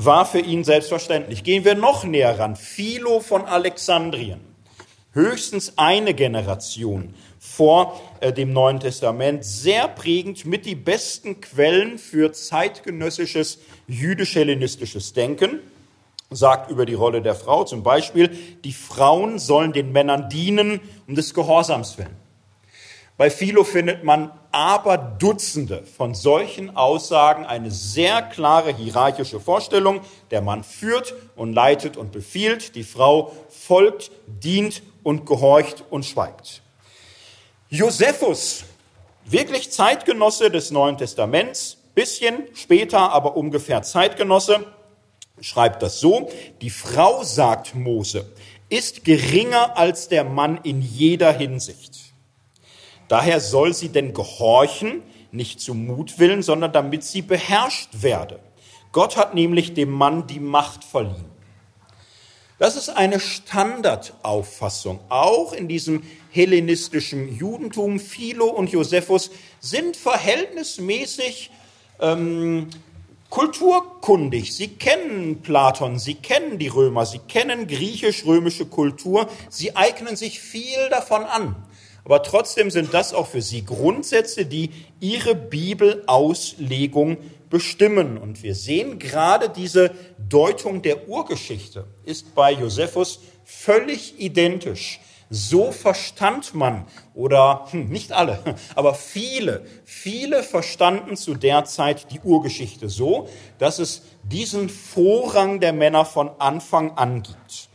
war 0.00 0.24
für 0.24 0.38
ihn 0.38 0.62
selbstverständlich. 0.62 1.42
Gehen 1.42 1.64
wir 1.64 1.74
noch 1.74 2.04
näher 2.04 2.38
ran. 2.38 2.54
Philo 2.54 3.18
von 3.18 3.44
Alexandrien, 3.46 4.40
höchstens 5.12 5.72
eine 5.76 6.14
Generation 6.14 7.14
vor 7.40 8.00
äh, 8.20 8.32
dem 8.32 8.52
Neuen 8.52 8.78
Testament, 8.78 9.44
sehr 9.44 9.88
prägend 9.88 10.44
mit 10.44 10.66
die 10.66 10.76
besten 10.76 11.40
Quellen 11.40 11.98
für 11.98 12.32
zeitgenössisches 12.32 13.58
jüdisch-hellenistisches 13.88 15.14
Denken, 15.14 15.58
sagt 16.30 16.70
über 16.70 16.86
die 16.86 16.94
Rolle 16.94 17.20
der 17.20 17.34
Frau 17.34 17.64
zum 17.64 17.82
Beispiel, 17.82 18.30
die 18.62 18.72
Frauen 18.72 19.40
sollen 19.40 19.72
den 19.72 19.90
Männern 19.90 20.28
dienen 20.28 20.80
um 21.08 21.16
des 21.16 21.34
Gehorsams 21.34 21.98
willen. 21.98 22.27
Bei 23.18 23.30
Philo 23.30 23.64
findet 23.64 24.04
man 24.04 24.30
aber 24.52 24.96
Dutzende 24.96 25.82
von 25.82 26.14
solchen 26.14 26.76
Aussagen, 26.76 27.44
eine 27.44 27.72
sehr 27.72 28.22
klare 28.22 28.72
hierarchische 28.72 29.40
Vorstellung. 29.40 30.02
Der 30.30 30.40
Mann 30.40 30.62
führt 30.62 31.14
und 31.34 31.52
leitet 31.52 31.96
und 31.96 32.12
befiehlt, 32.12 32.76
die 32.76 32.84
Frau 32.84 33.32
folgt, 33.48 34.12
dient 34.28 34.84
und 35.02 35.26
gehorcht 35.26 35.82
und 35.90 36.06
schweigt. 36.06 36.62
Josephus, 37.70 38.62
wirklich 39.24 39.72
Zeitgenosse 39.72 40.48
des 40.48 40.70
Neuen 40.70 40.96
Testaments, 40.96 41.76
bisschen 41.96 42.44
später, 42.54 43.10
aber 43.10 43.36
ungefähr 43.36 43.82
Zeitgenosse, 43.82 44.64
schreibt 45.40 45.82
das 45.82 45.98
so, 45.98 46.30
die 46.60 46.70
Frau, 46.70 47.24
sagt 47.24 47.74
Mose, 47.74 48.30
ist 48.68 49.04
geringer 49.04 49.76
als 49.76 50.06
der 50.06 50.22
Mann 50.22 50.60
in 50.62 50.80
jeder 50.80 51.32
Hinsicht. 51.32 51.97
Daher 53.08 53.40
soll 53.40 53.74
sie 53.74 53.88
denn 53.88 54.12
gehorchen, 54.12 55.02
nicht 55.32 55.60
zum 55.60 55.86
Mutwillen, 55.86 56.42
sondern 56.42 56.72
damit 56.72 57.04
sie 57.04 57.22
beherrscht 57.22 57.90
werde. 58.02 58.40
Gott 58.92 59.16
hat 59.16 59.34
nämlich 59.34 59.74
dem 59.74 59.90
Mann 59.90 60.26
die 60.26 60.40
Macht 60.40 60.84
verliehen. 60.84 61.38
Das 62.58 62.76
ist 62.76 62.88
eine 62.88 63.20
Standardauffassung. 63.20 64.98
Auch 65.10 65.52
in 65.52 65.68
diesem 65.68 66.02
hellenistischen 66.30 67.36
Judentum, 67.36 68.00
Philo 68.00 68.46
und 68.46 68.70
Josephus 68.70 69.30
sind 69.60 69.96
verhältnismäßig 69.96 71.50
ähm, 72.00 72.68
kulturkundig. 73.30 74.54
Sie 74.56 74.68
kennen 74.68 75.40
Platon, 75.42 75.98
sie 75.98 76.14
kennen 76.14 76.58
die 76.58 76.68
Römer, 76.68 77.06
sie 77.06 77.20
kennen 77.20 77.68
griechisch-römische 77.68 78.66
Kultur, 78.66 79.28
sie 79.48 79.76
eignen 79.76 80.16
sich 80.16 80.40
viel 80.40 80.88
davon 80.90 81.24
an. 81.24 81.54
Aber 82.08 82.22
trotzdem 82.22 82.70
sind 82.70 82.94
das 82.94 83.12
auch 83.12 83.26
für 83.26 83.42
sie 83.42 83.66
Grundsätze, 83.66 84.46
die 84.46 84.70
ihre 84.98 85.34
Bibelauslegung 85.34 87.18
bestimmen. 87.50 88.16
Und 88.16 88.42
wir 88.42 88.54
sehen 88.54 88.98
gerade 88.98 89.50
diese 89.50 89.90
Deutung 90.16 90.80
der 90.80 91.06
Urgeschichte 91.06 91.86
ist 92.06 92.34
bei 92.34 92.52
Josephus 92.52 93.20
völlig 93.44 94.18
identisch. 94.18 95.00
So 95.28 95.70
verstand 95.70 96.54
man, 96.54 96.86
oder 97.12 97.66
hm, 97.72 97.90
nicht 97.90 98.12
alle, 98.12 98.38
aber 98.74 98.94
viele, 98.94 99.66
viele 99.84 100.42
verstanden 100.42 101.14
zu 101.14 101.34
der 101.34 101.66
Zeit 101.66 102.10
die 102.10 102.20
Urgeschichte 102.20 102.88
so, 102.88 103.28
dass 103.58 103.80
es 103.80 104.00
diesen 104.22 104.70
Vorrang 104.70 105.60
der 105.60 105.74
Männer 105.74 106.06
von 106.06 106.30
Anfang 106.38 106.92
an 106.92 107.22
gibt 107.22 107.67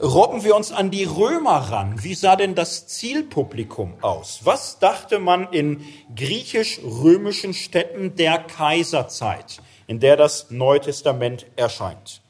robben 0.00 0.44
wir 0.44 0.56
uns 0.56 0.72
an 0.72 0.90
die 0.90 1.04
Römer 1.04 1.70
ran. 1.70 2.02
Wie 2.02 2.14
sah 2.14 2.36
denn 2.36 2.54
das 2.54 2.86
Zielpublikum 2.86 3.94
aus? 4.00 4.40
Was 4.44 4.78
dachte 4.78 5.18
man 5.18 5.48
in 5.52 5.84
griechisch-römischen 6.14 7.54
Städten 7.54 8.16
der 8.16 8.38
Kaiserzeit, 8.38 9.58
in 9.86 10.00
der 10.00 10.16
das 10.16 10.50
Neue 10.50 10.80
Testament 10.80 11.46
erscheint? 11.56 12.22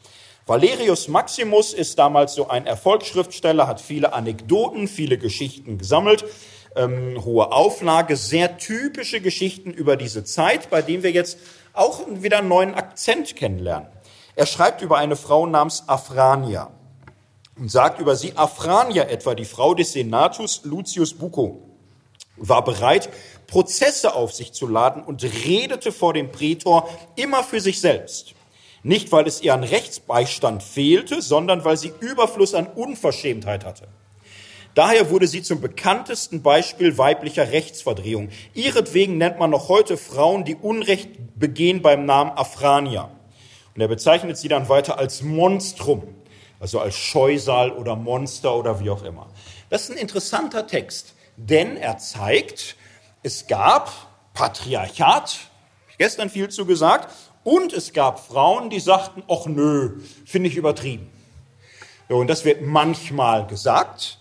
Valerius 0.46 1.06
Maximus 1.06 1.72
ist 1.72 1.98
damals 1.98 2.34
so 2.34 2.48
ein 2.48 2.66
Erfolgsschriftsteller, 2.66 3.68
hat 3.68 3.80
viele 3.80 4.12
Anekdoten, 4.12 4.88
viele 4.88 5.16
Geschichten 5.16 5.78
gesammelt, 5.78 6.24
ähm, 6.74 7.24
hohe 7.24 7.52
Auflage, 7.52 8.16
sehr 8.16 8.58
typische 8.58 9.20
Geschichten 9.20 9.70
über 9.70 9.96
diese 9.96 10.24
Zeit, 10.24 10.68
bei 10.68 10.82
denen 10.82 11.04
wir 11.04 11.12
jetzt 11.12 11.38
auch 11.74 12.00
wieder 12.08 12.38
einen 12.38 12.48
neuen 12.48 12.74
Akzent 12.74 13.36
kennenlernen. 13.36 13.88
Er 14.34 14.46
schreibt 14.46 14.82
über 14.82 14.98
eine 14.98 15.14
Frau 15.14 15.46
namens 15.46 15.84
Afrania 15.88 16.70
und 17.58 17.70
sagt 17.70 18.00
über 18.00 18.16
sie, 18.16 18.36
Afrania 18.36 19.04
etwa, 19.04 19.34
die 19.34 19.44
Frau 19.44 19.74
des 19.74 19.92
Senatus 19.92 20.62
Lucius 20.64 21.14
Bucco, 21.14 21.62
war 22.36 22.64
bereit, 22.64 23.10
Prozesse 23.46 24.14
auf 24.14 24.32
sich 24.32 24.52
zu 24.52 24.66
laden 24.66 25.02
und 25.02 25.22
redete 25.22 25.92
vor 25.92 26.14
dem 26.14 26.32
Prätor 26.32 26.88
immer 27.16 27.44
für 27.44 27.60
sich 27.60 27.80
selbst. 27.80 28.34
Nicht, 28.82 29.12
weil 29.12 29.26
es 29.26 29.42
ihr 29.42 29.54
an 29.54 29.62
Rechtsbeistand 29.62 30.62
fehlte, 30.62 31.22
sondern 31.22 31.64
weil 31.64 31.76
sie 31.76 31.92
Überfluss 32.00 32.54
an 32.54 32.66
Unverschämtheit 32.66 33.64
hatte. 33.64 33.86
Daher 34.74 35.10
wurde 35.10 35.28
sie 35.28 35.42
zum 35.42 35.60
bekanntesten 35.60 36.42
Beispiel 36.42 36.96
weiblicher 36.96 37.52
Rechtsverdrehung. 37.52 38.30
Ihretwegen 38.54 39.18
nennt 39.18 39.38
man 39.38 39.50
noch 39.50 39.68
heute 39.68 39.98
Frauen, 39.98 40.44
die 40.44 40.56
Unrecht 40.56 41.10
begehen, 41.38 41.82
beim 41.82 42.06
Namen 42.06 42.30
Afrania. 42.30 43.10
Und 43.74 43.82
er 43.82 43.88
bezeichnet 43.88 44.38
sie 44.38 44.48
dann 44.48 44.70
weiter 44.70 44.98
als 44.98 45.22
Monstrum 45.22 46.02
also 46.62 46.78
als 46.78 46.96
Scheusal 46.96 47.72
oder 47.72 47.96
Monster 47.96 48.54
oder 48.54 48.78
wie 48.78 48.88
auch 48.88 49.02
immer. 49.02 49.26
Das 49.68 49.82
ist 49.82 49.90
ein 49.90 49.96
interessanter 49.96 50.68
Text, 50.68 51.14
denn 51.36 51.76
er 51.76 51.98
zeigt, 51.98 52.76
es 53.24 53.48
gab 53.48 53.90
Patriarchat, 54.32 55.38
gestern 55.98 56.30
viel 56.30 56.50
zu 56.50 56.64
gesagt, 56.64 57.12
und 57.42 57.72
es 57.72 57.92
gab 57.92 58.24
Frauen, 58.24 58.70
die 58.70 58.78
sagten, 58.78 59.24
ach 59.28 59.46
nö, 59.46 60.00
finde 60.24 60.48
ich 60.48 60.56
übertrieben. 60.56 61.10
Und 62.08 62.28
das 62.28 62.44
wird 62.44 62.62
manchmal 62.62 63.44
gesagt. 63.48 64.18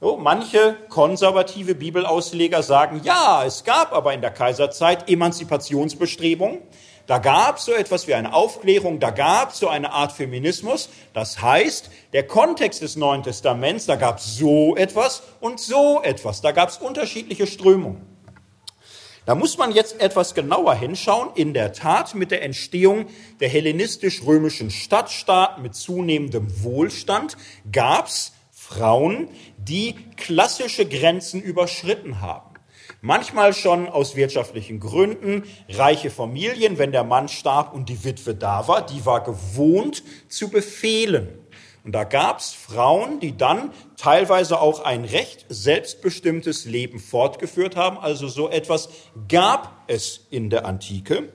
Manche 0.00 0.76
konservative 0.88 1.74
Bibelausleger 1.74 2.62
sagen, 2.62 3.00
ja, 3.02 3.42
es 3.44 3.64
gab 3.64 3.92
aber 3.92 4.14
in 4.14 4.20
der 4.20 4.30
Kaiserzeit 4.30 5.10
Emanzipationsbestrebungen. 5.10 6.60
Da 7.10 7.18
gab 7.18 7.56
es 7.56 7.64
so 7.64 7.72
etwas 7.72 8.06
wie 8.06 8.14
eine 8.14 8.32
Aufklärung, 8.32 9.00
da 9.00 9.10
gab 9.10 9.50
es 9.50 9.58
so 9.58 9.66
eine 9.66 9.90
Art 9.90 10.12
Feminismus. 10.12 10.88
Das 11.12 11.42
heißt, 11.42 11.90
der 12.12 12.24
Kontext 12.24 12.82
des 12.82 12.94
Neuen 12.94 13.24
Testaments, 13.24 13.86
da 13.86 13.96
gab 13.96 14.18
es 14.18 14.36
so 14.36 14.76
etwas 14.76 15.24
und 15.40 15.58
so 15.58 16.00
etwas. 16.04 16.40
Da 16.40 16.52
gab 16.52 16.68
es 16.68 16.76
unterschiedliche 16.76 17.48
Strömungen. 17.48 18.06
Da 19.26 19.34
muss 19.34 19.58
man 19.58 19.72
jetzt 19.72 20.00
etwas 20.00 20.34
genauer 20.34 20.76
hinschauen. 20.76 21.30
In 21.34 21.52
der 21.52 21.72
Tat, 21.72 22.14
mit 22.14 22.30
der 22.30 22.44
Entstehung 22.44 23.06
der 23.40 23.48
hellenistisch-römischen 23.48 24.70
Stadtstaaten 24.70 25.64
mit 25.64 25.74
zunehmendem 25.74 26.62
Wohlstand 26.62 27.36
gab 27.72 28.06
es 28.06 28.34
Frauen, 28.52 29.26
die 29.58 29.96
klassische 30.16 30.86
Grenzen 30.86 31.42
überschritten 31.42 32.20
haben. 32.20 32.49
Manchmal 33.02 33.54
schon 33.54 33.88
aus 33.88 34.14
wirtschaftlichen 34.14 34.78
Gründen. 34.78 35.44
Reiche 35.70 36.10
Familien, 36.10 36.76
wenn 36.78 36.92
der 36.92 37.04
Mann 37.04 37.28
starb 37.28 37.72
und 37.72 37.88
die 37.88 38.04
Witwe 38.04 38.34
da 38.34 38.68
war, 38.68 38.84
die 38.84 39.06
war 39.06 39.22
gewohnt 39.22 40.02
zu 40.28 40.50
befehlen. 40.50 41.28
Und 41.82 41.92
da 41.92 42.04
gab 42.04 42.40
es 42.40 42.52
Frauen, 42.52 43.20
die 43.20 43.36
dann 43.38 43.72
teilweise 43.96 44.60
auch 44.60 44.80
ein 44.80 45.06
recht 45.06 45.46
selbstbestimmtes 45.48 46.66
Leben 46.66 46.98
fortgeführt 46.98 47.74
haben. 47.74 47.96
Also 47.96 48.28
so 48.28 48.50
etwas 48.50 48.90
gab 49.28 49.84
es 49.86 50.26
in 50.30 50.50
der 50.50 50.66
Antike. 50.66 51.32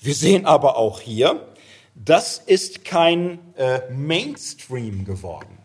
Wir 0.00 0.14
sehen 0.14 0.44
aber 0.44 0.76
auch 0.76 1.00
hier, 1.00 1.46
das 1.94 2.38
ist 2.38 2.84
kein 2.84 3.38
äh, 3.54 3.80
Mainstream 3.92 5.04
geworden. 5.04 5.56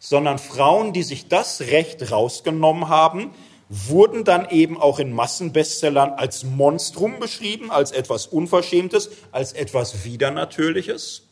sondern 0.00 0.38
Frauen, 0.38 0.92
die 0.92 1.02
sich 1.02 1.28
das 1.28 1.60
Recht 1.60 2.10
rausgenommen 2.10 2.88
haben, 2.88 3.32
wurden 3.68 4.24
dann 4.24 4.48
eben 4.50 4.80
auch 4.80 4.98
in 4.98 5.12
Massenbestsellern 5.12 6.12
als 6.12 6.44
Monstrum 6.44 7.18
beschrieben, 7.20 7.70
als 7.70 7.92
etwas 7.92 8.26
Unverschämtes, 8.26 9.10
als 9.30 9.52
etwas 9.52 10.04
Widernatürliches. 10.04 11.28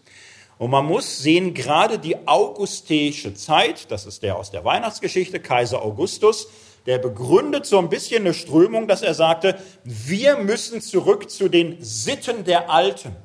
Und 0.59 0.71
man 0.71 0.87
muss 0.87 1.19
sehen, 1.19 1.55
gerade 1.55 1.99
die 1.99 2.27
augustische 2.27 3.35
Zeit, 3.35 3.91
das 3.91 4.07
ist 4.07 4.23
der 4.23 4.37
aus 4.37 4.51
der 4.51 4.65
Weihnachtsgeschichte, 4.65 5.41
Kaiser 5.41 5.83
Augustus, 5.83 6.49
der 6.87 6.99
begründet 6.99 7.67
so 7.67 7.79
ein 7.79 7.89
bisschen 7.89 8.23
eine 8.23 8.33
Strömung, 8.33 8.87
dass 8.87 9.03
er 9.03 9.15
sagte, 9.15 9.59
wir 9.85 10.37
müssen 10.37 10.81
zurück 10.81 11.31
zu 11.31 11.49
den 11.49 11.77
Sitten 11.81 12.45
der 12.45 12.71
Alten. 12.71 13.17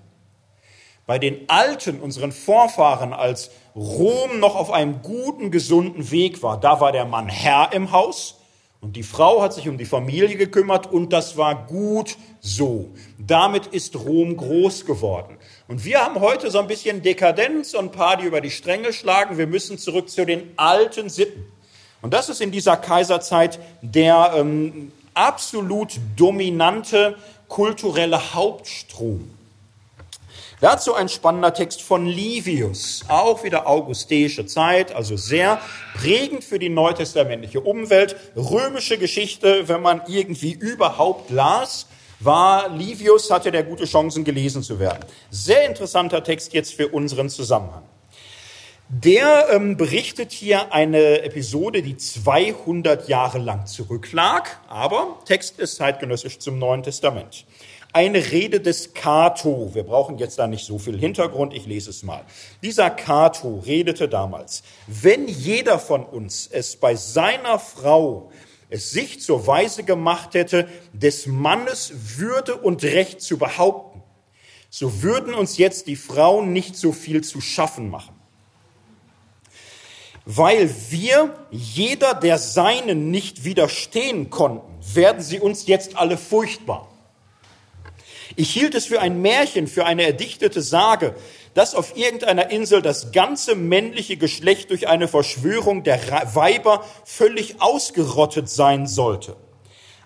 Bei 1.06 1.20
den 1.20 1.50
Alten, 1.50 2.00
unseren 2.00 2.32
Vorfahren, 2.32 3.14
als 3.14 3.52
Rom 3.76 4.40
noch 4.40 4.56
auf 4.56 4.72
einem 4.72 5.02
guten, 5.02 5.52
gesunden 5.52 6.12
Weg 6.12 6.42
war, 6.44 6.60
da 6.60 6.82
war 6.82 6.92
der 6.92 7.06
Mann 7.06 7.30
Herr 7.30 7.72
im 7.74 7.92
Haus 7.92 8.41
und 8.82 8.96
die 8.96 9.04
Frau 9.04 9.44
hat 9.44 9.54
sich 9.54 9.70
um 9.70 9.78
die 9.78 9.86
Familie 9.86 10.36
gekümmert 10.36 10.92
und 10.92 11.14
das 11.14 11.38
war 11.38 11.68
gut 11.68 12.18
so. 12.40 12.90
Damit 13.20 13.68
ist 13.68 13.96
Rom 13.96 14.36
groß 14.36 14.86
geworden. 14.88 15.38
Und 15.68 15.86
wir 15.86 16.04
haben 16.04 16.20
heute 16.20 16.50
so 16.50 16.60
ein 16.60 16.66
bisschen 16.66 17.04
Dekadenz 17.04 17.76
und 17.76 17.86
ein 17.86 17.92
paar, 17.92 18.18
die 18.18 18.26
über 18.26 18.42
die 18.42 18.50
Stränge 18.50 18.92
schlagen. 18.92 19.38
Wir 19.38 19.46
müssen 19.46 19.78
zurück 19.78 20.10
zu 20.10 20.26
den 20.26 20.50
alten 20.58 21.10
Sitten. 21.10 21.46
Und 22.02 22.16
das 22.16 22.30
ist 22.30 22.42
in 22.42 22.50
dieser 22.50 22.76
Kaiserzeit 22.76 23.60
der 23.84 24.34
ähm, 24.36 24.92
absolut 25.14 26.00
dominante 26.16 27.16
kulturelle 27.48 28.34
Hauptstrom. 28.34 29.30
Dazu 30.62 30.94
ein 30.94 31.10
spannender 31.10 31.56
Text 31.56 31.82
von 31.82 32.06
Livius, 32.06 33.04
auch 33.08 33.44
wieder 33.44 33.66
augustische 33.66 34.46
Zeit, 34.46 34.94
also 34.94 35.18
sehr 35.18 35.60
prägend 35.96 36.44
für 36.44 36.60
die 36.60 36.70
neutestamentliche 36.70 37.62
Umwelt. 37.62 38.16
Römische 38.36 39.00
Geschichte, 39.00 39.68
wenn 39.68 39.82
man 39.82 40.04
irgendwie 40.08 40.52
überhaupt 40.52 41.32
las, 41.32 41.88
war 42.20 42.70
Livius, 42.70 43.32
hatte 43.32 43.52
der 43.52 43.64
gute 43.64 43.86
Chancen 43.86 44.24
gelesen 44.24 44.62
zu 44.62 44.80
werden. 44.80 45.04
Sehr 45.32 45.66
interessanter 45.66 46.24
Text 46.24 46.54
jetzt 46.54 46.76
für 46.76 46.90
unseren 46.90 47.30
Zusammenhang. 47.30 47.82
Der 48.88 49.48
ähm, 49.50 49.78
berichtet 49.78 50.32
hier 50.32 50.74
eine 50.74 51.24
Episode, 51.24 51.82
die 51.82 51.98
200 51.98 53.08
Jahre 53.08 53.40
lang 53.40 53.66
zurücklag, 53.66 54.60
aber 54.68 55.22
Text 55.26 55.58
ist 55.60 55.78
zeitgenössisch 55.78 56.38
zum 56.38 56.60
Neuen 56.60 56.84
Testament. 56.84 57.46
Eine 57.94 58.32
Rede 58.32 58.62
des 58.62 58.94
Cato. 58.94 59.72
Wir 59.74 59.84
brauchen 59.84 60.18
jetzt 60.18 60.40
da 60.40 60.48
nicht 60.48 60.66
so 60.66 60.78
viel 60.78 60.98
Hintergrund, 60.98 61.54
ich 61.54 61.66
lese 61.66 61.90
es 61.90 62.04
mal. 62.04 62.24
Dieser 62.64 62.90
Cato 62.90 63.62
redete 63.66 64.08
damals, 64.08 64.64
wenn 64.88 65.28
jeder 65.28 65.80
von 65.80 66.06
uns 66.06 66.48
es 66.48 66.76
bei 66.78 66.96
seiner 66.96 67.60
Frau 67.60 68.32
es 68.70 68.92
sich 68.92 69.22
zur 69.22 69.46
Weise 69.48 69.84
gemacht 69.84 70.34
hätte, 70.34 70.70
des 70.94 71.28
Mannes 71.28 72.18
Würde 72.18 72.56
und 72.56 72.84
Recht 72.84 73.22
zu 73.22 73.38
behaupten, 73.38 74.02
so 74.70 75.04
würden 75.04 75.34
uns 75.34 75.58
jetzt 75.58 75.88
die 75.88 75.98
Frauen 75.98 76.54
nicht 76.54 76.78
so 76.78 76.94
viel 76.94 77.22
zu 77.22 77.42
schaffen 77.42 77.90
machen 77.90 78.22
weil 80.26 80.70
wir 80.90 81.36
jeder 81.50 82.14
der 82.14 82.38
Seinen 82.38 83.10
nicht 83.12 83.44
widerstehen 83.44 84.30
konnten, 84.30 84.72
werden 84.94 85.22
sie 85.22 85.40
uns 85.40 85.68
jetzt 85.68 85.98
alle 85.98 86.18
furchtbar. 86.18 86.91
Ich 88.36 88.52
hielt 88.52 88.76
es 88.76 88.86
für 88.86 89.02
ein 89.02 89.22
Märchen, 89.22 89.68
für 89.68 89.86
eine 89.86 90.04
erdichtete 90.04 90.62
Sage, 90.62 91.16
dass 91.54 91.76
auf 91.76 91.98
irgendeiner 91.98 92.50
Insel 92.50 92.82
das 92.82 93.12
ganze 93.12 93.56
männliche 93.56 94.18
Geschlecht 94.18 94.70
durch 94.70 94.88
eine 94.88 95.08
Verschwörung 95.08 95.84
der 95.84 96.00
Weiber 96.34 96.86
völlig 97.04 97.62
ausgerottet 97.62 98.50
sein 98.50 98.88
sollte. 98.88 99.36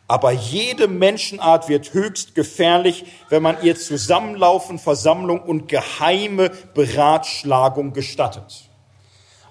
Aber 0.08 0.32
jede 0.32 0.88
Menschenart 0.88 1.68
wird 1.68 1.94
höchst 1.94 2.36
gefährlich, 2.36 3.06
wenn 3.30 3.42
man 3.42 3.58
ihr 3.64 3.76
Zusammenlaufen, 3.76 4.78
Versammlung 4.78 5.42
und 5.42 5.68
geheime 5.68 6.52
Beratschlagung 6.74 7.94
gestattet. 7.94 8.70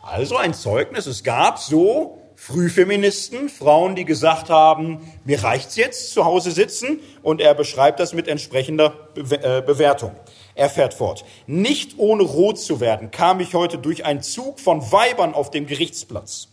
Also 0.03 0.37
ein 0.37 0.55
Zeugnis, 0.55 1.07
es 1.07 1.25
gab 1.25 1.59
so 1.59 2.24
Frühfeministen, 2.47 3.49
Frauen, 3.49 3.95
die 3.95 4.05
gesagt 4.05 4.51
haben, 4.51 5.01
mir 5.25 5.43
reicht's 5.43 5.77
jetzt, 5.77 6.13
zu 6.13 6.27
Hause 6.27 6.51
sitzen, 6.51 7.01
und 7.23 7.41
er 7.41 7.55
beschreibt 7.55 8.01
das 8.01 8.13
mit 8.13 8.29
entsprechender 8.29 9.09
äh, 9.17 9.63
Bewertung. 9.63 10.15
Er 10.55 10.69
fährt 10.69 10.93
fort. 10.93 11.25
Nicht 11.47 11.95
ohne 11.97 12.23
rot 12.23 12.59
zu 12.59 12.81
werden, 12.81 13.11
kam 13.11 13.41
ich 13.41 13.55
heute 13.55 13.79
durch 13.79 14.05
einen 14.05 14.21
Zug 14.21 14.61
von 14.61 14.83
Weibern 14.93 15.33
auf 15.33 15.51
dem 15.51 15.67
Gerichtsplatz. 15.67 16.49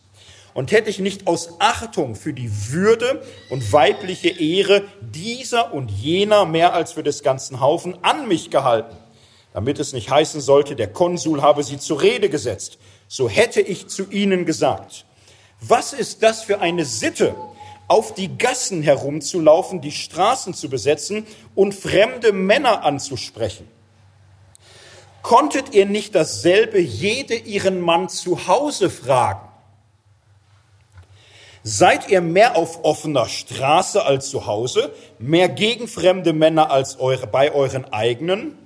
Und 0.54 0.72
hätte 0.72 0.90
ich 0.90 1.00
nicht 1.00 1.28
aus 1.28 1.60
Achtung 1.60 2.16
für 2.16 2.32
die 2.32 2.72
Würde 2.72 3.22
und 3.50 3.74
weibliche 3.74 4.30
Ehre 4.30 4.86
dieser 5.02 5.74
und 5.74 5.92
jener 5.92 6.46
mehr 6.46 6.74
als 6.74 6.94
für 6.94 7.04
des 7.04 7.22
ganzen 7.22 7.60
Haufen 7.60 8.02
an 8.02 8.30
mich 8.30 8.50
gehalten, 8.50 8.96
damit 9.52 9.78
es 9.78 9.92
nicht 9.92 10.10
heißen 10.10 10.40
sollte, 10.40 10.78
der 10.78 10.88
Konsul 10.88 11.42
habe 11.42 11.64
sie 11.64 11.80
zur 11.80 12.02
Rede 12.02 12.30
gesetzt, 12.30 12.78
so 13.10 13.28
hätte 13.28 13.60
ich 13.60 13.90
zu 13.90 14.10
ihnen 14.10 14.46
gesagt, 14.46 15.06
was 15.62 15.94
ist 15.94 16.24
das 16.24 16.44
für 16.44 16.60
eine 16.60 16.86
Sitte, 16.86 17.36
auf 17.88 18.14
die 18.14 18.38
Gassen 18.38 18.82
herumzulaufen, 18.82 19.82
die 19.82 19.92
Straßen 19.92 20.54
zu 20.54 20.70
besetzen 20.70 21.28
und 21.56 21.74
fremde 21.74 22.34
Männer 22.34 22.84
anzusprechen? 22.84 23.68
Konntet 25.22 25.74
ihr 25.74 25.86
nicht 25.86 26.16
dasselbe 26.16 26.80
jede 26.80 27.36
ihren 27.36 27.80
Mann 27.80 28.10
zu 28.10 28.48
Hause 28.48 28.90
fragen? 28.90 29.48
Seid 31.64 32.10
ihr 32.10 32.22
mehr 32.22 32.56
auf 32.56 32.84
offener 32.84 33.28
Straße 33.28 34.04
als 34.04 34.32
zu 34.32 34.48
Hause, 34.48 34.94
mehr 35.20 35.48
gegen 35.48 35.88
fremde 35.88 36.34
Männer 36.34 36.72
als 36.72 37.00
eure, 37.00 37.28
bei 37.28 37.52
euren 37.52 37.86
eigenen? 37.94 38.58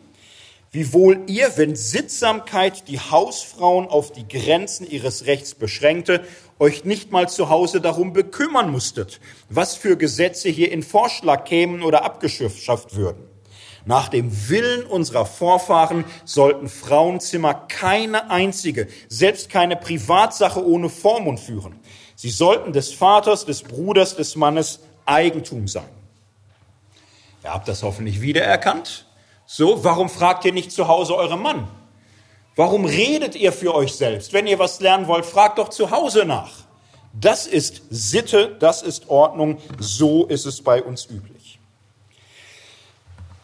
Wiewohl 0.71 1.23
ihr, 1.27 1.57
wenn 1.57 1.75
Sittsamkeit 1.75 2.87
die 2.87 2.99
Hausfrauen 2.99 3.87
auf 3.87 4.11
die 4.11 4.27
Grenzen 4.27 4.89
ihres 4.89 5.25
Rechts 5.25 5.55
beschränkte, 5.55 6.25
euch 6.59 6.85
nicht 6.85 7.11
mal 7.11 7.27
zu 7.29 7.49
Hause 7.49 7.81
darum 7.81 8.13
bekümmern 8.13 8.71
musstet, 8.71 9.19
was 9.49 9.75
für 9.75 9.97
Gesetze 9.97 10.49
hier 10.49 10.71
in 10.71 10.83
Vorschlag 10.83 11.45
kämen 11.45 11.83
oder 11.83 12.03
abgeschafft 12.03 12.95
würden. 12.95 13.23
Nach 13.85 14.07
dem 14.07 14.49
Willen 14.49 14.85
unserer 14.87 15.27
Vorfahren 15.27 16.05
sollten 16.23 16.69
Frauenzimmer 16.69 17.53
keine 17.53 18.31
einzige, 18.31 18.87
selbst 19.09 19.49
keine 19.49 19.75
Privatsache 19.75 20.65
ohne 20.65 20.89
Vormund 20.89 21.39
führen. 21.39 21.79
Sie 22.15 22.31
sollten 22.31 22.73
des 22.73 22.93
Vaters, 22.93 23.45
des 23.45 23.61
Bruders, 23.61 24.15
des 24.15 24.35
Mannes 24.35 24.79
Eigentum 25.05 25.67
sein. 25.67 25.89
Ihr 27.43 27.53
habt 27.53 27.67
das 27.67 27.83
hoffentlich 27.83 28.21
wiedererkannt. 28.21 29.05
So, 29.45 29.83
warum 29.83 30.09
fragt 30.09 30.45
ihr 30.45 30.53
nicht 30.53 30.71
zu 30.71 30.87
Hause 30.87 31.15
euren 31.15 31.41
Mann? 31.41 31.67
Warum 32.55 32.85
redet 32.85 33.35
ihr 33.35 33.51
für 33.51 33.75
euch 33.75 33.93
selbst? 33.95 34.31
Wenn 34.31 34.47
ihr 34.47 34.59
was 34.59 34.79
lernen 34.79 35.07
wollt, 35.07 35.25
fragt 35.25 35.57
doch 35.57 35.69
zu 35.69 35.91
Hause 35.91 36.25
nach. 36.25 36.51
Das 37.13 37.47
ist 37.47 37.83
Sitte, 37.89 38.55
das 38.59 38.81
ist 38.81 39.09
Ordnung, 39.09 39.57
so 39.79 40.25
ist 40.25 40.45
es 40.45 40.61
bei 40.61 40.81
uns 40.81 41.05
üblich. 41.05 41.59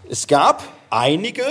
Es 0.10 0.28
gab 0.28 0.64
einige 0.90 1.44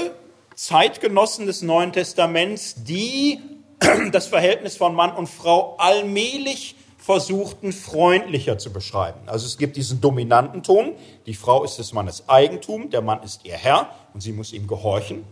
Zeitgenossen 0.55 1.47
des 1.47 1.63
Neuen 1.63 1.93
Testaments, 1.93 2.77
die 2.77 3.41
das 4.13 4.27
Verhältnis 4.27 4.77
von 4.77 4.95
Mann 4.95 5.13
und 5.13 5.29
Frau 5.29 5.77
allmählich 5.79 6.77
versuchten, 6.99 7.73
freundlicher 7.73 8.59
zu 8.59 8.73
beschreiben. 8.73 9.21
Also 9.27 9.47
es 9.47 9.57
gibt 9.57 9.77
diesen 9.77 10.03
dominanten 10.03 10.63
Ton, 10.63 10.93
die 11.25 11.35
Frau 11.35 11.65
ist 11.65 11.79
des 11.79 11.93
Mannes 11.95 12.29
Eigentum, 12.29 12.91
der 12.91 13.01
Mann 13.01 13.23
ist 13.23 13.45
ihr 13.45 13.55
Herr 13.55 13.91
und 14.13 14.21
sie 14.21 14.33
muss 14.33 14.53
ihm 14.53 14.67
gehorchen. 14.67 15.25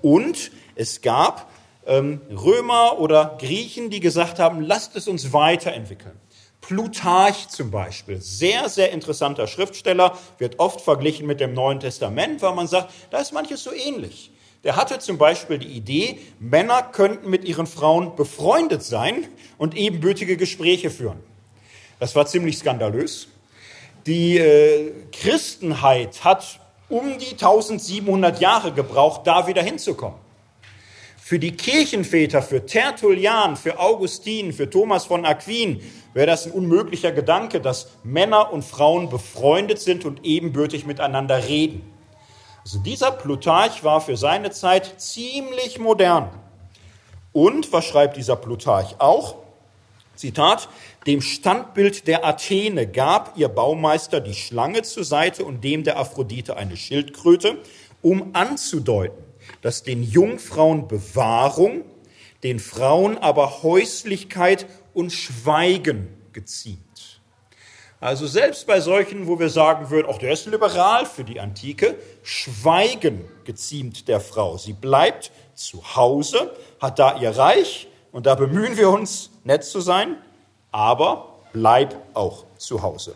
Und 0.00 0.50
es 0.74 1.02
gab 1.02 1.51
Römer 1.86 2.98
oder 2.98 3.36
Griechen, 3.40 3.90
die 3.90 4.00
gesagt 4.00 4.38
haben, 4.38 4.62
lasst 4.62 4.96
es 4.96 5.08
uns 5.08 5.32
weiterentwickeln. 5.32 6.18
Plutarch 6.60 7.48
zum 7.48 7.70
Beispiel, 7.72 8.20
sehr, 8.20 8.68
sehr 8.68 8.92
interessanter 8.92 9.48
Schriftsteller, 9.48 10.16
wird 10.38 10.60
oft 10.60 10.80
verglichen 10.80 11.26
mit 11.26 11.40
dem 11.40 11.54
Neuen 11.54 11.80
Testament, 11.80 12.40
weil 12.40 12.54
man 12.54 12.68
sagt, 12.68 12.92
da 13.10 13.18
ist 13.18 13.32
manches 13.32 13.64
so 13.64 13.72
ähnlich. 13.72 14.30
Der 14.62 14.76
hatte 14.76 15.00
zum 15.00 15.18
Beispiel 15.18 15.58
die 15.58 15.72
Idee, 15.72 16.20
Männer 16.38 16.82
könnten 16.82 17.28
mit 17.28 17.44
ihren 17.44 17.66
Frauen 17.66 18.14
befreundet 18.14 18.84
sein 18.84 19.26
und 19.58 19.76
ebenbürtige 19.76 20.36
Gespräche 20.36 20.88
führen. 20.88 21.18
Das 21.98 22.14
war 22.14 22.26
ziemlich 22.26 22.58
skandalös. 22.58 23.26
Die 24.06 24.38
äh, 24.38 24.92
Christenheit 25.10 26.22
hat 26.22 26.60
um 26.88 27.18
die 27.18 27.32
1700 27.32 28.40
Jahre 28.40 28.72
gebraucht, 28.72 29.22
da 29.26 29.48
wieder 29.48 29.62
hinzukommen. 29.62 30.21
Für 31.24 31.38
die 31.38 31.52
Kirchenväter, 31.52 32.42
für 32.42 32.66
Tertullian, 32.66 33.56
für 33.56 33.78
Augustin, 33.78 34.52
für 34.52 34.68
Thomas 34.68 35.04
von 35.04 35.24
Aquin 35.24 35.80
wäre 36.14 36.26
das 36.26 36.46
ein 36.46 36.52
unmöglicher 36.52 37.12
Gedanke, 37.12 37.60
dass 37.60 37.90
Männer 38.02 38.52
und 38.52 38.64
Frauen 38.64 39.08
befreundet 39.08 39.78
sind 39.78 40.04
und 40.04 40.24
ebenbürtig 40.24 40.84
miteinander 40.84 41.46
reden. 41.46 41.88
Also 42.64 42.80
dieser 42.80 43.12
Plutarch 43.12 43.84
war 43.84 44.00
für 44.00 44.16
seine 44.16 44.50
Zeit 44.50 45.00
ziemlich 45.00 45.78
modern. 45.78 46.28
Und 47.32 47.72
was 47.72 47.84
schreibt 47.84 48.16
dieser 48.16 48.34
Plutarch 48.34 48.96
auch? 48.98 49.36
Zitat, 50.16 50.68
dem 51.06 51.20
Standbild 51.20 52.08
der 52.08 52.26
Athene 52.26 52.88
gab 52.88 53.38
ihr 53.38 53.48
Baumeister 53.48 54.20
die 54.20 54.34
Schlange 54.34 54.82
zur 54.82 55.04
Seite 55.04 55.44
und 55.44 55.62
dem 55.62 55.84
der 55.84 56.00
Aphrodite 56.00 56.56
eine 56.56 56.76
Schildkröte, 56.76 57.58
um 58.02 58.30
anzudeuten, 58.34 59.21
dass 59.62 59.82
den 59.82 60.02
Jungfrauen 60.02 60.88
Bewahrung, 60.88 61.84
den 62.42 62.58
Frauen 62.58 63.16
aber 63.18 63.62
Häuslichkeit 63.62 64.66
und 64.92 65.12
Schweigen 65.12 66.08
geziemt. 66.32 66.82
Also 68.00 68.26
selbst 68.26 68.66
bei 68.66 68.80
solchen, 68.80 69.28
wo 69.28 69.38
wir 69.38 69.48
sagen 69.48 69.90
würden, 69.90 70.08
auch 70.08 70.18
der 70.18 70.32
ist 70.32 70.46
liberal 70.46 71.06
für 71.06 71.22
die 71.22 71.38
Antike, 71.38 71.94
Schweigen 72.24 73.24
geziemt 73.44 74.08
der 74.08 74.20
Frau. 74.20 74.58
Sie 74.58 74.72
bleibt 74.72 75.30
zu 75.54 75.94
Hause, 75.94 76.52
hat 76.80 76.98
da 76.98 77.20
ihr 77.20 77.30
Reich 77.30 77.86
und 78.10 78.26
da 78.26 78.34
bemühen 78.34 78.76
wir 78.76 78.90
uns, 78.90 79.30
nett 79.44 79.62
zu 79.62 79.80
sein, 79.80 80.16
aber 80.72 81.38
bleib 81.52 81.96
auch 82.14 82.44
zu 82.58 82.82
Hause. 82.82 83.14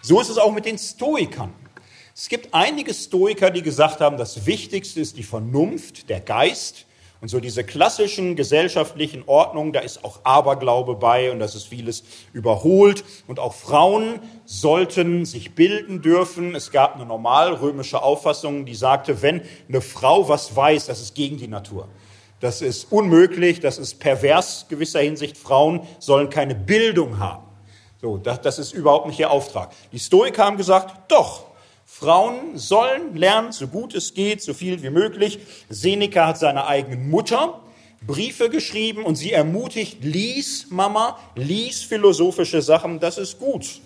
So 0.00 0.18
ist 0.18 0.30
es 0.30 0.38
auch 0.38 0.52
mit 0.52 0.64
den 0.64 0.78
Stoikern. 0.78 1.52
Es 2.20 2.28
gibt 2.28 2.52
einige 2.52 2.92
Stoiker, 2.92 3.48
die 3.48 3.62
gesagt 3.62 4.00
haben, 4.00 4.16
das 4.16 4.44
Wichtigste 4.44 4.98
ist 4.98 5.16
die 5.18 5.22
Vernunft, 5.22 6.08
der 6.08 6.18
Geist. 6.18 6.84
Und 7.20 7.28
so 7.28 7.38
diese 7.38 7.62
klassischen 7.62 8.34
gesellschaftlichen 8.34 9.22
Ordnungen, 9.28 9.72
da 9.72 9.78
ist 9.78 10.04
auch 10.04 10.18
Aberglaube 10.24 10.96
bei 10.96 11.30
und 11.30 11.38
das 11.38 11.54
ist 11.54 11.68
vieles 11.68 12.02
überholt. 12.32 13.04
Und 13.28 13.38
auch 13.38 13.54
Frauen 13.54 14.18
sollten 14.46 15.26
sich 15.26 15.54
bilden 15.54 16.02
dürfen. 16.02 16.56
Es 16.56 16.72
gab 16.72 16.96
eine 16.96 17.06
normal 17.06 17.54
römische 17.54 18.02
Auffassung, 18.02 18.66
die 18.66 18.74
sagte, 18.74 19.22
wenn 19.22 19.42
eine 19.68 19.80
Frau 19.80 20.28
was 20.28 20.56
weiß, 20.56 20.86
das 20.86 21.00
ist 21.00 21.14
gegen 21.14 21.36
die 21.36 21.46
Natur. 21.46 21.86
Das 22.40 22.62
ist 22.62 22.90
unmöglich, 22.90 23.60
das 23.60 23.78
ist 23.78 24.00
pervers 24.00 24.66
gewisser 24.68 25.02
Hinsicht. 25.02 25.38
Frauen 25.38 25.86
sollen 26.00 26.30
keine 26.30 26.56
Bildung 26.56 27.20
haben. 27.20 27.44
So, 28.00 28.16
das, 28.16 28.40
das 28.40 28.58
ist 28.58 28.72
überhaupt 28.72 29.06
nicht 29.06 29.20
ihr 29.20 29.30
Auftrag. 29.30 29.70
Die 29.92 30.00
Stoiker 30.00 30.44
haben 30.44 30.56
gesagt, 30.56 31.12
doch, 31.12 31.47
Frauen 31.98 32.56
sollen 32.56 33.16
lernen, 33.16 33.50
so 33.50 33.66
gut 33.66 33.92
es 33.92 34.14
geht, 34.14 34.40
so 34.40 34.54
viel 34.54 34.84
wie 34.84 34.90
möglich. 34.90 35.40
Seneca 35.68 36.28
hat 36.28 36.38
seiner 36.38 36.68
eigenen 36.68 37.10
Mutter 37.10 37.60
Briefe 38.06 38.48
geschrieben 38.50 39.04
und 39.04 39.16
sie 39.16 39.32
ermutigt, 39.32 40.04
lies 40.04 40.68
Mama, 40.70 41.18
lies 41.34 41.82
philosophische 41.82 42.62
Sachen, 42.62 43.00
das 43.00 43.18
ist 43.18 43.40
gut. 43.40 43.80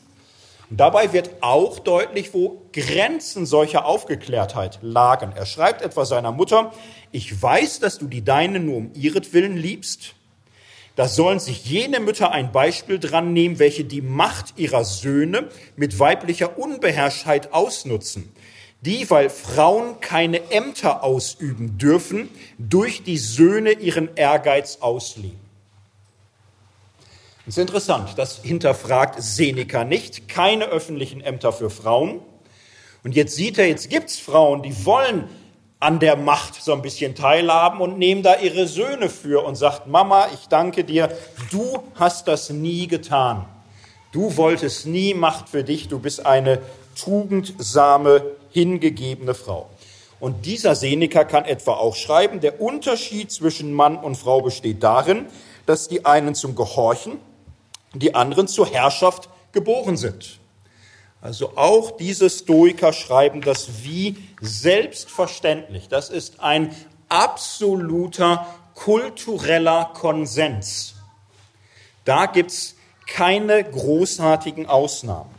Und 0.68 0.78
dabei 0.78 1.14
wird 1.14 1.30
auch 1.40 1.78
deutlich, 1.78 2.34
wo 2.34 2.60
Grenzen 2.74 3.46
solcher 3.46 3.86
Aufgeklärtheit 3.86 4.78
lagen. 4.82 5.32
Er 5.34 5.46
schreibt 5.46 5.80
etwa 5.80 6.04
seiner 6.04 6.32
Mutter, 6.32 6.70
ich 7.12 7.42
weiß, 7.42 7.80
dass 7.80 7.98
du 7.98 8.08
die 8.08 8.22
Deine 8.22 8.60
nur 8.60 8.76
um 8.76 8.90
ihretwillen 8.94 9.56
liebst. 9.56 10.14
Da 10.94 11.08
sollen 11.08 11.40
sich 11.40 11.64
jene 11.64 12.00
Mütter 12.00 12.32
ein 12.32 12.52
Beispiel 12.52 12.98
dran 12.98 13.32
nehmen, 13.32 13.58
welche 13.58 13.84
die 13.84 14.02
Macht 14.02 14.54
ihrer 14.58 14.84
Söhne 14.84 15.48
mit 15.76 15.98
weiblicher 15.98 16.58
Unbeherrschtheit 16.58 17.52
ausnutzen, 17.54 18.30
die, 18.82 19.08
weil 19.10 19.30
Frauen 19.30 20.00
keine 20.00 20.50
Ämter 20.50 21.02
ausüben 21.02 21.78
dürfen, 21.78 22.28
durch 22.58 23.02
die 23.04 23.16
Söhne 23.16 23.72
ihren 23.72 24.14
Ehrgeiz 24.16 24.78
ausleben. 24.80 25.40
Das 27.46 27.56
ist 27.56 27.62
interessant, 27.62 28.10
das 28.16 28.40
hinterfragt 28.42 29.20
Seneca 29.20 29.84
nicht. 29.84 30.28
Keine 30.28 30.66
öffentlichen 30.66 31.20
Ämter 31.20 31.52
für 31.52 31.70
Frauen. 31.70 32.20
Und 33.02 33.16
jetzt 33.16 33.34
sieht 33.34 33.58
er, 33.58 33.66
jetzt 33.66 33.90
gibt's 33.90 34.18
Frauen, 34.18 34.62
die 34.62 34.84
wollen 34.84 35.28
an 35.82 35.98
der 35.98 36.16
Macht 36.16 36.62
so 36.62 36.72
ein 36.72 36.80
bisschen 36.80 37.16
teilhaben 37.16 37.80
und 37.80 37.98
nehmen 37.98 38.22
da 38.22 38.36
ihre 38.36 38.68
Söhne 38.68 39.08
für 39.08 39.44
und 39.44 39.56
sagt, 39.56 39.88
Mama, 39.88 40.28
ich 40.32 40.46
danke 40.46 40.84
dir, 40.84 41.08
du 41.50 41.82
hast 41.96 42.28
das 42.28 42.50
nie 42.50 42.86
getan. 42.86 43.46
Du 44.12 44.36
wolltest 44.36 44.86
nie 44.86 45.12
Macht 45.12 45.48
für 45.48 45.64
dich, 45.64 45.88
du 45.88 45.98
bist 45.98 46.24
eine 46.24 46.60
tugendsame, 46.94 48.22
hingegebene 48.50 49.34
Frau. 49.34 49.70
Und 50.20 50.46
dieser 50.46 50.76
Seneca 50.76 51.24
kann 51.24 51.46
etwa 51.46 51.72
auch 51.72 51.96
schreiben, 51.96 52.38
der 52.38 52.60
Unterschied 52.60 53.32
zwischen 53.32 53.72
Mann 53.72 53.96
und 53.96 54.14
Frau 54.14 54.40
besteht 54.40 54.84
darin, 54.84 55.26
dass 55.66 55.88
die 55.88 56.04
einen 56.04 56.36
zum 56.36 56.54
Gehorchen, 56.54 57.18
die 57.92 58.14
anderen 58.14 58.46
zur 58.46 58.68
Herrschaft 58.68 59.28
geboren 59.50 59.96
sind. 59.96 60.38
Also 61.22 61.52
auch 61.54 61.92
diese 61.96 62.28
Stoiker 62.28 62.92
schreiben 62.92 63.42
das 63.42 63.84
wie 63.84 64.16
selbstverständlich. 64.40 65.88
Das 65.88 66.10
ist 66.10 66.40
ein 66.40 66.74
absoluter 67.08 68.46
kultureller 68.74 69.92
Konsens. 69.94 70.96
Da 72.04 72.26
gibt's 72.26 72.74
keine 73.06 73.62
großartigen 73.62 74.66
Ausnahmen. 74.66 75.30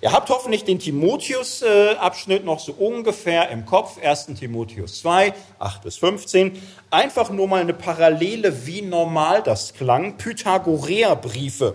Ihr 0.00 0.12
habt 0.12 0.30
hoffentlich 0.30 0.64
den 0.64 0.78
Timotheus-Abschnitt 0.78 2.44
noch 2.44 2.60
so 2.60 2.72
ungefähr 2.72 3.50
im 3.50 3.66
Kopf, 3.66 3.98
1. 4.02 4.26
Timotheus 4.38 5.00
2, 5.00 5.34
8 5.58 5.82
bis 5.82 5.96
15. 5.98 6.62
Einfach 6.90 7.28
nur 7.30 7.48
mal 7.48 7.60
eine 7.60 7.74
Parallele, 7.74 8.66
wie 8.66 8.80
normal 8.80 9.42
das 9.42 9.74
klang. 9.74 10.16
Pythagoreer-Briefe, 10.16 11.74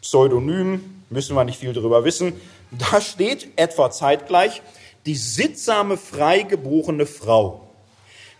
Pseudonym, 0.00 0.97
müssen 1.10 1.34
wir 1.34 1.44
nicht 1.44 1.58
viel 1.58 1.72
darüber 1.72 2.04
wissen. 2.04 2.34
Da 2.70 3.00
steht 3.00 3.48
etwa 3.56 3.90
zeitgleich, 3.90 4.62
die 5.06 5.16
sittsame, 5.16 5.96
freigeborene 5.96 7.06
Frau 7.06 7.68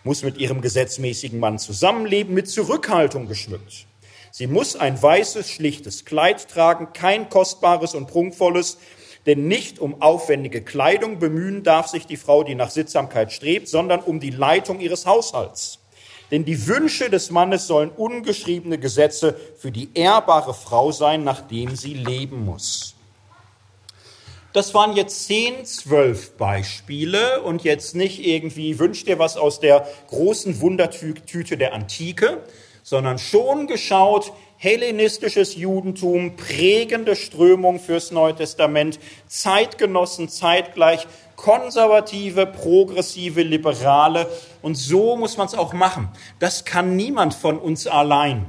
muss 0.03 0.23
mit 0.23 0.37
ihrem 0.37 0.61
gesetzmäßigen 0.61 1.39
Mann 1.39 1.59
zusammenleben, 1.59 2.33
mit 2.33 2.49
Zurückhaltung 2.49 3.27
geschmückt. 3.27 3.85
Sie 4.31 4.47
muss 4.47 4.75
ein 4.75 5.01
weißes, 5.01 5.49
schlichtes 5.49 6.05
Kleid 6.05 6.47
tragen, 6.47 6.93
kein 6.93 7.29
kostbares 7.29 7.95
und 7.95 8.07
prunkvolles, 8.07 8.77
denn 9.25 9.47
nicht 9.47 9.79
um 9.79 10.01
aufwendige 10.01 10.61
Kleidung 10.61 11.19
bemühen 11.19 11.63
darf 11.63 11.87
sich 11.87 12.05
die 12.05 12.17
Frau, 12.17 12.43
die 12.43 12.55
nach 12.55 12.69
Sittsamkeit 12.69 13.31
strebt, 13.33 13.67
sondern 13.67 13.99
um 13.99 14.19
die 14.19 14.29
Leitung 14.29 14.79
ihres 14.79 15.05
Haushalts. 15.05 15.78
Denn 16.31 16.45
die 16.45 16.67
Wünsche 16.67 17.09
des 17.09 17.31
Mannes 17.31 17.67
sollen 17.67 17.89
ungeschriebene 17.89 18.77
Gesetze 18.77 19.35
für 19.57 19.71
die 19.71 19.89
ehrbare 19.93 20.53
Frau 20.53 20.91
sein, 20.91 21.23
nachdem 21.23 21.75
sie 21.75 21.93
leben 21.93 22.45
muss. 22.45 22.95
Das 24.53 24.73
waren 24.73 24.95
jetzt 24.95 25.25
zehn, 25.25 25.63
zwölf 25.65 26.35
Beispiele 26.35 27.41
und 27.43 27.63
jetzt 27.63 27.95
nicht 27.95 28.25
irgendwie 28.25 28.79
wünscht 28.79 29.07
dir 29.07 29.19
was 29.19 29.37
aus 29.37 29.59
der 29.59 29.87
großen 30.07 30.59
Wundertüte 30.59 31.55
der 31.55 31.73
Antike, 31.73 32.43
sondern 32.81 33.19
schon 33.19 33.67
geschaut, 33.67 34.33
hellenistisches 34.57 35.55
Judentum, 35.55 36.35
prägende 36.35 37.15
Strömung 37.15 37.79
fürs 37.79 38.09
Neue 38.09 38.35
Testament, 38.35 38.99
Zeitgenossen 39.27 40.29
zeitgleich, 40.29 41.07
konservative, 41.39 42.45
progressive, 42.45 43.43
liberale. 43.43 44.27
Und 44.61 44.75
so 44.75 45.15
muss 45.15 45.37
man 45.37 45.47
es 45.47 45.55
auch 45.55 45.71
machen. 45.71 46.09
Das 46.39 46.65
kann 46.65 46.97
niemand 46.97 47.33
von 47.33 47.57
uns 47.57 47.87
allein. 47.87 48.45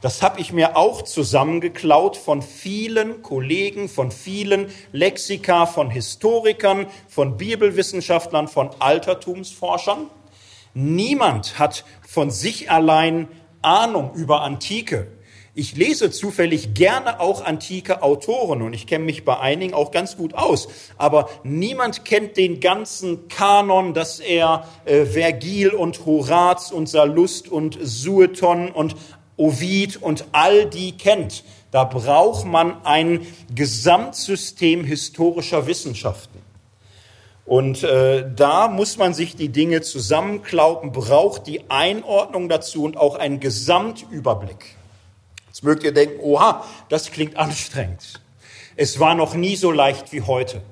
Das 0.00 0.20
habe 0.20 0.40
ich 0.40 0.52
mir 0.52 0.76
auch 0.76 1.02
zusammengeklaut 1.02 2.16
von 2.16 2.42
vielen 2.42 3.22
Kollegen, 3.22 3.88
von 3.88 4.10
vielen 4.10 4.72
Lexika, 4.90 5.66
von 5.66 5.88
Historikern, 5.90 6.86
von 7.08 7.36
Bibelwissenschaftlern, 7.36 8.48
von 8.48 8.70
Altertumsforschern. 8.80 10.10
Niemand 10.74 11.60
hat 11.60 11.84
von 12.06 12.32
sich 12.32 12.70
allein 12.72 13.28
Ahnung 13.62 14.14
über 14.14 14.42
Antike. 14.42 15.17
Ich 15.58 15.74
lese 15.74 16.12
zufällig 16.12 16.74
gerne 16.74 17.18
auch 17.18 17.44
antike 17.44 18.04
Autoren 18.04 18.62
und 18.62 18.74
ich 18.74 18.86
kenne 18.86 19.04
mich 19.04 19.24
bei 19.24 19.40
einigen 19.40 19.74
auch 19.74 19.90
ganz 19.90 20.16
gut 20.16 20.34
aus. 20.34 20.68
Aber 20.98 21.28
niemand 21.42 22.04
kennt 22.04 22.36
den 22.36 22.60
ganzen 22.60 23.26
Kanon, 23.26 23.92
dass 23.92 24.20
er 24.20 24.68
äh, 24.84 25.04
Vergil 25.04 25.70
und 25.70 26.06
Horaz 26.06 26.70
und 26.70 26.88
Sallust 26.88 27.48
und 27.48 27.76
Sueton 27.82 28.70
und 28.70 28.94
Ovid 29.36 30.00
und 30.00 30.26
all 30.30 30.66
die 30.66 30.96
kennt. 30.96 31.42
Da 31.72 31.82
braucht 31.82 32.46
man 32.46 32.76
ein 32.84 33.26
Gesamtsystem 33.52 34.84
historischer 34.84 35.66
Wissenschaften. 35.66 36.38
Und 37.44 37.82
äh, 37.82 38.30
da 38.32 38.68
muss 38.68 38.96
man 38.96 39.12
sich 39.12 39.34
die 39.34 39.48
Dinge 39.48 39.80
zusammenklauben, 39.80 40.92
braucht 40.92 41.48
die 41.48 41.68
Einordnung 41.68 42.48
dazu 42.48 42.84
und 42.84 42.96
auch 42.96 43.16
einen 43.16 43.40
Gesamtüberblick. 43.40 44.77
Jetzt 45.58 45.64
mögt 45.64 45.82
ihr 45.82 45.90
denken, 45.90 46.20
oha, 46.20 46.64
das 46.88 47.10
klingt 47.10 47.36
anstrengend. 47.36 48.20
Es 48.76 49.00
war 49.00 49.16
noch 49.16 49.34
nie 49.34 49.56
so 49.56 49.72
leicht 49.72 50.12
wie 50.12 50.22
heute. 50.22 50.62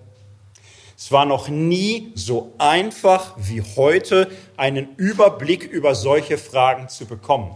Es 0.96 1.10
war 1.10 1.26
noch 1.26 1.48
nie 1.48 2.12
so 2.14 2.52
einfach 2.58 3.34
wie 3.36 3.62
heute, 3.62 4.30
einen 4.56 4.94
Überblick 4.94 5.64
über 5.64 5.96
solche 5.96 6.38
Fragen 6.38 6.88
zu 6.88 7.06
bekommen. 7.06 7.50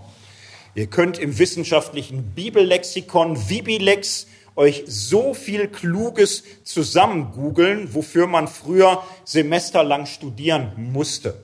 Ihr 0.75 0.89
könnt 0.89 1.21
im 1.21 1.39
wissenschaftlichen 1.39 2.35
Bibellexikon 2.35 3.49
Vibilex 3.49 4.27
euch 4.57 4.83
so 4.89 5.33
viel 5.33 5.69
Kluges 5.69 6.43
zusammen 6.65 7.31
googeln, 7.31 7.95
wofür 7.95 8.27
man 8.27 8.49
früher 8.49 9.05
semesterlang 9.25 10.07
studieren 10.07 10.73
musste. 10.93 11.41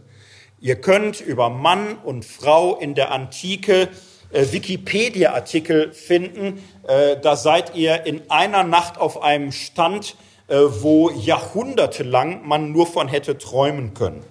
Ihr 0.58 0.80
könnt 0.80 1.20
über 1.20 1.48
Mann 1.48 1.96
und 1.98 2.24
Frau 2.24 2.76
in 2.76 2.96
der 2.96 3.12
Antike 3.12 3.88
äh, 4.30 4.46
Wikipedia-Artikel 4.50 5.92
finden. 5.92 6.62
Äh, 6.86 7.16
da 7.20 7.36
seid 7.36 7.74
ihr 7.74 8.06
in 8.06 8.30
einer 8.30 8.64
Nacht 8.64 8.98
auf 8.98 9.22
einem 9.22 9.52
Stand, 9.52 10.16
äh, 10.48 10.56
wo 10.56 11.10
jahrhundertelang 11.10 12.46
man 12.46 12.72
nur 12.72 12.86
von 12.86 13.08
hätte 13.08 13.38
träumen 13.38 13.94
können. 13.94 14.24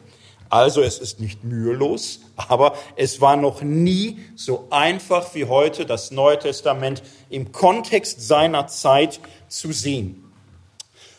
Also 0.50 0.82
es 0.82 1.00
ist 1.00 1.20
nicht 1.20 1.44
mühelos, 1.44 2.22
aber 2.36 2.76
es 2.96 3.20
war 3.20 3.36
noch 3.36 3.62
nie 3.62 4.20
so 4.36 4.68
einfach 4.70 5.34
wie 5.34 5.46
heute, 5.46 5.86
das 5.86 6.12
Neue 6.12 6.40
Testament 6.40 7.04
im 7.30 7.52
Kontext 7.52 8.26
seiner 8.26 8.68
Zeit 8.68 9.20
zu 9.48 9.72
sehen. 9.72 10.22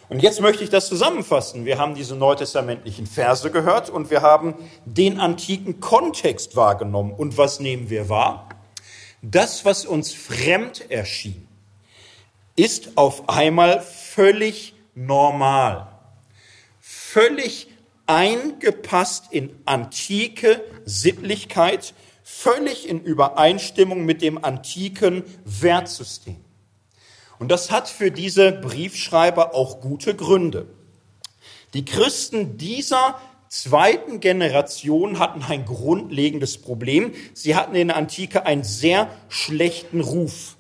Und 0.09 0.23
jetzt 0.23 0.41
möchte 0.41 0.63
ich 0.63 0.71
das 0.71 0.87
zusammenfassen. 0.89 1.65
Wir 1.65 1.79
haben 1.79 1.97
diese 1.97 2.15
neutestamentlichen 2.15 3.07
Verse 3.07 3.51
gehört 3.51 3.91
und 3.91 4.11
wir 4.11 4.23
haben 4.23 4.55
den 4.85 5.19
antiken 5.19 5.81
Kontext 5.81 6.55
wahrgenommen. 6.55 7.13
Und 7.13 7.37
was 7.37 7.59
nehmen 7.59 7.91
wir 7.91 8.09
wahr? 8.09 8.49
Das, 9.23 9.65
was 9.65 9.85
uns 9.85 10.13
fremd 10.13 10.91
erschien, 10.91 11.47
ist 12.55 12.97
auf 12.97 13.29
einmal 13.29 13.81
völlig 13.81 14.75
normal, 14.95 15.89
völlig 16.81 17.69
eingepasst 18.07 19.27
in 19.31 19.51
antike 19.65 20.63
Sittlichkeit, 20.85 21.95
völlig 22.23 22.89
in 22.89 23.03
Übereinstimmung 23.03 24.05
mit 24.05 24.23
dem 24.23 24.43
antiken 24.43 25.25
Wertsystem. 25.45 26.37
Und 27.39 27.51
das 27.51 27.71
hat 27.71 27.89
für 27.89 28.11
diese 28.11 28.53
Briefschreiber 28.53 29.55
auch 29.55 29.81
gute 29.81 30.15
Gründe. 30.15 30.67
Die 31.75 31.85
Christen 31.85 32.57
dieser 32.57 33.21
zweiten 33.49 34.21
Generation 34.21 35.19
hatten 35.19 35.43
ein 35.43 35.65
grundlegendes 35.65 36.59
Problem. 36.59 37.13
Sie 37.35 37.55
hatten 37.55 37.75
in 37.75 37.89
der 37.89 37.97
Antike 37.97 38.47
einen 38.47 38.65
sehr 38.65 39.09
schlechten 39.29 40.01
Ruf. 40.01 40.57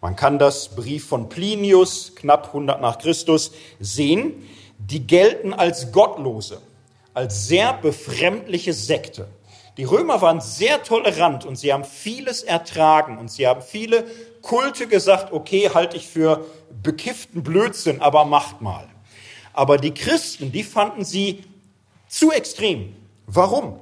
Man 0.00 0.16
kann 0.16 0.38
das 0.38 0.74
Brief 0.74 1.06
von 1.06 1.28
Plinius, 1.28 2.12
knapp 2.14 2.48
100 2.48 2.80
nach 2.80 2.98
Christus, 2.98 3.52
sehen. 3.78 4.48
Die 4.78 5.06
gelten 5.06 5.52
als 5.52 5.92
Gottlose, 5.92 6.62
als 7.12 7.48
sehr 7.48 7.74
befremdliche 7.74 8.72
Sekte. 8.72 9.28
Die 9.76 9.84
Römer 9.84 10.20
waren 10.20 10.40
sehr 10.40 10.82
tolerant 10.82 11.44
und 11.44 11.56
sie 11.56 11.72
haben 11.72 11.84
vieles 11.84 12.42
ertragen 12.42 13.18
und 13.18 13.30
sie 13.30 13.46
haben 13.46 13.62
viele 13.62 14.04
Kulte 14.42 14.86
gesagt, 14.86 15.32
okay, 15.32 15.70
halte 15.72 15.96
ich 15.96 16.08
für 16.08 16.46
bekifften 16.82 17.42
Blödsinn, 17.42 18.00
aber 18.00 18.24
macht 18.24 18.62
mal. 18.62 18.88
Aber 19.52 19.76
die 19.76 19.92
Christen, 19.92 20.52
die 20.52 20.62
fanden 20.62 21.04
sie 21.04 21.44
zu 22.10 22.32
extrem. 22.32 22.94
Warum? 23.26 23.78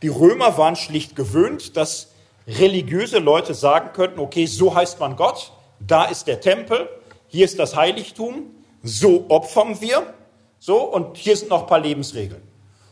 Die 0.00 0.08
Römer 0.08 0.56
waren 0.56 0.76
schlicht 0.76 1.16
gewöhnt, 1.16 1.76
dass 1.76 2.12
religiöse 2.46 3.18
Leute 3.18 3.54
sagen 3.54 3.92
könnten, 3.92 4.20
okay, 4.20 4.46
so 4.46 4.74
heißt 4.74 4.98
man 5.00 5.16
Gott, 5.16 5.52
da 5.80 6.04
ist 6.04 6.26
der 6.26 6.40
Tempel, 6.40 6.88
hier 7.26 7.44
ist 7.44 7.58
das 7.58 7.76
Heiligtum, 7.76 8.46
so 8.82 9.26
opfern 9.28 9.80
wir, 9.80 10.14
so, 10.58 10.80
und 10.80 11.16
hier 11.16 11.36
sind 11.36 11.50
noch 11.50 11.62
ein 11.62 11.66
paar 11.66 11.80
Lebensregeln. 11.80 12.42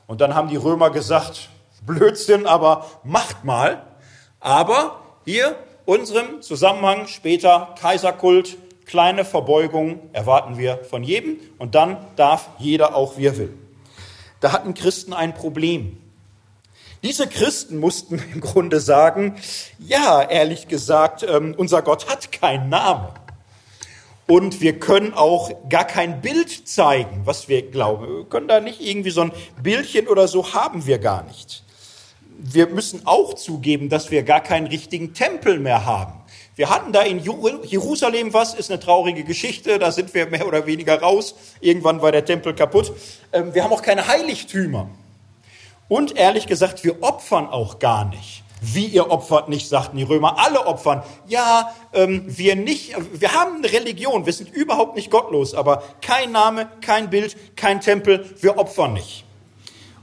Und 0.08 0.20
dann 0.20 0.34
haben 0.34 0.48
die 0.48 0.56
Römer 0.56 0.90
gesagt, 0.90 1.48
Blödsinn, 1.86 2.46
aber 2.46 2.86
macht 3.04 3.44
mal. 3.44 3.86
Aber 4.40 5.00
hier 5.24 5.56
unserem 5.84 6.42
Zusammenhang 6.42 7.06
später 7.06 7.74
Kaiserkult, 7.80 8.56
kleine 8.86 9.24
Verbeugung 9.24 10.00
erwarten 10.12 10.58
wir 10.58 10.78
von 10.78 11.04
jedem 11.04 11.38
und 11.58 11.76
dann 11.76 11.96
darf 12.16 12.48
jeder 12.58 12.96
auch, 12.96 13.16
wie 13.16 13.26
er 13.26 13.38
will. 13.38 13.54
Da 14.40 14.52
hatten 14.52 14.74
Christen 14.74 15.12
ein 15.12 15.34
Problem. 15.34 15.98
Diese 17.02 17.26
Christen 17.26 17.78
mussten 17.78 18.22
im 18.34 18.40
Grunde 18.40 18.80
sagen, 18.80 19.36
ja, 19.78 20.22
ehrlich 20.22 20.68
gesagt, 20.68 21.22
ähm, 21.22 21.54
unser 21.56 21.82
Gott 21.82 22.08
hat 22.08 22.32
keinen 22.32 22.68
Namen. 22.68 23.08
Und 24.26 24.60
wir 24.60 24.78
können 24.78 25.14
auch 25.14 25.50
gar 25.68 25.86
kein 25.86 26.20
Bild 26.20 26.68
zeigen, 26.68 27.22
was 27.24 27.48
wir 27.48 27.68
glauben. 27.70 28.06
Wir 28.06 28.24
können 28.24 28.48
da 28.48 28.60
nicht 28.60 28.80
irgendwie 28.80 29.10
so 29.10 29.22
ein 29.22 29.32
Bildchen 29.62 30.06
oder 30.08 30.28
so 30.28 30.52
haben 30.52 30.86
wir 30.86 30.98
gar 30.98 31.24
nicht 31.24 31.64
wir 32.42 32.68
müssen 32.68 33.06
auch 33.06 33.34
zugeben, 33.34 33.88
dass 33.88 34.10
wir 34.10 34.22
gar 34.22 34.40
keinen 34.40 34.66
richtigen 34.66 35.12
Tempel 35.12 35.58
mehr 35.58 35.84
haben. 35.84 36.19
Wir 36.60 36.68
hatten 36.68 36.92
da 36.92 37.00
in 37.00 37.20
Jerusalem 37.20 38.34
was, 38.34 38.52
ist 38.52 38.70
eine 38.70 38.78
traurige 38.78 39.24
Geschichte, 39.24 39.78
da 39.78 39.90
sind 39.92 40.12
wir 40.12 40.26
mehr 40.26 40.46
oder 40.46 40.66
weniger 40.66 41.00
raus. 41.00 41.34
Irgendwann 41.62 42.02
war 42.02 42.12
der 42.12 42.26
Tempel 42.26 42.54
kaputt. 42.54 42.92
Ähm, 43.32 43.54
wir 43.54 43.64
haben 43.64 43.72
auch 43.72 43.80
keine 43.80 44.06
Heiligtümer. 44.06 44.90
Und 45.88 46.18
ehrlich 46.18 46.46
gesagt, 46.46 46.84
wir 46.84 47.02
opfern 47.02 47.46
auch 47.46 47.78
gar 47.78 48.04
nicht. 48.04 48.42
Wie 48.60 48.84
ihr 48.84 49.10
opfert 49.10 49.48
nicht, 49.48 49.70
sagten 49.70 49.96
die 49.96 50.02
Römer. 50.02 50.38
Alle 50.38 50.66
opfern. 50.66 51.02
Ja, 51.26 51.72
ähm, 51.94 52.24
wir 52.26 52.56
nicht. 52.56 52.94
Wir 53.18 53.32
haben 53.32 53.56
eine 53.56 53.72
Religion. 53.72 54.26
Wir 54.26 54.34
sind 54.34 54.52
überhaupt 54.52 54.96
nicht 54.96 55.10
gottlos. 55.10 55.54
Aber 55.54 55.82
kein 56.02 56.30
Name, 56.30 56.68
kein 56.82 57.08
Bild, 57.08 57.38
kein 57.56 57.80
Tempel. 57.80 58.28
Wir 58.38 58.58
opfern 58.58 58.92
nicht. 58.92 59.24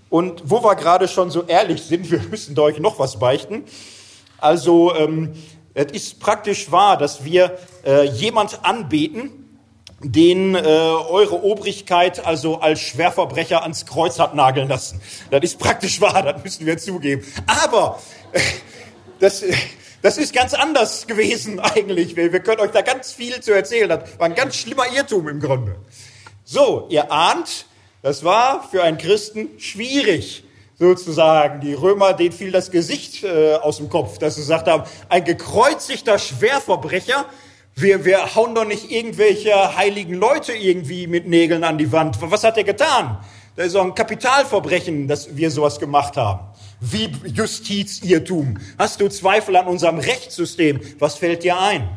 Und 0.10 0.42
wo 0.50 0.64
wir 0.64 0.74
gerade 0.74 1.08
schon 1.08 1.30
so 1.30 1.44
ehrlich 1.44 1.84
sind, 1.84 2.10
wir 2.12 2.22
müssen 2.32 2.56
da 2.56 2.64
euch 2.64 2.80
noch 2.80 2.98
was 2.98 3.20
beichten. 3.20 3.64
Also 4.40 4.96
ähm, 4.96 5.34
es 5.78 5.92
ist 5.92 6.20
praktisch 6.20 6.72
wahr, 6.72 6.98
dass 6.98 7.24
wir 7.24 7.56
äh, 7.86 8.06
jemand 8.06 8.66
anbeten, 8.66 9.30
den 10.02 10.56
äh, 10.56 10.58
eure 10.58 11.44
Obrigkeit 11.44 12.26
also 12.26 12.60
als 12.62 12.80
Schwerverbrecher 12.80 13.62
ans 13.62 13.86
Kreuz 13.86 14.18
hat 14.18 14.34
nageln 14.34 14.70
lassen. 14.70 15.00
Das 15.30 15.44
ist 15.44 15.60
praktisch 15.60 16.02
wahr, 16.02 16.24
das 16.24 16.44
müssen 16.44 16.66
wir 16.66 16.80
zugeben. 16.80 17.24
Aber 17.46 18.00
äh, 18.32 18.40
das, 19.20 19.44
das 20.02 20.18
ist 20.18 20.34
ganz 20.34 20.56
anders 20.56 21.06
gewesen 21.06 21.60
eigentlich. 21.60 22.16
Wir, 22.16 22.34
wir 22.34 22.40
können 22.40 22.62
euch 22.62 22.72
da 22.72 22.82
ganz 22.82 23.14
viel 23.14 23.40
zu 23.40 23.54
erzählen. 23.54 23.88
Das 23.88 24.18
war 24.18 24.26
ein 24.26 24.36
ganz 24.36 24.56
schlimmer 24.56 24.92
Irrtum 24.92 25.28
im 25.28 25.40
Grunde. 25.40 25.76
So, 26.44 26.88
ihr 26.90 27.12
ahnt, 27.12 27.68
das 28.02 28.24
war 28.24 28.68
für 28.68 28.82
einen 28.82 28.98
Christen 28.98 29.60
schwierig, 29.60 30.44
sozusagen. 30.80 31.62
Die 31.62 31.74
Römer, 31.74 32.14
denen 32.14 32.32
fiel 32.32 32.52
das 32.52 32.72
Gesicht 32.72 33.24
äh, 33.24 33.56
aus 33.56 33.78
dem 33.78 33.90
Kopf, 33.90 34.18
dass 34.18 34.36
sie 34.36 34.42
gesagt 34.42 34.68
haben, 34.68 34.84
ein 35.10 35.24
gekreuzigter 35.24 36.20
Schwerverbrecher, 36.20 37.26
wir, 37.76 38.06
wir 38.06 38.36
hauen 38.36 38.56
doch 38.56 38.66
nicht 38.66 38.90
irgendwelche 38.90 39.76
heiligen 39.76 40.16
Leute 40.16 40.54
irgendwie 40.54 41.06
mit 41.06 41.28
Nägeln 41.28 41.64
an 41.64 41.78
die 41.78 41.92
Wand. 41.92 42.18
Was 42.22 42.44
hat 42.44 42.58
er 42.58 42.64
getan? 42.64 43.20
Das 43.56 43.68
ist 43.68 43.76
doch 43.76 43.84
ein 43.84 43.96
Kapitalverbrechen, 43.96 45.08
dass 45.08 45.36
wir 45.36 45.52
sowas 45.52 45.80
gemacht 45.80 46.18
haben. 46.18 46.48
Wie 46.80 47.12
Justizirrtum. 47.26 48.58
Hast 48.78 49.02
du 49.02 49.10
Zweifel 49.10 49.56
an 49.56 49.68
unserem 49.68 50.00
Rechtssystem? 50.00 50.80
Was 51.00 51.16
fällt 51.16 51.44
dir 51.44 51.60
ein? 51.60 51.88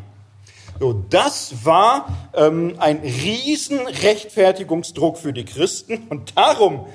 So, 0.78 1.04
das 1.10 1.64
war 1.64 2.30
ähm, 2.34 2.76
ein 2.78 3.00
riesen 3.00 3.80
Rechtfertigungsdruck 3.80 5.18
für 5.18 5.34
die 5.34 5.44
Christen 5.44 6.06
und 6.08 6.36
darum 6.36 6.86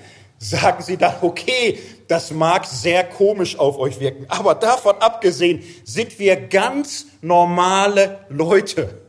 sagen 0.49 0.83
sie 0.83 0.97
dann, 0.97 1.15
okay, 1.21 1.79
das 2.07 2.31
mag 2.31 2.65
sehr 2.65 3.03
komisch 3.03 3.57
auf 3.57 3.77
euch 3.77 3.99
wirken, 3.99 4.25
aber 4.29 4.55
davon 4.55 4.95
abgesehen 4.99 5.63
sind 5.83 6.19
wir 6.19 6.35
ganz 6.35 7.07
normale 7.21 8.25
Leute, 8.29 9.01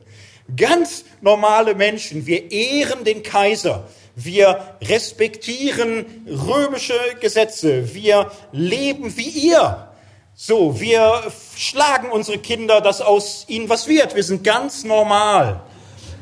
ganz 0.56 1.04
normale 1.20 1.74
Menschen. 1.74 2.26
Wir 2.26 2.50
ehren 2.50 3.04
den 3.04 3.22
Kaiser, 3.22 3.86
wir 4.14 4.76
respektieren 4.82 6.26
römische 6.26 6.98
Gesetze, 7.20 7.94
wir 7.94 8.30
leben 8.52 9.16
wie 9.16 9.28
ihr. 9.28 9.88
So, 10.34 10.80
wir 10.80 11.32
schlagen 11.56 12.10
unsere 12.10 12.38
Kinder, 12.38 12.80
dass 12.80 13.00
aus 13.00 13.44
ihnen 13.48 13.68
was 13.70 13.88
wird. 13.88 14.14
Wir 14.14 14.22
sind 14.22 14.44
ganz 14.44 14.84
normal. 14.84 15.62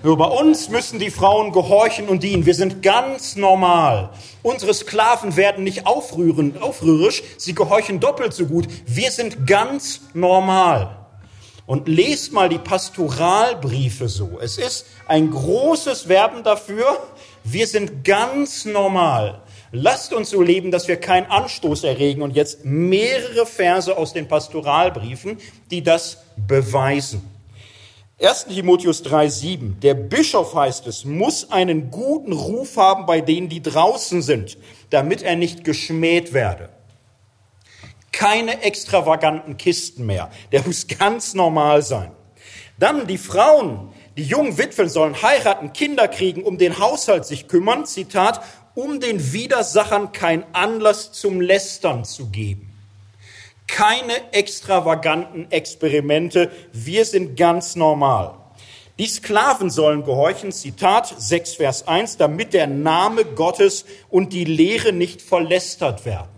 Nur 0.05 0.19
bei 0.19 0.27
uns 0.27 0.69
müssen 0.69 0.99
die 0.99 1.11
Frauen 1.11 1.51
gehorchen 1.51 2.09
und 2.09 2.23
dienen. 2.23 2.45
Wir 2.45 2.55
sind 2.55 2.83
ganz 2.83 3.37
normal. 3.37 4.11
Unsere 4.43 4.75
Sklaven 4.75 5.35
werden 5.39 5.65
nicht 5.65 5.87
aufrühren, 5.87 6.61
aufrührisch, 6.61 7.23
sie 7.39 7.55
gehorchen 7.55 8.01
doppelt 8.01 8.35
so 8.35 8.45
gut. 8.45 8.69
Wir 8.85 9.11
sind 9.11 9.47
ganz 9.47 10.03
normal. 10.13 11.07
Und 11.65 11.89
lest 11.89 12.35
mal 12.35 12.51
die 12.51 12.59
Pastoralbriefe 12.59 14.11
so. 14.11 14.39
Es 14.43 14.59
ist 14.59 14.85
ein 15.09 15.31
großes 15.31 16.07
Werben 16.07 16.43
dafür. 16.43 16.99
Wir 17.43 17.67
sind 17.67 18.05
ganz 18.05 18.67
normal. 18.67 19.41
Lasst 19.73 20.13
uns 20.13 20.29
so 20.29 20.43
leben, 20.43 20.71
dass 20.71 20.87
wir 20.87 20.97
keinen 20.97 21.31
Anstoß 21.31 21.83
erregen. 21.83 22.21
Und 22.21 22.37
jetzt 22.37 22.63
mehrere 22.63 23.47
Verse 23.47 23.97
aus 23.97 24.13
den 24.13 24.29
Pastoralbriefen, 24.29 25.39
die 25.71 25.83
das 25.83 26.19
beweisen. 26.37 27.34
1. 28.21 28.47
Timotheus 28.47 29.05
3,7. 29.05 29.81
Der 29.81 29.95
Bischof 29.95 30.55
heißt 30.55 30.87
es, 30.87 31.05
muss 31.05 31.51
einen 31.51 31.91
guten 31.91 32.33
Ruf 32.33 32.77
haben 32.77 33.07
bei 33.07 33.21
denen, 33.21 33.49
die 33.49 33.61
draußen 33.61 34.23
sind, 34.23 34.57
damit 34.91 35.23
er 35.23 35.35
nicht 35.35 35.65
geschmäht 35.65 36.33
werde. 36.33 36.69
Keine 38.12 38.62
extravaganten 38.62 39.57
Kisten 39.57 40.07
mehr. 40.07 40.31
Der 40.53 40.65
muss 40.65 40.87
ganz 40.87 41.35
normal 41.35 41.83
sein. 41.83 42.12
Dann 42.79 43.09
die 43.09 43.19
Frauen, 43.19 43.93
die 44.17 44.23
jungen 44.23 44.59
Witwen 44.59 44.89
sollen 44.89 45.21
heiraten, 45.21 45.73
Kinder 45.73 46.07
kriegen, 46.07 46.45
um 46.45 46.57
den 46.57 46.79
Haushalt 46.79 47.27
sich 47.27 47.49
kümmern, 47.49 47.85
Zitat, 47.85 48.41
um 48.75 49.01
den 49.01 49.33
Widersachern 49.33 50.12
kein 50.12 50.45
Anlass 50.55 51.11
zum 51.11 51.41
Lästern 51.41 52.05
zu 52.05 52.31
geben. 52.31 52.74
Keine 53.67 54.33
extravaganten 54.33 55.51
Experimente. 55.51 56.51
Wir 56.73 57.05
sind 57.05 57.37
ganz 57.37 57.77
normal. 57.77 58.35
Die 58.99 59.07
Sklaven 59.07 59.71
sollen 59.71 60.05
gehorchen, 60.05 60.53
Zitat 60.53 61.12
6 61.19 61.55
Vers 61.55 61.89
1, 61.89 62.17
damit 62.17 62.55
der 62.55 62.69
Name 62.69 63.25
Gottes 63.25 63.85
und 64.09 64.33
die 64.33 64.45
Lehre 64.45 64.93
nicht 64.93 65.21
verlästert 65.21 66.07
werden. 66.07 66.34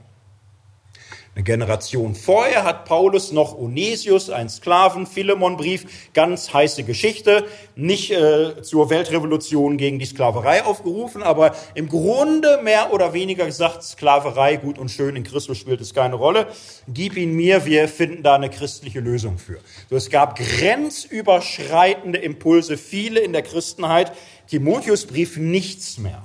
Eine 1.37 1.45
Generation 1.45 2.15
vorher 2.15 2.65
hat 2.65 2.87
Paulus 2.87 3.31
noch 3.31 3.59
Onesius, 3.59 4.31
ein 4.31 4.49
Sklaven, 4.49 5.07
Philemonbrief, 5.07 6.09
ganz 6.15 6.55
heiße 6.55 6.83
Geschichte, 6.83 7.45
nicht 7.75 8.11
äh, 8.11 8.63
zur 8.63 8.89
Weltrevolution 8.89 9.77
gegen 9.77 9.99
die 9.99 10.07
Sklaverei 10.07 10.65
aufgerufen, 10.65 11.23
aber 11.23 11.55
im 11.75 11.91
Grunde 11.91 12.63
mehr 12.63 12.91
oder 12.91 13.13
weniger 13.13 13.45
gesagt, 13.45 13.83
Sklaverei 13.83 14.57
gut 14.57 14.79
und 14.79 14.89
schön, 14.91 15.15
in 15.15 15.25
Christus 15.25 15.59
spielt 15.59 15.83
es 15.83 15.93
keine 15.93 16.15
Rolle. 16.15 16.47
Gib 16.89 17.19
ihn 17.19 17.35
mir, 17.35 17.67
wir 17.67 17.87
finden 17.87 18.23
da 18.23 18.37
eine 18.37 18.49
christliche 18.49 19.01
Lösung 19.01 19.37
für. 19.37 19.59
So, 19.91 19.97
es 19.97 20.09
gab 20.09 20.39
grenzüberschreitende 20.39 22.17
Impulse, 22.17 22.79
viele 22.79 23.21
in 23.21 23.35
der 23.35 23.43
Christenheit. 23.43 24.11
Timotheusbrief 24.49 25.37
nichts 25.37 25.99
mehr. 25.99 26.23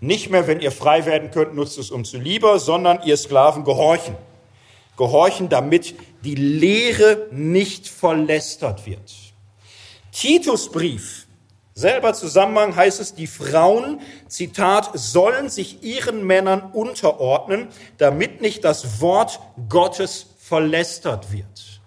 Nicht 0.00 0.28
mehr, 0.28 0.46
wenn 0.46 0.60
ihr 0.60 0.70
frei 0.70 1.06
werden 1.06 1.30
könnt, 1.30 1.54
nutzt 1.54 1.78
es 1.78 1.90
um 1.90 2.04
zu 2.04 2.18
lieber, 2.18 2.58
sondern 2.58 2.98
ihr 3.06 3.16
Sklaven 3.16 3.64
gehorchen 3.64 4.14
gehorchen, 4.96 5.48
damit 5.48 5.94
die 6.24 6.34
Lehre 6.34 7.28
nicht 7.30 7.88
verlästert 7.88 8.86
wird. 8.86 9.12
Titusbrief, 10.12 11.26
selber 11.74 12.14
Zusammenhang 12.14 12.76
heißt 12.76 13.00
es, 13.00 13.14
die 13.14 13.26
Frauen, 13.26 14.00
Zitat, 14.28 14.90
sollen 14.94 15.48
sich 15.48 15.82
ihren 15.82 16.24
Männern 16.24 16.70
unterordnen, 16.72 17.68
damit 17.98 18.40
nicht 18.40 18.64
das 18.64 19.00
Wort 19.00 19.40
Gottes 19.68 20.26
verlästert 20.38 21.32
wird. 21.32 21.80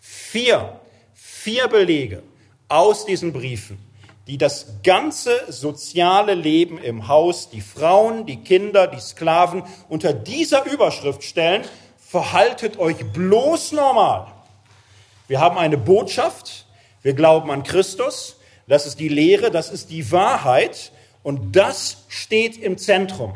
Vier, 0.00 0.80
vier 1.14 1.68
Belege 1.68 2.22
aus 2.68 3.06
diesen 3.06 3.32
Briefen, 3.32 3.78
die 4.26 4.38
das 4.38 4.66
ganze 4.82 5.32
soziale 5.48 6.34
Leben 6.34 6.78
im 6.78 7.08
Haus, 7.08 7.50
die 7.50 7.60
Frauen, 7.60 8.26
die 8.26 8.42
Kinder, 8.42 8.86
die 8.86 9.00
Sklaven 9.00 9.62
unter 9.88 10.12
dieser 10.12 10.64
Überschrift 10.66 11.24
stellen, 11.24 11.64
verhaltet 12.12 12.78
euch 12.78 13.10
bloß 13.10 13.72
normal. 13.72 14.26
Wir 15.28 15.40
haben 15.40 15.56
eine 15.56 15.78
Botschaft, 15.78 16.66
wir 17.00 17.14
glauben 17.14 17.50
an 17.50 17.62
Christus, 17.62 18.36
das 18.68 18.84
ist 18.84 19.00
die 19.00 19.08
Lehre, 19.08 19.50
das 19.50 19.70
ist 19.70 19.88
die 19.88 20.12
Wahrheit 20.12 20.92
und 21.22 21.56
das 21.56 22.04
steht 22.08 22.58
im 22.58 22.76
Zentrum. 22.76 23.32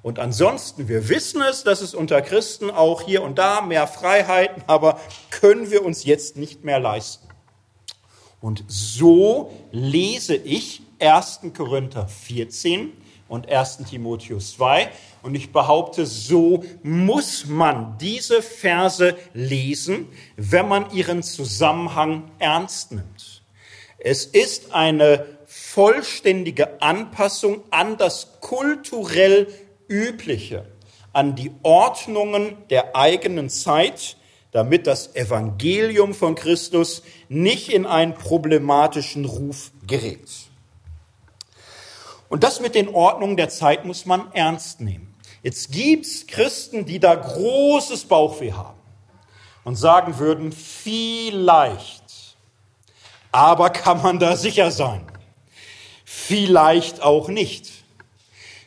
Und 0.00 0.20
ansonsten, 0.20 0.86
wir 0.86 1.08
wissen 1.08 1.42
es, 1.42 1.64
dass 1.64 1.80
es 1.80 1.92
unter 1.92 2.22
Christen 2.22 2.70
auch 2.70 3.02
hier 3.02 3.20
und 3.20 3.36
da 3.36 3.62
mehr 3.62 3.88
Freiheiten, 3.88 4.62
aber 4.68 5.00
können 5.30 5.72
wir 5.72 5.84
uns 5.84 6.04
jetzt 6.04 6.36
nicht 6.36 6.62
mehr 6.62 6.78
leisten. 6.78 7.26
Und 8.40 8.62
so 8.68 9.50
lese 9.72 10.36
ich 10.36 10.82
1. 11.00 11.40
Korinther 11.56 12.06
14 12.06 12.92
und 13.28 13.48
1. 13.48 13.78
Timotheus 13.88 14.52
2 14.56 14.90
und 15.22 15.34
ich 15.34 15.52
behaupte, 15.52 16.06
so 16.06 16.62
muss 16.82 17.46
man 17.46 17.96
diese 17.98 18.42
Verse 18.42 19.16
lesen, 19.32 20.08
wenn 20.36 20.68
man 20.68 20.90
ihren 20.92 21.22
Zusammenhang 21.22 22.30
ernst 22.38 22.92
nimmt. 22.92 23.42
Es 23.98 24.26
ist 24.26 24.72
eine 24.72 25.24
vollständige 25.46 26.82
Anpassung 26.82 27.62
an 27.70 27.96
das 27.96 28.40
kulturell 28.40 29.48
Übliche, 29.88 30.66
an 31.12 31.36
die 31.36 31.52
Ordnungen 31.62 32.56
der 32.70 32.94
eigenen 32.94 33.48
Zeit, 33.48 34.16
damit 34.50 34.86
das 34.86 35.16
Evangelium 35.16 36.14
von 36.14 36.34
Christus 36.34 37.02
nicht 37.28 37.70
in 37.70 37.86
einen 37.86 38.14
problematischen 38.14 39.24
Ruf 39.24 39.72
gerät. 39.86 40.28
Und 42.34 42.42
das 42.42 42.58
mit 42.58 42.74
den 42.74 42.88
Ordnungen 42.88 43.36
der 43.36 43.48
Zeit 43.48 43.84
muss 43.84 44.06
man 44.06 44.32
ernst 44.32 44.80
nehmen. 44.80 45.14
Jetzt 45.44 45.70
gibt's 45.70 46.26
Christen, 46.26 46.84
die 46.84 46.98
da 46.98 47.14
großes 47.14 48.06
Bauchweh 48.06 48.50
haben 48.50 48.80
und 49.62 49.76
sagen 49.76 50.18
würden, 50.18 50.50
vielleicht, 50.50 52.02
aber 53.30 53.70
kann 53.70 54.02
man 54.02 54.18
da 54.18 54.36
sicher 54.36 54.72
sein? 54.72 55.06
Vielleicht 56.04 57.02
auch 57.02 57.28
nicht. 57.28 57.70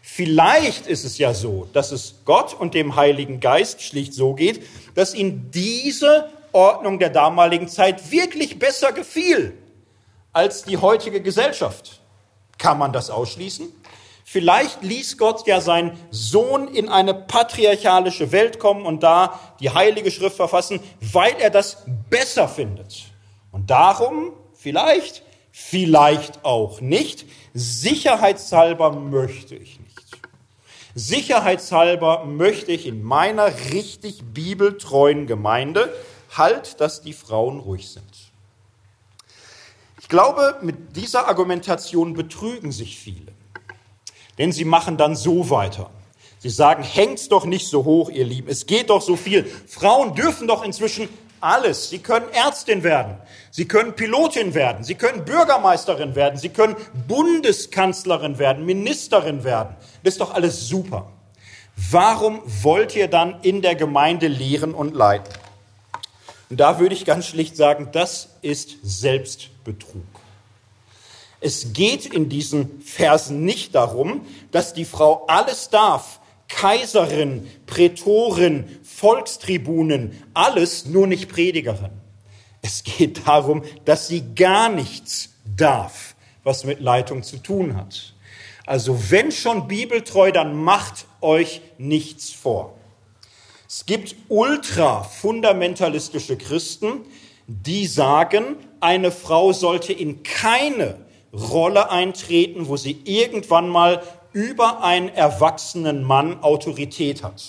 Vielleicht 0.02 0.88
ist 0.88 1.04
es 1.04 1.18
ja 1.18 1.34
so, 1.34 1.68
dass 1.74 1.92
es 1.92 2.22
Gott 2.24 2.54
und 2.54 2.74
dem 2.74 2.96
Heiligen 2.96 3.42
Geist 3.42 3.82
schlicht 3.82 4.14
so 4.14 4.34
geht, 4.34 4.66
dass 4.96 5.14
ihnen 5.14 5.52
diese 5.52 6.30
Ordnung 6.54 7.00
der 7.00 7.10
damaligen 7.10 7.68
Zeit 7.68 8.12
wirklich 8.12 8.60
besser 8.60 8.94
gefiel 8.94 9.58
als 10.32 10.64
die 10.64 10.78
heutige 10.78 11.22
Gesellschaft. 11.22 12.00
Kann 12.58 12.78
man 12.78 12.94
das 12.94 13.10
ausschließen? 13.10 13.72
Vielleicht 14.30 14.84
ließ 14.84 15.18
Gott 15.18 15.48
ja 15.48 15.62
seinen 15.62 15.98
Sohn 16.12 16.68
in 16.68 16.90
eine 16.90 17.14
patriarchalische 17.14 18.34
Welt 18.34 18.60
kommen 18.60 18.86
und 18.86 19.02
da 19.02 19.40
die 19.62 19.70
Heilige 19.70 20.12
Schrift 20.12 20.36
verfassen, 20.36 20.82
weil 21.00 21.34
er 21.40 21.50
das 21.50 21.86
besser 22.10 22.50
findet. 22.50 23.06
Und 23.52 23.70
darum, 23.70 24.34
vielleicht, 24.54 25.24
vielleicht 25.52 26.44
auch 26.44 26.82
nicht, 26.82 27.26
sicherheitshalber 27.54 28.92
möchte 28.92 29.56
ich 29.56 29.80
nicht. 29.80 29.88
Sicherheitshalber 30.94 32.26
möchte 32.26 32.74
ich 32.74 32.86
in 32.86 33.04
meiner 33.04 33.46
richtig 33.72 34.24
bibeltreuen 34.34 35.26
Gemeinde 35.26 35.94
halt, 36.36 36.82
dass 36.82 37.02
die 37.02 37.14
Frauen 37.14 37.60
ruhig 37.60 37.90
sind. 37.92 38.27
Ich 40.08 40.10
glaube, 40.10 40.56
mit 40.62 40.96
dieser 40.96 41.28
Argumentation 41.28 42.14
betrügen 42.14 42.72
sich 42.72 42.98
viele. 42.98 43.34
Denn 44.38 44.54
sie 44.54 44.64
machen 44.64 44.96
dann 44.96 45.18
so 45.18 45.50
weiter. 45.50 45.90
Sie 46.40 46.50
sagen, 46.50 46.82
hängt's 46.82 47.28
doch 47.28 47.44
nicht 47.44 47.68
so 47.68 47.84
hoch, 47.84 48.10
ihr 48.10 48.24
Lieben. 48.24 48.48
Es 48.48 48.68
geht 48.68 48.90
doch 48.90 49.02
so 49.02 49.18
viel. 49.18 49.44
Frauen 49.68 50.16
dürfen 50.16 50.48
doch 50.48 50.64
inzwischen 50.64 51.10
alles. 51.42 51.90
Sie 51.90 52.00
können 52.00 52.26
Ärztin 52.32 52.84
werden. 52.84 53.18
Sie 53.52 53.68
können 53.68 53.98
Pilotin 53.98 54.54
werden. 54.54 54.86
Sie 54.86 54.96
können 54.96 55.26
Bürgermeisterin 55.26 56.16
werden. 56.16 56.40
Sie 56.40 56.52
können 56.52 56.78
Bundeskanzlerin 57.10 58.40
werden, 58.40 58.66
Ministerin 58.66 59.44
werden. 59.44 59.76
Das 60.06 60.14
ist 60.14 60.22
doch 60.22 60.34
alles 60.34 60.70
super. 60.70 61.12
Warum 61.92 62.42
wollt 62.46 62.96
ihr 62.96 63.10
dann 63.10 63.42
in 63.42 63.62
der 63.62 63.76
Gemeinde 63.76 64.30
lehren 64.30 64.74
und 64.74 64.96
leiten? 64.96 65.34
Und 66.50 66.62
da 66.62 66.80
würde 66.80 66.96
ich 66.96 67.04
ganz 67.04 67.28
schlicht 67.28 67.58
sagen, 67.58 67.90
das 67.92 68.30
ist 68.42 68.78
Selbstbetrug. 68.84 69.57
Es 71.40 71.74
geht 71.74 72.06
in 72.06 72.30
diesen 72.30 72.82
Versen 72.82 73.46
nicht 73.46 73.76
darum, 73.76 74.26
dass 74.52 74.74
die 74.74 74.86
Frau 74.86 75.26
alles 75.28 75.70
darf, 75.70 76.20
Kaiserin, 76.48 77.48
Prätorin, 77.66 78.80
Volkstribunen, 78.84 80.24
alles, 80.34 80.86
nur 80.86 81.08
nicht 81.08 81.30
Predigerin. 81.30 81.92
Es 82.62 82.84
geht 82.84 83.28
darum, 83.28 83.64
dass 83.86 84.08
sie 84.08 84.24
gar 84.36 84.70
nichts 84.70 85.30
darf, 85.56 86.16
was 86.44 86.64
mit 86.64 86.80
Leitung 86.80 87.24
zu 87.24 87.38
tun 87.38 87.76
hat. 87.76 88.14
Also 88.66 89.12
wenn 89.12 89.32
schon 89.32 89.68
bibeltreu, 89.68 90.32
dann 90.32 90.56
macht 90.56 91.06
euch 91.22 91.62
nichts 91.78 92.32
vor. 92.32 92.78
Es 93.68 93.86
gibt 93.86 94.16
ultra 94.30 95.04
fundamentalistische 95.04 96.38
Christen, 96.38 97.02
die 97.48 97.88
sagen, 97.88 98.58
eine 98.82 99.12
Frau 99.12 99.54
sollte 99.54 99.94
in 99.94 100.22
keine 100.24 100.98
Rolle 101.34 101.90
eintreten, 101.90 102.68
wo 102.68 102.78
sie 102.78 103.02
irgendwann 103.06 103.70
mal 103.70 104.04
über 104.34 104.84
einen 104.84 105.10
erwachsenen 105.10 106.04
Mann 106.04 106.44
Autorität 106.44 107.24
hat. 107.24 107.44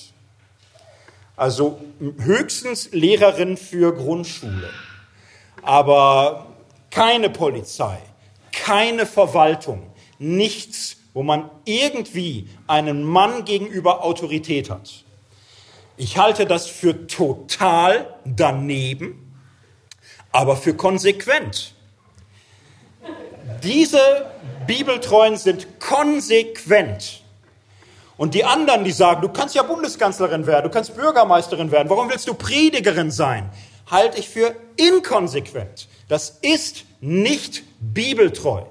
Also 1.36 1.80
höchstens 2.18 2.90
Lehrerin 2.92 3.56
für 3.56 3.94
Grundschule, 3.94 4.70
aber 5.62 6.46
keine 6.90 7.30
Polizei, 7.30 7.98
keine 8.52 9.06
Verwaltung, 9.06 9.82
nichts, 10.18 10.96
wo 11.14 11.22
man 11.22 11.50
irgendwie 11.64 12.48
einen 12.66 13.04
Mann 13.04 13.44
gegenüber 13.44 14.04
Autorität 14.04 14.70
hat. 14.70 15.04
Ich 15.96 16.16
halte 16.16 16.46
das 16.46 16.66
für 16.66 17.06
total 17.06 18.14
daneben, 18.24 19.27
aber 20.32 20.56
für 20.56 20.74
konsequent. 20.74 21.74
Diese 23.62 24.30
Bibeltreuen 24.66 25.36
sind 25.36 25.80
konsequent. 25.80 27.22
Und 28.16 28.34
die 28.34 28.44
anderen, 28.44 28.84
die 28.84 28.92
sagen, 28.92 29.22
du 29.22 29.28
kannst 29.28 29.54
ja 29.54 29.62
Bundeskanzlerin 29.62 30.46
werden, 30.46 30.64
du 30.64 30.70
kannst 30.70 30.94
Bürgermeisterin 30.94 31.70
werden, 31.70 31.88
warum 31.88 32.10
willst 32.10 32.28
du 32.28 32.34
Predigerin 32.34 33.10
sein? 33.10 33.50
Halte 33.90 34.18
ich 34.18 34.28
für 34.28 34.54
inkonsequent. 34.76 35.88
Das 36.08 36.38
ist 36.42 36.84
nicht 37.00 37.62
bibeltreu. 37.80 38.62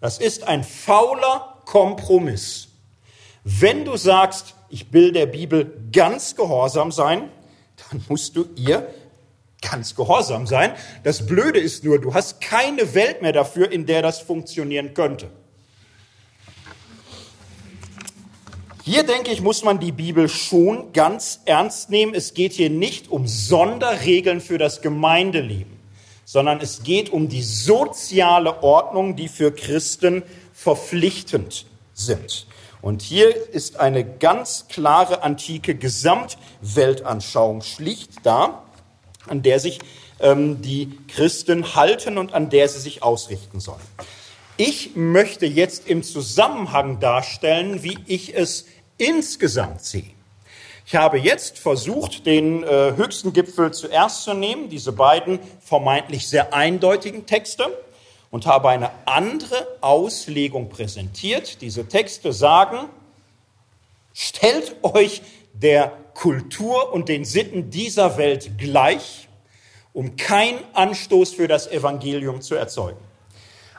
Das 0.00 0.18
ist 0.18 0.46
ein 0.46 0.64
fauler 0.64 1.62
Kompromiss. 1.64 2.68
Wenn 3.44 3.84
du 3.84 3.96
sagst, 3.96 4.54
ich 4.68 4.92
will 4.92 5.12
der 5.12 5.26
Bibel 5.26 5.88
ganz 5.92 6.34
gehorsam 6.34 6.92
sein, 6.92 7.30
dann 7.90 8.04
musst 8.08 8.36
du 8.36 8.46
ihr 8.56 8.86
ganz 9.70 9.94
gehorsam 9.94 10.46
sein. 10.46 10.72
Das 11.02 11.26
Blöde 11.26 11.58
ist 11.58 11.84
nur, 11.84 12.00
du 12.00 12.14
hast 12.14 12.40
keine 12.40 12.94
Welt 12.94 13.22
mehr 13.22 13.32
dafür, 13.32 13.70
in 13.70 13.86
der 13.86 14.02
das 14.02 14.20
funktionieren 14.20 14.94
könnte. 14.94 15.30
Hier 18.86 19.02
denke 19.02 19.30
ich, 19.30 19.40
muss 19.40 19.64
man 19.64 19.80
die 19.80 19.92
Bibel 19.92 20.28
schon 20.28 20.92
ganz 20.92 21.40
ernst 21.46 21.88
nehmen. 21.88 22.14
Es 22.14 22.34
geht 22.34 22.52
hier 22.52 22.68
nicht 22.68 23.10
um 23.10 23.26
Sonderregeln 23.26 24.42
für 24.42 24.58
das 24.58 24.82
Gemeindeleben, 24.82 25.72
sondern 26.26 26.60
es 26.60 26.82
geht 26.82 27.08
um 27.08 27.30
die 27.30 27.42
soziale 27.42 28.62
Ordnung, 28.62 29.16
die 29.16 29.28
für 29.28 29.52
Christen 29.52 30.22
verpflichtend 30.52 31.64
sind. 31.94 32.46
Und 32.82 33.00
hier 33.00 33.34
ist 33.54 33.80
eine 33.80 34.04
ganz 34.04 34.66
klare 34.68 35.22
antike 35.22 35.74
Gesamtweltanschauung 35.74 37.62
schlicht 37.62 38.10
da, 38.24 38.63
an 39.26 39.42
der 39.42 39.60
sich 39.60 39.78
ähm, 40.20 40.62
die 40.62 40.98
Christen 41.08 41.74
halten 41.74 42.18
und 42.18 42.32
an 42.32 42.50
der 42.50 42.68
sie 42.68 42.80
sich 42.80 43.02
ausrichten 43.02 43.60
sollen. 43.60 43.80
Ich 44.56 44.94
möchte 44.94 45.46
jetzt 45.46 45.88
im 45.88 46.02
Zusammenhang 46.02 47.00
darstellen, 47.00 47.82
wie 47.82 47.98
ich 48.06 48.34
es 48.36 48.66
insgesamt 48.98 49.82
sehe. 49.82 50.10
Ich 50.86 50.94
habe 50.94 51.18
jetzt 51.18 51.58
versucht, 51.58 52.26
den 52.26 52.62
äh, 52.62 52.92
höchsten 52.96 53.32
Gipfel 53.32 53.72
zuerst 53.72 54.22
zu 54.22 54.34
nehmen, 54.34 54.68
diese 54.68 54.92
beiden 54.92 55.40
vermeintlich 55.60 56.28
sehr 56.28 56.52
eindeutigen 56.52 57.26
Texte, 57.26 57.66
und 58.34 58.46
habe 58.46 58.68
eine 58.68 58.90
andere 59.06 59.64
Auslegung 59.80 60.68
präsentiert. 60.68 61.60
Diese 61.60 61.86
Texte 61.86 62.32
sagen, 62.32 62.88
stellt 64.12 64.74
euch 64.82 65.22
der 65.52 65.92
Kultur 66.14 66.92
und 66.92 67.08
den 67.08 67.24
Sitten 67.24 67.70
dieser 67.70 68.16
Welt 68.16 68.56
gleich, 68.58 69.28
um 69.92 70.16
keinen 70.16 70.58
Anstoß 70.72 71.34
für 71.34 71.48
das 71.48 71.66
Evangelium 71.66 72.40
zu 72.40 72.54
erzeugen. 72.54 73.00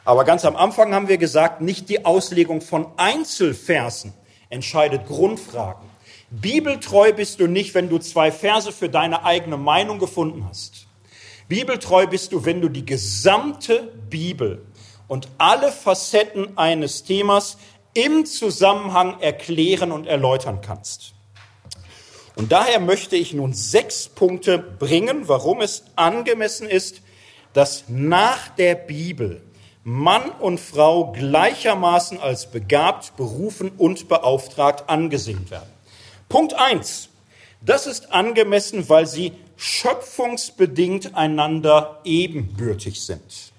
Aber 0.06 0.24
ganz 0.24 0.46
am 0.46 0.56
Anfang 0.56 0.94
haben 0.94 1.08
wir 1.08 1.18
gesagt, 1.18 1.62
nicht 1.62 1.90
die 1.90 2.06
Auslegung 2.06 2.62
von 2.62 2.88
Einzelversen 2.98 4.14
entscheidet 4.50 5.08
Grundfragen. 5.08 5.90
Bibeltreu 6.30 7.12
bist 7.14 7.40
du 7.40 7.48
nicht, 7.48 7.74
wenn 7.74 7.90
du 7.90 7.98
zwei 7.98 8.32
Verse 8.32 8.72
für 8.72 8.90
deine 8.90 9.24
eigene 9.24 9.58
Meinung 9.58 9.98
gefunden 9.98 10.46
hast. 10.48 10.88
Bibeltreu 11.48 12.08
bist 12.08 12.32
du, 12.32 12.46
wenn 12.46 12.62
du 12.62 12.70
die 12.70 12.86
gesamte 12.86 13.94
Bibel 14.10 14.66
und 15.08 15.28
alle 15.38 15.72
Facetten 15.72 16.58
eines 16.58 17.04
Themas 17.04 17.58
im 17.94 18.26
Zusammenhang 18.26 19.20
erklären 19.22 19.92
und 19.92 20.06
erläutern 20.06 20.62
kannst. 20.62 21.15
Und 22.36 22.52
daher 22.52 22.80
möchte 22.80 23.16
ich 23.16 23.34
nun 23.34 23.54
sechs 23.54 24.10
Punkte 24.10 24.58
bringen, 24.58 25.28
warum 25.28 25.62
es 25.62 25.84
angemessen 25.96 26.70
ist, 26.70 27.02
dass 27.54 27.86
nach 27.88 28.50
der 28.50 28.76
Bibel 28.76 29.42
Mann 29.84 30.32
und 30.32 30.60
Frau 30.60 31.12
gleichermaßen 31.12 32.20
als 32.20 32.50
begabt, 32.50 33.16
berufen 33.18 33.72
und 33.78 34.08
beauftragt 34.08 34.90
angesehen 34.90 35.50
werden. 35.50 35.70
Punkt 36.28 36.56
eins: 36.56 37.10
Das 37.62 37.86
ist 37.86 38.12
angemessen, 38.12 38.90
weil 38.90 39.06
sie 39.06 39.34
schöpfungsbedingt 39.58 41.16
einander 41.16 42.02
ebenbürtig 42.04 43.06
sind. 43.06 43.54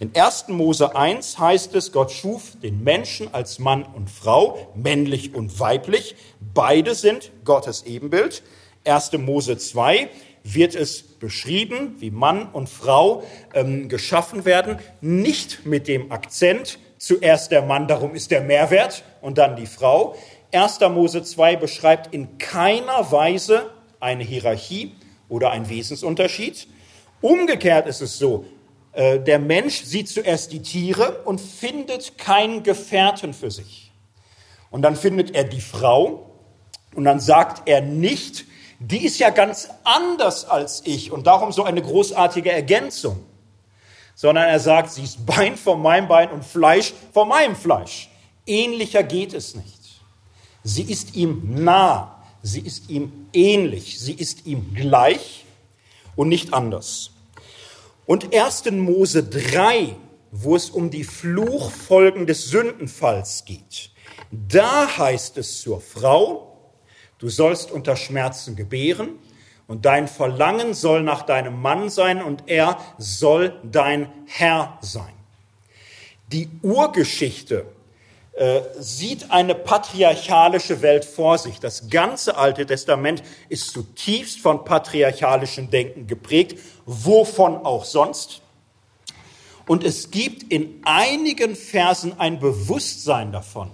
In 0.00 0.10
1. 0.14 0.48
Mose 0.48 0.96
1 0.96 1.38
heißt 1.38 1.74
es, 1.74 1.92
Gott 1.92 2.10
schuf 2.10 2.58
den 2.60 2.82
Menschen 2.82 3.32
als 3.32 3.58
Mann 3.58 3.84
und 3.84 4.10
Frau, 4.10 4.72
männlich 4.74 5.34
und 5.34 5.60
weiblich. 5.60 6.16
Beide 6.54 6.94
sind 6.94 7.30
Gottes 7.44 7.84
Ebenbild. 7.84 8.42
1. 8.84 9.12
Mose 9.18 9.58
2 9.58 10.08
wird 10.44 10.74
es 10.74 11.02
beschrieben, 11.02 11.96
wie 11.98 12.10
Mann 12.10 12.48
und 12.52 12.68
Frau 12.68 13.22
ähm, 13.54 13.88
geschaffen 13.88 14.44
werden, 14.44 14.78
nicht 15.00 15.66
mit 15.66 15.86
dem 15.86 16.10
Akzent, 16.10 16.78
zuerst 16.98 17.52
der 17.52 17.62
Mann, 17.62 17.86
darum 17.86 18.14
ist 18.14 18.30
der 18.30 18.40
Mehrwert, 18.40 19.04
und 19.20 19.38
dann 19.38 19.56
die 19.56 19.66
Frau. 19.66 20.16
1. 20.52 20.80
Mose 20.80 21.22
2 21.22 21.56
beschreibt 21.56 22.12
in 22.12 22.38
keiner 22.38 23.10
Weise 23.12 23.70
eine 24.00 24.24
Hierarchie 24.24 24.92
oder 25.28 25.50
einen 25.50 25.68
Wesensunterschied. 25.68 26.66
Umgekehrt 27.20 27.86
ist 27.86 28.00
es 28.00 28.18
so, 28.18 28.44
der 28.94 29.38
Mensch 29.38 29.84
sieht 29.84 30.08
zuerst 30.08 30.52
die 30.52 30.60
Tiere 30.60 31.22
und 31.24 31.40
findet 31.40 32.18
keinen 32.18 32.62
Gefährten 32.62 33.32
für 33.32 33.50
sich. 33.50 33.90
Und 34.70 34.82
dann 34.82 34.96
findet 34.96 35.34
er 35.34 35.44
die 35.44 35.60
Frau 35.60 36.30
und 36.94 37.04
dann 37.04 37.20
sagt 37.20 37.68
er 37.68 37.80
nicht, 37.80 38.44
die 38.78 39.04
ist 39.04 39.18
ja 39.18 39.30
ganz 39.30 39.68
anders 39.84 40.44
als 40.44 40.82
ich 40.84 41.12
und 41.12 41.26
darum 41.26 41.52
so 41.52 41.62
eine 41.62 41.80
großartige 41.80 42.50
Ergänzung, 42.50 43.24
sondern 44.14 44.48
er 44.48 44.60
sagt, 44.60 44.90
sie 44.92 45.04
ist 45.04 45.24
Bein 45.24 45.56
von 45.56 45.80
meinem 45.80 46.08
Bein 46.08 46.30
und 46.30 46.44
Fleisch 46.44 46.92
von 47.12 47.28
meinem 47.28 47.54
Fleisch. 47.54 48.10
Ähnlicher 48.46 49.02
geht 49.02 49.34
es 49.34 49.54
nicht. 49.54 50.00
Sie 50.64 50.82
ist 50.82 51.14
ihm 51.14 51.64
nah, 51.64 52.22
sie 52.42 52.60
ist 52.60 52.90
ihm 52.90 53.28
ähnlich, 53.32 54.00
sie 54.00 54.14
ist 54.14 54.46
ihm 54.46 54.74
gleich 54.74 55.44
und 56.16 56.28
nicht 56.28 56.52
anders. 56.52 57.10
Und 58.04 58.34
1. 58.34 58.70
Mose 58.72 59.22
3, 59.22 59.94
wo 60.32 60.56
es 60.56 60.70
um 60.70 60.90
die 60.90 61.04
Fluchfolgen 61.04 62.26
des 62.26 62.46
Sündenfalls 62.46 63.44
geht, 63.44 63.90
da 64.30 64.96
heißt 64.98 65.38
es 65.38 65.60
zur 65.60 65.80
Frau, 65.80 66.72
du 67.18 67.28
sollst 67.28 67.70
unter 67.70 67.96
Schmerzen 67.96 68.56
gebären 68.56 69.10
und 69.68 69.84
dein 69.84 70.08
Verlangen 70.08 70.74
soll 70.74 71.02
nach 71.02 71.22
deinem 71.22 71.60
Mann 71.60 71.90
sein 71.90 72.22
und 72.22 72.44
er 72.46 72.78
soll 72.98 73.60
dein 73.62 74.10
Herr 74.26 74.78
sein. 74.80 75.12
Die 76.32 76.48
Urgeschichte 76.62 77.66
äh, 78.34 78.62
sieht 78.78 79.30
eine 79.30 79.54
patriarchalische 79.54 80.80
Welt 80.80 81.04
vor 81.04 81.36
sich. 81.36 81.60
Das 81.60 81.90
ganze 81.90 82.36
Alte 82.38 82.64
Testament 82.64 83.22
ist 83.50 83.72
zutiefst 83.72 84.40
von 84.40 84.64
patriarchalischem 84.64 85.70
Denken 85.70 86.06
geprägt, 86.06 86.58
wovon 86.86 87.58
auch 87.58 87.84
sonst. 87.84 88.40
Und 89.66 89.84
es 89.84 90.10
gibt 90.10 90.50
in 90.50 90.80
einigen 90.84 91.54
Versen 91.54 92.18
ein 92.18 92.40
Bewusstsein 92.40 93.32
davon, 93.32 93.70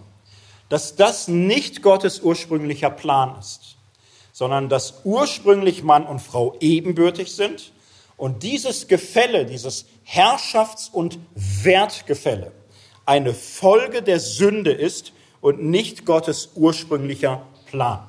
dass 0.69 0.97
das 0.97 1.29
nicht 1.29 1.81
Gottes 1.83 2.21
ursprünglicher 2.21 2.91
Plan 2.91 3.39
ist, 3.39 3.77
sondern 4.33 4.69
dass 4.69 5.03
ursprünglich 5.05 5.85
Mann 5.85 6.05
und 6.05 6.19
Frau 6.19 6.57
ebenbürtig 6.59 7.33
sind 7.33 7.73
und 8.17 8.43
dieses 8.43 8.89
Gefälle, 8.89 9.47
dieses 9.47 9.87
Herrschafts- 10.05 10.91
und 10.91 11.21
Wertgefälle, 11.35 12.51
eine 13.09 13.33
Folge 13.33 14.03
der 14.03 14.21
Sünde 14.21 14.71
ist 14.71 15.13
und 15.41 15.65
nicht 15.65 16.05
Gottes 16.05 16.51
ursprünglicher 16.55 17.43
Plan. 17.65 18.07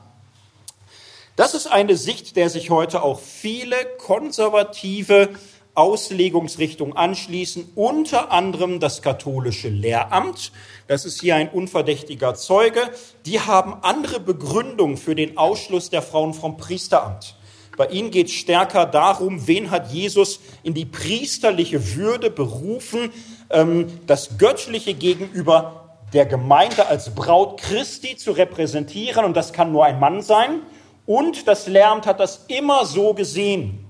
Das 1.37 1.53
ist 1.53 1.67
eine 1.67 1.95
Sicht, 1.95 2.35
der 2.35 2.49
sich 2.49 2.69
heute 2.69 3.01
auch 3.01 3.17
viele 3.21 3.77
konservative 3.97 5.29
Auslegungsrichtungen 5.73 6.97
anschließen, 6.97 7.69
unter 7.75 8.33
anderem 8.33 8.81
das 8.81 9.01
katholische 9.01 9.69
Lehramt. 9.69 10.51
Das 10.87 11.05
ist 11.05 11.21
hier 11.21 11.37
ein 11.37 11.47
unverdächtiger 11.47 12.35
Zeuge. 12.35 12.81
Die 13.25 13.39
haben 13.39 13.75
andere 13.81 14.19
Begründungen 14.19 14.97
für 14.97 15.15
den 15.15 15.37
Ausschluss 15.37 15.89
der 15.89 16.01
Frauen 16.01 16.33
vom 16.33 16.57
Priesteramt. 16.57 17.37
Bei 17.77 17.87
ihnen 17.87 18.11
geht 18.11 18.27
es 18.27 18.33
stärker 18.33 18.85
darum, 18.85 19.47
wen 19.47 19.71
hat 19.71 19.93
Jesus 19.93 20.41
in 20.63 20.73
die 20.73 20.83
priesterliche 20.83 21.95
Würde 21.95 22.29
berufen, 22.29 23.13
das 23.49 24.37
Göttliche 24.37 24.93
gegenüber 24.93 25.97
der 26.13 26.25
Gemeinde 26.25 26.87
als 26.87 27.13
Braut 27.13 27.59
Christi 27.59 28.15
zu 28.15 28.31
repräsentieren. 28.31 29.25
Und 29.25 29.35
das 29.35 29.53
kann 29.53 29.71
nur 29.71 29.85
ein 29.85 29.99
Mann 29.99 30.21
sein. 30.21 30.61
Und 31.05 31.47
das 31.47 31.67
Lehramt 31.67 32.05
hat 32.05 32.19
das 32.19 32.45
immer 32.47 32.85
so 32.85 33.13
gesehen. 33.13 33.85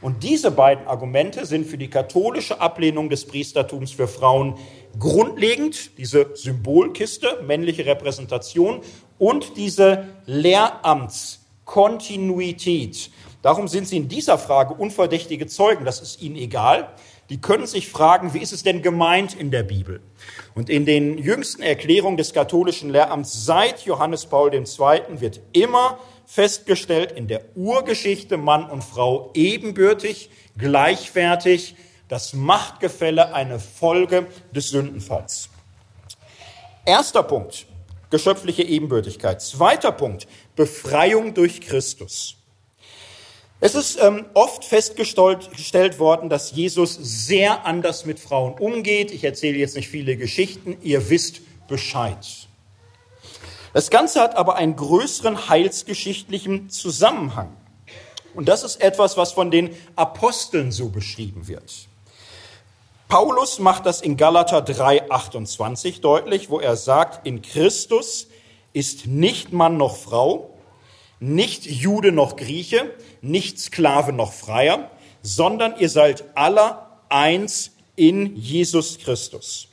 Und 0.00 0.22
diese 0.22 0.50
beiden 0.50 0.86
Argumente 0.86 1.46
sind 1.46 1.66
für 1.66 1.78
die 1.78 1.88
katholische 1.88 2.60
Ablehnung 2.60 3.08
des 3.08 3.26
Priestertums 3.26 3.90
für 3.90 4.06
Frauen 4.06 4.56
grundlegend. 4.98 5.98
Diese 5.98 6.30
Symbolkiste, 6.34 7.42
männliche 7.44 7.86
Repräsentation 7.86 8.82
und 9.18 9.56
diese 9.56 10.06
Lehramts 10.26 11.46
Kontinuität. 11.64 13.10
Darum 13.46 13.68
sind 13.68 13.86
sie 13.86 13.96
in 13.96 14.08
dieser 14.08 14.38
Frage 14.38 14.74
unverdächtige 14.74 15.46
Zeugen. 15.46 15.84
Das 15.84 16.00
ist 16.00 16.20
ihnen 16.20 16.34
egal. 16.34 16.88
Die 17.30 17.40
können 17.40 17.68
sich 17.68 17.88
fragen, 17.88 18.34
wie 18.34 18.40
ist 18.40 18.52
es 18.52 18.64
denn 18.64 18.82
gemeint 18.82 19.34
in 19.34 19.52
der 19.52 19.62
Bibel? 19.62 20.00
Und 20.56 20.68
in 20.68 20.84
den 20.84 21.16
jüngsten 21.16 21.62
Erklärungen 21.62 22.16
des 22.16 22.32
katholischen 22.32 22.90
Lehramts 22.90 23.44
seit 23.44 23.84
Johannes 23.84 24.26
Paul 24.26 24.52
II. 24.52 24.64
wird 25.20 25.38
immer 25.52 26.00
festgestellt, 26.24 27.12
in 27.12 27.28
der 27.28 27.42
Urgeschichte 27.54 28.36
Mann 28.36 28.68
und 28.68 28.82
Frau 28.82 29.30
ebenbürtig, 29.34 30.28
gleichwertig, 30.58 31.76
das 32.08 32.32
Machtgefälle 32.32 33.32
eine 33.32 33.60
Folge 33.60 34.26
des 34.50 34.70
Sündenfalls. 34.70 35.50
Erster 36.84 37.22
Punkt, 37.22 37.66
geschöpfliche 38.10 38.64
Ebenbürtigkeit. 38.64 39.40
Zweiter 39.40 39.92
Punkt, 39.92 40.26
Befreiung 40.56 41.32
durch 41.32 41.60
Christus. 41.60 42.35
Es 43.58 43.74
ist 43.74 43.98
ähm, 44.02 44.26
oft 44.34 44.64
festgestellt 44.64 45.98
worden, 45.98 46.28
dass 46.28 46.52
Jesus 46.52 46.98
sehr 47.00 47.64
anders 47.64 48.04
mit 48.04 48.20
Frauen 48.20 48.52
umgeht. 48.54 49.10
Ich 49.10 49.24
erzähle 49.24 49.56
jetzt 49.56 49.76
nicht 49.76 49.88
viele 49.88 50.16
Geschichten, 50.16 50.76
ihr 50.82 51.08
wisst 51.08 51.40
Bescheid. 51.66 52.18
Das 53.72 53.90
Ganze 53.90 54.20
hat 54.20 54.36
aber 54.36 54.56
einen 54.56 54.76
größeren 54.76 55.48
heilsgeschichtlichen 55.48 56.68
Zusammenhang. 56.68 57.56
Und 58.34 58.48
das 58.48 58.62
ist 58.62 58.82
etwas, 58.82 59.16
was 59.16 59.32
von 59.32 59.50
den 59.50 59.74
Aposteln 59.96 60.70
so 60.70 60.90
beschrieben 60.90 61.48
wird. 61.48 61.88
Paulus 63.08 63.58
macht 63.58 63.86
das 63.86 64.02
in 64.02 64.18
Galater 64.18 64.58
3:28 64.58 66.00
deutlich, 66.00 66.50
wo 66.50 66.60
er 66.60 66.76
sagt, 66.76 67.26
in 67.26 67.40
Christus 67.40 68.28
ist 68.74 69.06
nicht 69.06 69.52
Mann 69.52 69.78
noch 69.78 69.96
Frau, 69.96 70.50
nicht 71.20 71.64
Jude 71.64 72.12
noch 72.12 72.36
Grieche, 72.36 72.92
nicht 73.26 73.58
Sklave 73.58 74.12
noch 74.12 74.32
Freier, 74.32 74.90
sondern 75.22 75.78
ihr 75.78 75.88
seid 75.88 76.24
aller 76.36 77.00
eins 77.08 77.72
in 77.96 78.36
Jesus 78.36 78.98
Christus. 78.98 79.68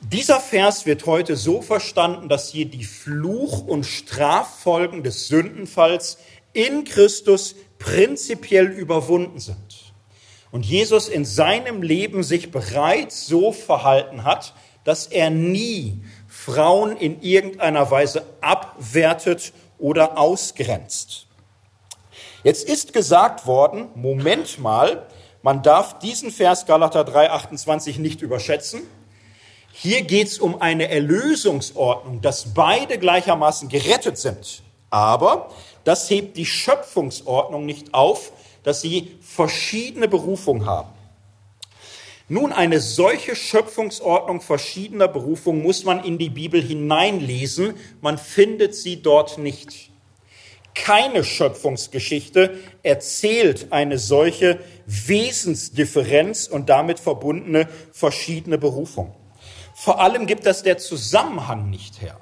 Dieser 0.00 0.38
Vers 0.38 0.86
wird 0.86 1.06
heute 1.06 1.36
so 1.36 1.62
verstanden, 1.62 2.28
dass 2.28 2.52
hier 2.52 2.66
die 2.66 2.84
Fluch- 2.84 3.66
und 3.66 3.84
Straffolgen 3.84 5.02
des 5.02 5.26
Sündenfalls 5.26 6.18
in 6.52 6.84
Christus 6.84 7.56
prinzipiell 7.78 8.66
überwunden 8.66 9.40
sind. 9.40 9.92
Und 10.52 10.64
Jesus 10.64 11.08
in 11.08 11.24
seinem 11.24 11.82
Leben 11.82 12.22
sich 12.22 12.50
bereits 12.50 13.26
so 13.26 13.52
verhalten 13.52 14.22
hat, 14.22 14.54
dass 14.84 15.08
er 15.08 15.30
nie 15.30 16.00
Frauen 16.28 16.96
in 16.96 17.20
irgendeiner 17.20 17.90
Weise 17.90 18.24
abwertet 18.40 19.52
oder 19.78 20.18
ausgrenzt. 20.18 21.26
Jetzt 22.44 22.68
ist 22.68 22.92
gesagt 22.92 23.46
worden, 23.46 23.88
Moment 23.94 24.58
mal, 24.58 25.06
man 25.42 25.62
darf 25.62 25.98
diesen 25.98 26.30
Vers 26.30 26.66
Galater 26.66 27.02
3,28 27.02 28.00
nicht 28.00 28.22
überschätzen. 28.22 28.82
Hier 29.72 30.02
geht 30.02 30.28
es 30.28 30.38
um 30.38 30.60
eine 30.60 30.88
Erlösungsordnung, 30.88 32.20
dass 32.20 32.54
beide 32.54 32.98
gleichermaßen 32.98 33.68
gerettet 33.68 34.18
sind. 34.18 34.62
Aber 34.90 35.50
das 35.84 36.08
hebt 36.08 36.36
die 36.36 36.46
Schöpfungsordnung 36.46 37.66
nicht 37.66 37.94
auf, 37.94 38.32
dass 38.62 38.80
sie 38.80 39.16
verschiedene 39.20 40.08
Berufungen 40.08 40.66
haben. 40.66 40.88
Nun, 42.28 42.52
eine 42.52 42.80
solche 42.80 43.36
Schöpfungsordnung 43.36 44.40
verschiedener 44.40 45.06
Berufungen 45.06 45.62
muss 45.62 45.84
man 45.84 46.02
in 46.02 46.18
die 46.18 46.30
Bibel 46.30 46.60
hineinlesen. 46.60 47.74
Man 48.00 48.18
findet 48.18 48.74
sie 48.74 49.00
dort 49.00 49.38
nicht. 49.38 49.90
Keine 50.74 51.22
Schöpfungsgeschichte 51.22 52.58
erzählt 52.82 53.68
eine 53.70 53.98
solche 53.98 54.58
Wesensdifferenz 54.86 56.48
und 56.48 56.68
damit 56.68 56.98
verbundene 56.98 57.68
verschiedene 57.92 58.58
Berufung. 58.58 59.14
Vor 59.74 60.00
allem 60.00 60.26
gibt 60.26 60.46
das 60.46 60.64
der 60.64 60.78
Zusammenhang 60.78 61.70
nicht 61.70 62.02
her. 62.02 62.18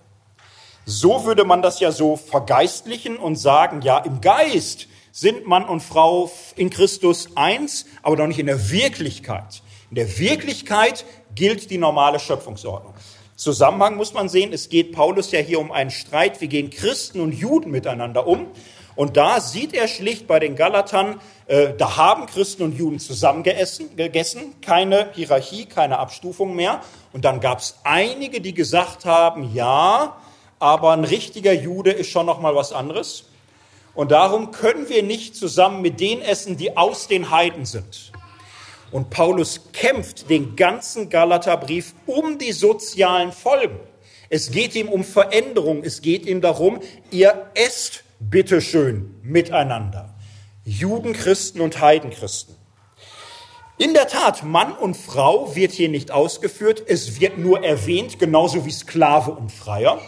So 0.85 1.25
würde 1.25 1.45
man 1.45 1.63
das 1.63 1.81
ja 1.81 1.91
so 1.93 2.17
vergeistlichen 2.17 3.17
und 3.17 3.37
sagen, 3.37 3.81
ja, 3.81 3.99
im 3.99 4.21
Geist 4.21 4.87
sind 5.13 5.47
Mann 5.47 5.65
und 5.65 5.81
Frau 5.81 6.31
in 6.57 6.69
Christus 6.69 7.37
eins, 7.37 7.87
aber 8.03 8.17
doch 8.17 8.27
nicht 8.27 8.39
in 8.39 8.47
der 8.47 8.71
Wirklichkeit. 8.71 9.63
In 9.95 10.07
der 10.07 10.19
Wirklichkeit 10.19 11.05
gilt 11.37 11.71
die 11.71 11.79
normale 11.79 12.19
Schöpfungsordnung. 12.19 12.95
Zusammenhang 13.37 13.95
muss 13.95 14.13
man 14.13 14.29
sehen, 14.29 14.53
es 14.53 14.69
geht 14.69 14.91
Paulus 14.91 15.31
ja 15.31 15.39
hier 15.39 15.61
um 15.61 15.71
einen 15.71 15.93
Streit, 15.93 16.41
wie 16.41 16.49
gehen 16.49 16.71
Christen 16.71 17.21
und 17.21 17.31
Juden 17.31 17.71
miteinander 17.71 18.27
um. 18.27 18.49
Und 18.97 19.17
da 19.17 19.41
sieht 19.41 19.73
er 19.73 19.87
schlicht 19.87 20.27
bei 20.27 20.41
den 20.41 20.57
Galatern, 20.57 21.21
äh, 21.47 21.75
da 21.79 21.97
haben 21.97 22.27
Christen 22.27 22.65
und 22.65 22.77
Juden 22.77 22.99
zusammen 22.99 23.45
gegessen, 23.45 24.61
keine 24.63 25.13
Hierarchie, 25.13 25.67
keine 25.67 26.01
Abstufung 26.01 26.57
mehr. 26.57 26.81
Und 27.13 27.25
dann 27.25 27.39
gab 27.39 27.61
es 27.61 27.79
einige, 27.85 28.41
die 28.41 28.53
gesagt 28.53 29.05
haben, 29.05 29.55
ja, 29.55 30.17
aber 30.59 30.91
ein 30.91 31.05
richtiger 31.05 31.53
Jude 31.53 31.93
ist 31.93 32.09
schon 32.09 32.27
noch 32.27 32.41
mal 32.41 32.57
was 32.57 32.73
anderes. 32.73 33.27
Und 33.95 34.11
darum 34.11 34.51
können 34.51 34.89
wir 34.89 35.05
nicht 35.05 35.37
zusammen 35.37 35.83
mit 35.83 36.01
denen 36.01 36.21
essen, 36.21 36.57
die 36.57 36.77
aus 36.77 37.07
den 37.07 37.31
Heiden 37.31 37.65
sind. 37.65 38.11
Und 38.91 39.11
Paulus 39.11 39.73
kämpft 39.73 40.31
den 40.31 40.57
ganzen 40.57 41.09
Galaterbrief 41.11 41.95
um 42.07 42.39
die 42.39 42.53
sozialen 42.53 43.33
Folgen. 43.33 43.81
Es 44.31 44.51
geht 44.51 44.75
ihm 44.75 44.89
um 44.89 45.05
Veränderung. 45.05 45.83
Es 45.85 46.03
geht 46.03 46.27
ihm 46.27 46.41
darum, 46.41 46.81
ihr 47.11 47.51
esst 47.55 48.05
bitteschön 48.19 49.15
miteinander. 49.23 50.15
Juden, 50.65 51.13
Christen 51.13 51.61
und 51.61 51.81
Heidenchristen. 51.81 52.57
In 53.77 53.93
der 53.93 54.07
Tat, 54.07 54.45
Mann 54.45 54.73
und 54.73 54.97
Frau 54.97 55.57
wird 55.57 55.73
hier 55.73 55.89
nicht 55.89 56.13
ausgeführt. 56.13 56.83
Es 56.87 57.21
wird 57.21 57.39
nur 57.39 57.65
erwähnt, 57.65 58.19
genauso 58.19 58.65
wie 58.65 58.71
Sklave 58.71 59.33
und 59.33 59.51
Freier. 59.51 60.01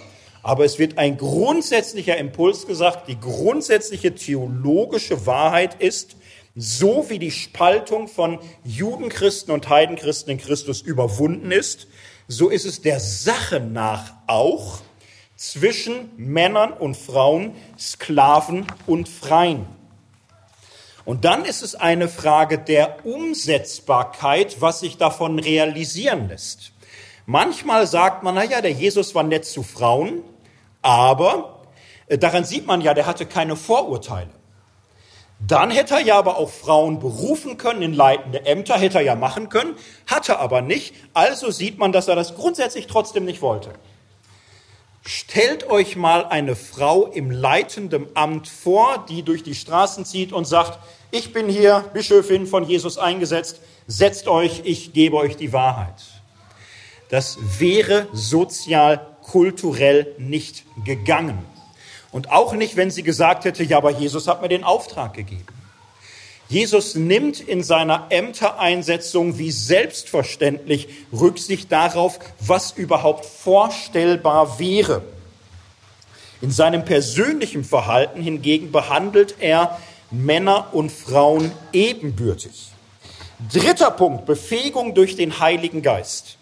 Aber 0.42 0.64
es 0.64 0.78
wird 0.78 0.98
ein 0.98 1.16
grundsätzlicher 1.16 2.16
Impuls 2.16 2.68
gesagt. 2.68 3.08
Die 3.08 3.18
grundsätzliche 3.18 4.14
theologische 4.14 5.26
Wahrheit 5.26 5.80
ist, 5.80 6.16
so 6.56 7.10
wie 7.10 7.18
die 7.18 7.30
Spaltung 7.30 8.08
von 8.08 8.38
Judenchristen 8.64 9.52
und 9.52 9.68
Heidenchristen 9.68 10.32
in 10.32 10.38
Christus 10.38 10.80
überwunden 10.80 11.52
ist, 11.52 11.86
so 12.28 12.48
ist 12.48 12.64
es 12.64 12.80
der 12.80 12.98
Sache 12.98 13.60
nach 13.60 14.14
auch 14.26 14.78
zwischen 15.36 16.10
Männern 16.16 16.72
und 16.72 16.96
Frauen, 16.96 17.54
Sklaven 17.78 18.66
und 18.86 19.08
Freien. 19.08 19.66
Und 21.04 21.24
dann 21.24 21.44
ist 21.44 21.62
es 21.62 21.74
eine 21.74 22.08
Frage 22.08 22.58
der 22.58 23.04
Umsetzbarkeit, 23.06 24.60
was 24.60 24.80
sich 24.80 24.96
davon 24.96 25.38
realisieren 25.38 26.28
lässt. 26.28 26.72
Manchmal 27.26 27.86
sagt 27.86 28.22
man, 28.22 28.34
naja, 28.34 28.60
der 28.60 28.72
Jesus 28.72 29.14
war 29.14 29.22
nett 29.22 29.44
zu 29.44 29.62
Frauen, 29.62 30.22
aber 30.80 31.62
äh, 32.06 32.18
daran 32.18 32.44
sieht 32.44 32.66
man 32.66 32.80
ja, 32.80 32.94
der 32.94 33.06
hatte 33.06 33.26
keine 33.26 33.56
Vorurteile. 33.56 34.30
Dann 35.38 35.70
hätte 35.70 35.94
er 35.94 36.00
ja 36.00 36.18
aber 36.18 36.38
auch 36.38 36.50
Frauen 36.50 36.98
berufen 36.98 37.58
können 37.58 37.82
in 37.82 37.92
leitende 37.92 38.46
Ämter, 38.46 38.78
hätte 38.78 38.98
er 38.98 39.04
ja 39.04 39.14
machen 39.14 39.48
können, 39.48 39.76
hatte 40.06 40.38
aber 40.38 40.62
nicht. 40.62 40.94
Also 41.12 41.50
sieht 41.50 41.78
man, 41.78 41.92
dass 41.92 42.08
er 42.08 42.16
das 42.16 42.34
grundsätzlich 42.34 42.86
trotzdem 42.86 43.24
nicht 43.24 43.42
wollte. 43.42 43.70
Stellt 45.04 45.70
euch 45.70 45.94
mal 45.94 46.24
eine 46.24 46.56
Frau 46.56 47.06
im 47.06 47.30
leitenden 47.30 48.08
Amt 48.14 48.48
vor, 48.48 49.04
die 49.08 49.22
durch 49.22 49.44
die 49.44 49.54
Straßen 49.54 50.04
zieht 50.04 50.32
und 50.32 50.46
sagt, 50.46 50.80
ich 51.12 51.32
bin 51.32 51.48
hier 51.48 51.84
Bischöfin 51.92 52.46
von 52.46 52.64
Jesus 52.64 52.98
eingesetzt, 52.98 53.60
setzt 53.86 54.26
euch, 54.26 54.62
ich 54.64 54.92
gebe 54.94 55.16
euch 55.16 55.36
die 55.36 55.52
Wahrheit. 55.52 56.02
Das 57.08 57.38
wäre 57.60 58.08
sozial, 58.12 59.06
kulturell 59.22 60.14
nicht 60.18 60.64
gegangen. 60.84 61.38
Und 62.12 62.30
auch 62.30 62.54
nicht, 62.54 62.76
wenn 62.76 62.90
sie 62.90 63.02
gesagt 63.02 63.44
hätte, 63.44 63.64
ja, 63.64 63.78
aber 63.78 63.90
Jesus 63.90 64.26
hat 64.28 64.42
mir 64.42 64.48
den 64.48 64.64
Auftrag 64.64 65.14
gegeben. 65.14 65.44
Jesus 66.48 66.94
nimmt 66.94 67.40
in 67.40 67.64
seiner 67.64 68.06
Ämtereinsetzung 68.10 69.36
wie 69.38 69.50
selbstverständlich 69.50 70.88
Rücksicht 71.12 71.72
darauf, 71.72 72.20
was 72.38 72.70
überhaupt 72.70 73.26
vorstellbar 73.26 74.60
wäre. 74.60 75.02
In 76.40 76.52
seinem 76.52 76.84
persönlichen 76.84 77.64
Verhalten 77.64 78.22
hingegen 78.22 78.70
behandelt 78.70 79.36
er 79.40 79.80
Männer 80.10 80.68
und 80.72 80.92
Frauen 80.92 81.50
ebenbürtig. 81.72 82.68
Dritter 83.52 83.90
Punkt, 83.90 84.24
Befähigung 84.24 84.94
durch 84.94 85.16
den 85.16 85.40
Heiligen 85.40 85.82
Geist. 85.82 86.36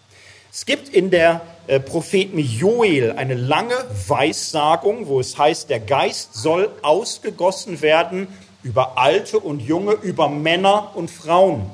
Es 0.57 0.65
gibt 0.65 0.87
in 0.87 1.11
der 1.11 1.41
äh, 1.67 1.81
Propheten 1.81 2.39
Joel 2.39 3.11
eine 3.11 3.33
lange 3.33 3.75
Weissagung, 4.07 5.07
wo 5.07 5.19
es 5.19 5.37
heißt, 5.37 5.69
der 5.69 5.81
Geist 5.81 6.33
soll 6.33 6.71
ausgegossen 6.81 7.81
werden 7.81 8.29
über 8.63 8.97
Alte 8.97 9.37
und 9.41 9.59
Junge, 9.59 9.91
über 9.91 10.29
Männer 10.29 10.95
und 10.95 11.11
Frauen, 11.11 11.69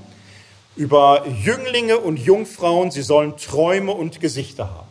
über 0.75 1.27
Jünglinge 1.27 1.99
und 1.99 2.17
Jungfrauen. 2.17 2.89
Sie 2.89 3.03
sollen 3.03 3.37
Träume 3.37 3.91
und 3.91 4.19
Gesichter 4.19 4.71
haben. 4.71 4.87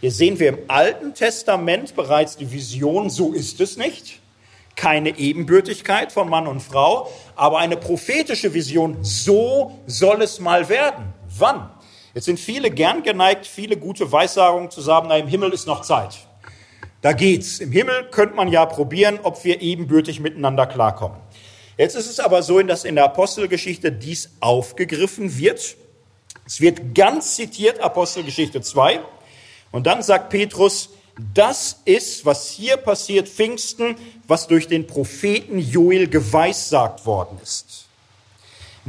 Hier 0.00 0.10
sehen 0.10 0.40
wir 0.40 0.48
im 0.48 0.58
Alten 0.66 1.14
Testament 1.14 1.94
bereits 1.94 2.36
die 2.36 2.50
Vision, 2.50 3.10
so 3.10 3.32
ist 3.32 3.60
es 3.60 3.76
nicht. 3.76 4.18
Keine 4.74 5.16
Ebenbürtigkeit 5.16 6.10
von 6.10 6.28
Mann 6.28 6.48
und 6.48 6.62
Frau, 6.62 7.08
aber 7.36 7.58
eine 7.58 7.76
prophetische 7.76 8.54
Vision, 8.54 8.96
so 9.02 9.78
soll 9.86 10.20
es 10.20 10.40
mal 10.40 10.68
werden. 10.68 11.14
Wann? 11.38 11.70
Jetzt 12.14 12.24
sind 12.24 12.40
viele 12.40 12.70
gern 12.70 13.02
geneigt, 13.02 13.46
viele 13.46 13.76
gute 13.76 14.10
Weissagungen 14.10 14.70
zu 14.70 14.80
sagen, 14.80 15.06
na, 15.08 15.16
im 15.16 15.28
Himmel 15.28 15.52
ist 15.52 15.66
noch 15.66 15.82
Zeit. 15.82 16.18
Da 17.02 17.12
geht's. 17.12 17.60
Im 17.60 17.72
Himmel 17.72 18.08
könnte 18.10 18.34
man 18.34 18.48
ja 18.48 18.66
probieren, 18.66 19.20
ob 19.22 19.44
wir 19.44 19.62
ebenbürtig 19.62 20.20
miteinander 20.20 20.66
klarkommen. 20.66 21.18
Jetzt 21.78 21.94
ist 21.94 22.10
es 22.10 22.20
aber 22.20 22.42
so, 22.42 22.60
dass 22.60 22.84
in 22.84 22.96
der 22.96 23.04
Apostelgeschichte 23.04 23.90
dies 23.90 24.30
aufgegriffen 24.40 25.38
wird. 25.38 25.76
Es 26.46 26.60
wird 26.60 26.94
ganz 26.94 27.36
zitiert, 27.36 27.80
Apostelgeschichte 27.80 28.60
2. 28.60 29.00
Und 29.70 29.86
dann 29.86 30.02
sagt 30.02 30.30
Petrus, 30.30 30.90
das 31.34 31.80
ist, 31.84 32.26
was 32.26 32.50
hier 32.50 32.76
passiert, 32.76 33.28
Pfingsten, 33.28 33.96
was 34.26 34.46
durch 34.46 34.68
den 34.68 34.86
Propheten 34.86 35.58
Joel 35.58 36.08
geweissagt 36.08 37.06
worden 37.06 37.38
ist. 37.42 37.86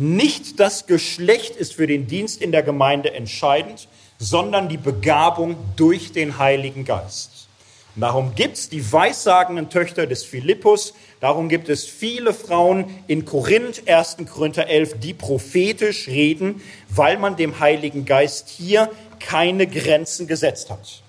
Nicht 0.01 0.59
das 0.59 0.87
Geschlecht 0.87 1.55
ist 1.55 1.75
für 1.75 1.85
den 1.85 2.07
Dienst 2.07 2.41
in 2.41 2.51
der 2.51 2.63
Gemeinde 2.63 3.13
entscheidend, 3.13 3.87
sondern 4.17 4.67
die 4.67 4.77
Begabung 4.77 5.55
durch 5.75 6.11
den 6.11 6.39
Heiligen 6.39 6.85
Geist. 6.85 7.47
Und 7.95 8.01
darum 8.01 8.33
gibt 8.33 8.57
es 8.57 8.67
die 8.67 8.91
weissagenden 8.91 9.69
Töchter 9.69 10.07
des 10.07 10.23
Philippus, 10.23 10.95
darum 11.19 11.49
gibt 11.49 11.69
es 11.69 11.85
viele 11.85 12.33
Frauen 12.33 12.85
in 13.05 13.25
Korinth, 13.25 13.87
1. 13.87 14.17
Korinther 14.27 14.65
11, 14.65 14.95
die 14.99 15.13
prophetisch 15.13 16.07
reden, 16.07 16.63
weil 16.89 17.19
man 17.19 17.35
dem 17.35 17.59
Heiligen 17.59 18.05
Geist 18.05 18.49
hier 18.49 18.89
keine 19.19 19.67
Grenzen 19.67 20.25
gesetzt 20.25 20.71
hat. 20.71 21.03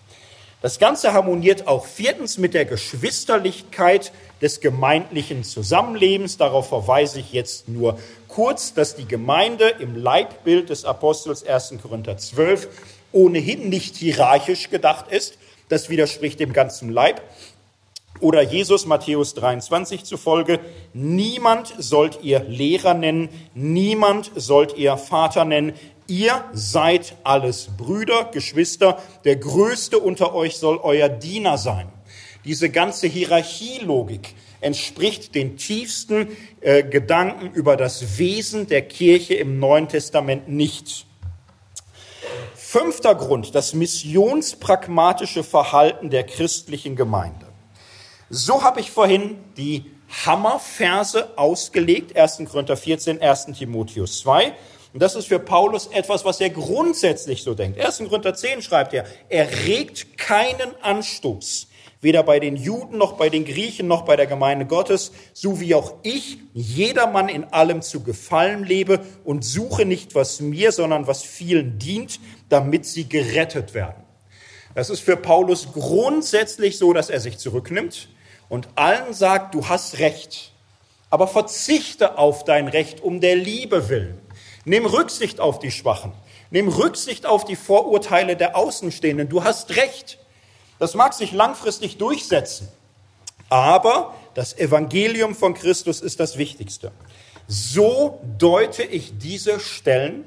Das 0.62 0.78
Ganze 0.78 1.12
harmoniert 1.12 1.66
auch 1.66 1.86
viertens 1.86 2.38
mit 2.38 2.54
der 2.54 2.64
Geschwisterlichkeit 2.64 4.12
des 4.40 4.60
gemeindlichen 4.60 5.42
Zusammenlebens. 5.42 6.36
Darauf 6.36 6.68
verweise 6.68 7.18
ich 7.18 7.32
jetzt 7.32 7.68
nur 7.68 7.98
kurz, 8.28 8.72
dass 8.72 8.94
die 8.94 9.08
Gemeinde 9.08 9.68
im 9.80 9.96
Leibbild 9.96 10.70
des 10.70 10.84
Apostels 10.84 11.44
1. 11.44 11.74
Korinther 11.82 12.16
12 12.16 12.68
ohnehin 13.10 13.70
nicht 13.70 13.96
hierarchisch 13.96 14.70
gedacht 14.70 15.10
ist. 15.10 15.36
Das 15.68 15.90
widerspricht 15.90 16.38
dem 16.38 16.52
ganzen 16.52 16.90
Leib. 16.90 17.22
Oder 18.20 18.42
Jesus 18.42 18.86
Matthäus 18.86 19.34
23 19.34 20.04
zufolge, 20.04 20.60
niemand 20.92 21.74
sollt 21.78 22.20
ihr 22.22 22.38
Lehrer 22.44 22.94
nennen, 22.94 23.30
niemand 23.54 24.30
sollt 24.36 24.76
ihr 24.76 24.96
Vater 24.96 25.44
nennen, 25.44 25.72
ihr 26.12 26.44
seid 26.52 27.16
alles 27.24 27.68
Brüder, 27.78 28.28
Geschwister, 28.32 29.02
der 29.24 29.36
Größte 29.36 29.98
unter 29.98 30.34
euch 30.34 30.58
soll 30.58 30.78
euer 30.82 31.08
Diener 31.08 31.56
sein. 31.56 31.88
Diese 32.44 32.68
ganze 32.68 33.06
Hierarchielogik 33.06 34.34
entspricht 34.60 35.34
den 35.34 35.56
tiefsten 35.56 36.28
äh, 36.60 36.82
Gedanken 36.82 37.50
über 37.52 37.78
das 37.78 38.18
Wesen 38.18 38.66
der 38.66 38.82
Kirche 38.82 39.34
im 39.34 39.58
Neuen 39.58 39.88
Testament 39.88 40.48
nicht. 40.48 41.06
Fünfter 42.54 43.14
Grund, 43.14 43.54
das 43.54 43.72
missionspragmatische 43.72 45.42
Verhalten 45.42 46.10
der 46.10 46.24
christlichen 46.24 46.94
Gemeinde. 46.94 47.46
So 48.28 48.62
habe 48.62 48.80
ich 48.80 48.90
vorhin 48.90 49.38
die 49.56 49.86
Hammerverse 50.26 51.38
ausgelegt, 51.38 52.16
1. 52.16 52.42
Korinther 52.50 52.76
14, 52.76 53.22
1. 53.22 53.46
Timotheus 53.58 54.20
2. 54.20 54.54
Und 54.92 55.00
das 55.02 55.14
ist 55.14 55.26
für 55.26 55.38
Paulus 55.38 55.86
etwas, 55.86 56.24
was 56.24 56.40
er 56.40 56.50
grundsätzlich 56.50 57.42
so 57.42 57.54
denkt. 57.54 57.80
1. 57.80 57.98
Korinther 58.08 58.34
10 58.34 58.60
schreibt 58.60 58.92
er, 58.92 59.06
er 59.28 59.48
regt 59.66 60.18
keinen 60.18 60.74
Anstoß, 60.82 61.68
weder 62.02 62.22
bei 62.22 62.40
den 62.40 62.56
Juden 62.56 62.98
noch 62.98 63.12
bei 63.12 63.30
den 63.30 63.46
Griechen 63.46 63.86
noch 63.86 64.02
bei 64.02 64.16
der 64.16 64.26
Gemeinde 64.26 64.66
Gottes, 64.66 65.12
so 65.32 65.60
wie 65.60 65.74
auch 65.74 65.94
ich 66.02 66.38
jedermann 66.52 67.30
in 67.30 67.44
allem 67.44 67.80
zu 67.80 68.02
gefallen 68.02 68.64
lebe 68.64 69.00
und 69.24 69.44
suche 69.44 69.86
nicht, 69.86 70.14
was 70.14 70.40
mir, 70.40 70.72
sondern 70.72 71.06
was 71.06 71.22
vielen 71.22 71.78
dient, 71.78 72.20
damit 72.50 72.84
sie 72.84 73.08
gerettet 73.08 73.72
werden. 73.72 74.02
Das 74.74 74.90
ist 74.90 75.00
für 75.00 75.16
Paulus 75.16 75.72
grundsätzlich 75.72 76.76
so, 76.76 76.92
dass 76.92 77.08
er 77.08 77.20
sich 77.20 77.38
zurücknimmt 77.38 78.08
und 78.48 78.68
allen 78.74 79.14
sagt, 79.14 79.54
du 79.54 79.68
hast 79.68 79.98
Recht, 79.98 80.52
aber 81.08 81.28
verzichte 81.28 82.18
auf 82.18 82.44
dein 82.44 82.68
Recht 82.68 83.02
um 83.02 83.20
der 83.20 83.36
Liebe 83.36 83.88
willen. 83.88 84.18
Nimm 84.64 84.86
Rücksicht 84.86 85.40
auf 85.40 85.58
die 85.58 85.70
Schwachen. 85.70 86.12
Nimm 86.50 86.68
Rücksicht 86.68 87.26
auf 87.26 87.44
die 87.44 87.56
Vorurteile 87.56 88.36
der 88.36 88.56
Außenstehenden. 88.56 89.28
Du 89.28 89.42
hast 89.42 89.76
Recht. 89.76 90.18
Das 90.78 90.94
mag 90.94 91.14
sich 91.14 91.32
langfristig 91.32 91.96
durchsetzen, 91.98 92.68
aber 93.48 94.14
das 94.34 94.58
Evangelium 94.58 95.34
von 95.34 95.54
Christus 95.54 96.00
ist 96.00 96.18
das 96.18 96.38
Wichtigste. 96.38 96.90
So 97.46 98.20
deute 98.38 98.82
ich 98.82 99.18
diese 99.18 99.60
Stellen, 99.60 100.24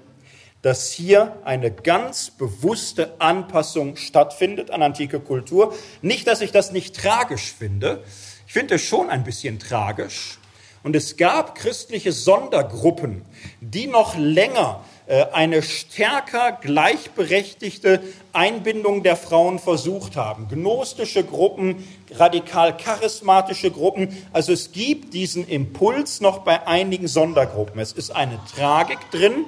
dass 0.62 0.92
hier 0.92 1.38
eine 1.44 1.72
ganz 1.72 2.32
bewusste 2.32 3.16
Anpassung 3.20 3.98
stattfindet 3.98 4.72
an 4.72 4.82
antike 4.82 5.20
Kultur. 5.20 5.76
Nicht, 6.02 6.26
dass 6.28 6.42
ich 6.42 6.52
das 6.52 6.72
nicht 6.72 6.96
tragisch 6.96 7.52
finde. 7.52 8.04
Ich 8.48 8.54
finde 8.54 8.76
es 8.76 8.82
schon 8.82 9.10
ein 9.10 9.24
bisschen 9.24 9.60
tragisch. 9.60 10.40
Und 10.86 10.96
es 10.96 11.18
gab 11.18 11.56
christliche 11.56 12.12
Sondergruppen, 12.12 13.24
die 13.60 13.88
noch 13.88 14.16
länger 14.16 14.82
äh, 15.08 15.26
eine 15.34 15.64
stärker 15.64 16.52
gleichberechtigte 16.52 18.04
Einbindung 18.34 19.02
der 19.02 19.16
Frauen 19.16 19.58
versucht 19.58 20.16
haben. 20.16 20.48
Gnostische 20.48 21.24
Gruppen, 21.24 21.88
radikal 22.12 22.78
charismatische 22.78 23.72
Gruppen. 23.72 24.16
Also 24.32 24.54
es 24.54 24.74
gibt 24.74 25.16
diesen 25.16 25.48
Impuls 25.48 26.22
noch 26.22 26.44
bei 26.44 26.68
einigen 26.68 27.08
Sondergruppen. 27.08 27.82
Es 27.82 27.92
ist 27.92 28.12
eine 28.12 28.40
Tragik 28.56 29.00
drin, 29.10 29.46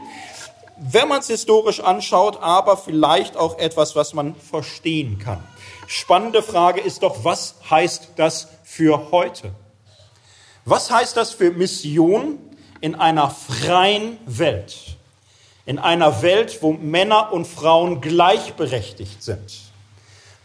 wenn 0.76 1.08
man 1.08 1.20
es 1.20 1.28
historisch 1.28 1.82
anschaut, 1.82 2.40
aber 2.42 2.78
vielleicht 2.78 3.38
auch 3.38 3.60
etwas, 3.60 3.96
was 3.96 4.16
man 4.16 4.34
verstehen 4.34 5.20
kann. 5.20 5.44
Spannende 5.86 6.42
Frage 6.42 6.82
ist 6.82 7.04
doch, 7.04 7.24
was 7.24 7.54
heißt 7.70 8.14
das 8.16 8.48
für 8.64 9.12
heute? 9.12 9.52
Was 10.70 10.92
heißt 10.92 11.18
das 11.18 11.32
für 11.32 11.52
Mission 11.52 12.38
in 12.82 12.94
einer 12.94 13.30
freien 13.30 14.18
Welt? 14.26 14.98
in 15.68 15.80
einer 15.80 16.22
Welt, 16.22 16.60
wo 16.62 16.72
Männer 16.72 17.34
und 17.34 17.46
Frauen 17.46 18.00
gleichberechtigt 18.00 19.22
sind. 19.22 19.60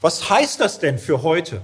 Was 0.03 0.29
heißt 0.29 0.61
das 0.61 0.81
denn 0.81 0.99
für 0.99 1.23
heute? 1.23 1.63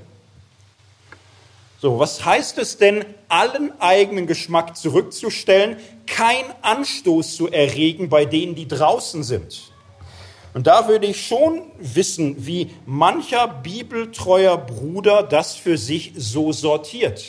So, 1.82 1.98
was 1.98 2.24
heißt 2.24 2.56
es 2.59 2.78
denn, 2.78 3.05
allen 3.28 3.72
eigenen 3.80 4.28
Geschmack 4.28 4.76
zurückzustellen, 4.76 5.76
kein 6.06 6.44
Anstoß 6.62 7.36
zu 7.36 7.48
erregen 7.48 8.09
bei 8.09 8.24
denen, 8.24 8.55
die 8.55 8.68
draußen 8.68 9.24
sind? 9.24 9.72
Und 10.55 10.68
da 10.68 10.86
würde 10.86 11.06
ich 11.06 11.26
schon 11.26 11.62
wissen, 11.78 12.47
wie 12.47 12.70
mancher 12.86 13.48
bibeltreuer 13.48 14.56
Bruder 14.56 15.24
das 15.24 15.56
für 15.56 15.76
sich 15.76 16.12
so 16.16 16.52
sortiert. 16.52 17.24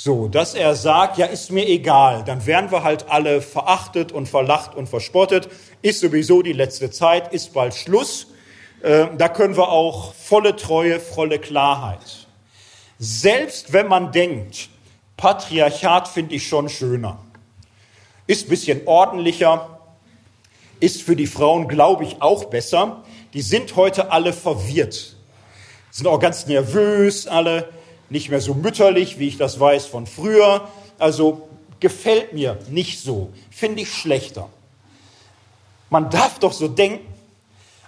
So, 0.00 0.28
dass 0.28 0.54
er 0.54 0.76
sagt, 0.76 1.18
ja, 1.18 1.26
ist 1.26 1.50
mir 1.50 1.66
egal, 1.66 2.22
dann 2.22 2.46
werden 2.46 2.70
wir 2.70 2.84
halt 2.84 3.06
alle 3.08 3.42
verachtet 3.42 4.12
und 4.12 4.28
verlacht 4.28 4.76
und 4.76 4.88
verspottet, 4.88 5.48
ist 5.82 5.98
sowieso 5.98 6.40
die 6.40 6.52
letzte 6.52 6.92
Zeit, 6.92 7.32
ist 7.32 7.52
bald 7.52 7.74
Schluss. 7.74 8.28
Äh, 8.80 9.06
da 9.18 9.28
können 9.28 9.56
wir 9.56 9.70
auch 9.70 10.14
volle 10.14 10.54
Treue, 10.54 11.00
volle 11.00 11.40
Klarheit. 11.40 12.28
Selbst 13.00 13.72
wenn 13.72 13.88
man 13.88 14.12
denkt, 14.12 14.68
Patriarchat 15.16 16.06
finde 16.06 16.36
ich 16.36 16.46
schon 16.46 16.68
schöner, 16.68 17.18
ist 18.28 18.46
ein 18.46 18.50
bisschen 18.50 18.86
ordentlicher, 18.86 19.80
ist 20.78 21.02
für 21.02 21.16
die 21.16 21.26
Frauen, 21.26 21.66
glaube 21.66 22.04
ich, 22.04 22.22
auch 22.22 22.44
besser. 22.44 23.02
Die 23.34 23.42
sind 23.42 23.74
heute 23.74 24.12
alle 24.12 24.32
verwirrt, 24.32 25.16
sind 25.90 26.06
auch 26.06 26.20
ganz 26.20 26.46
nervös 26.46 27.26
alle 27.26 27.68
nicht 28.10 28.30
mehr 28.30 28.40
so 28.40 28.54
mütterlich, 28.54 29.18
wie 29.18 29.28
ich 29.28 29.36
das 29.36 29.60
weiß 29.60 29.86
von 29.86 30.06
früher. 30.06 30.68
Also 30.98 31.48
gefällt 31.80 32.32
mir 32.32 32.58
nicht 32.70 33.00
so, 33.00 33.30
finde 33.50 33.82
ich 33.82 33.92
schlechter. 33.92 34.48
Man 35.90 36.10
darf 36.10 36.38
doch 36.38 36.52
so 36.52 36.68
denken, 36.68 37.06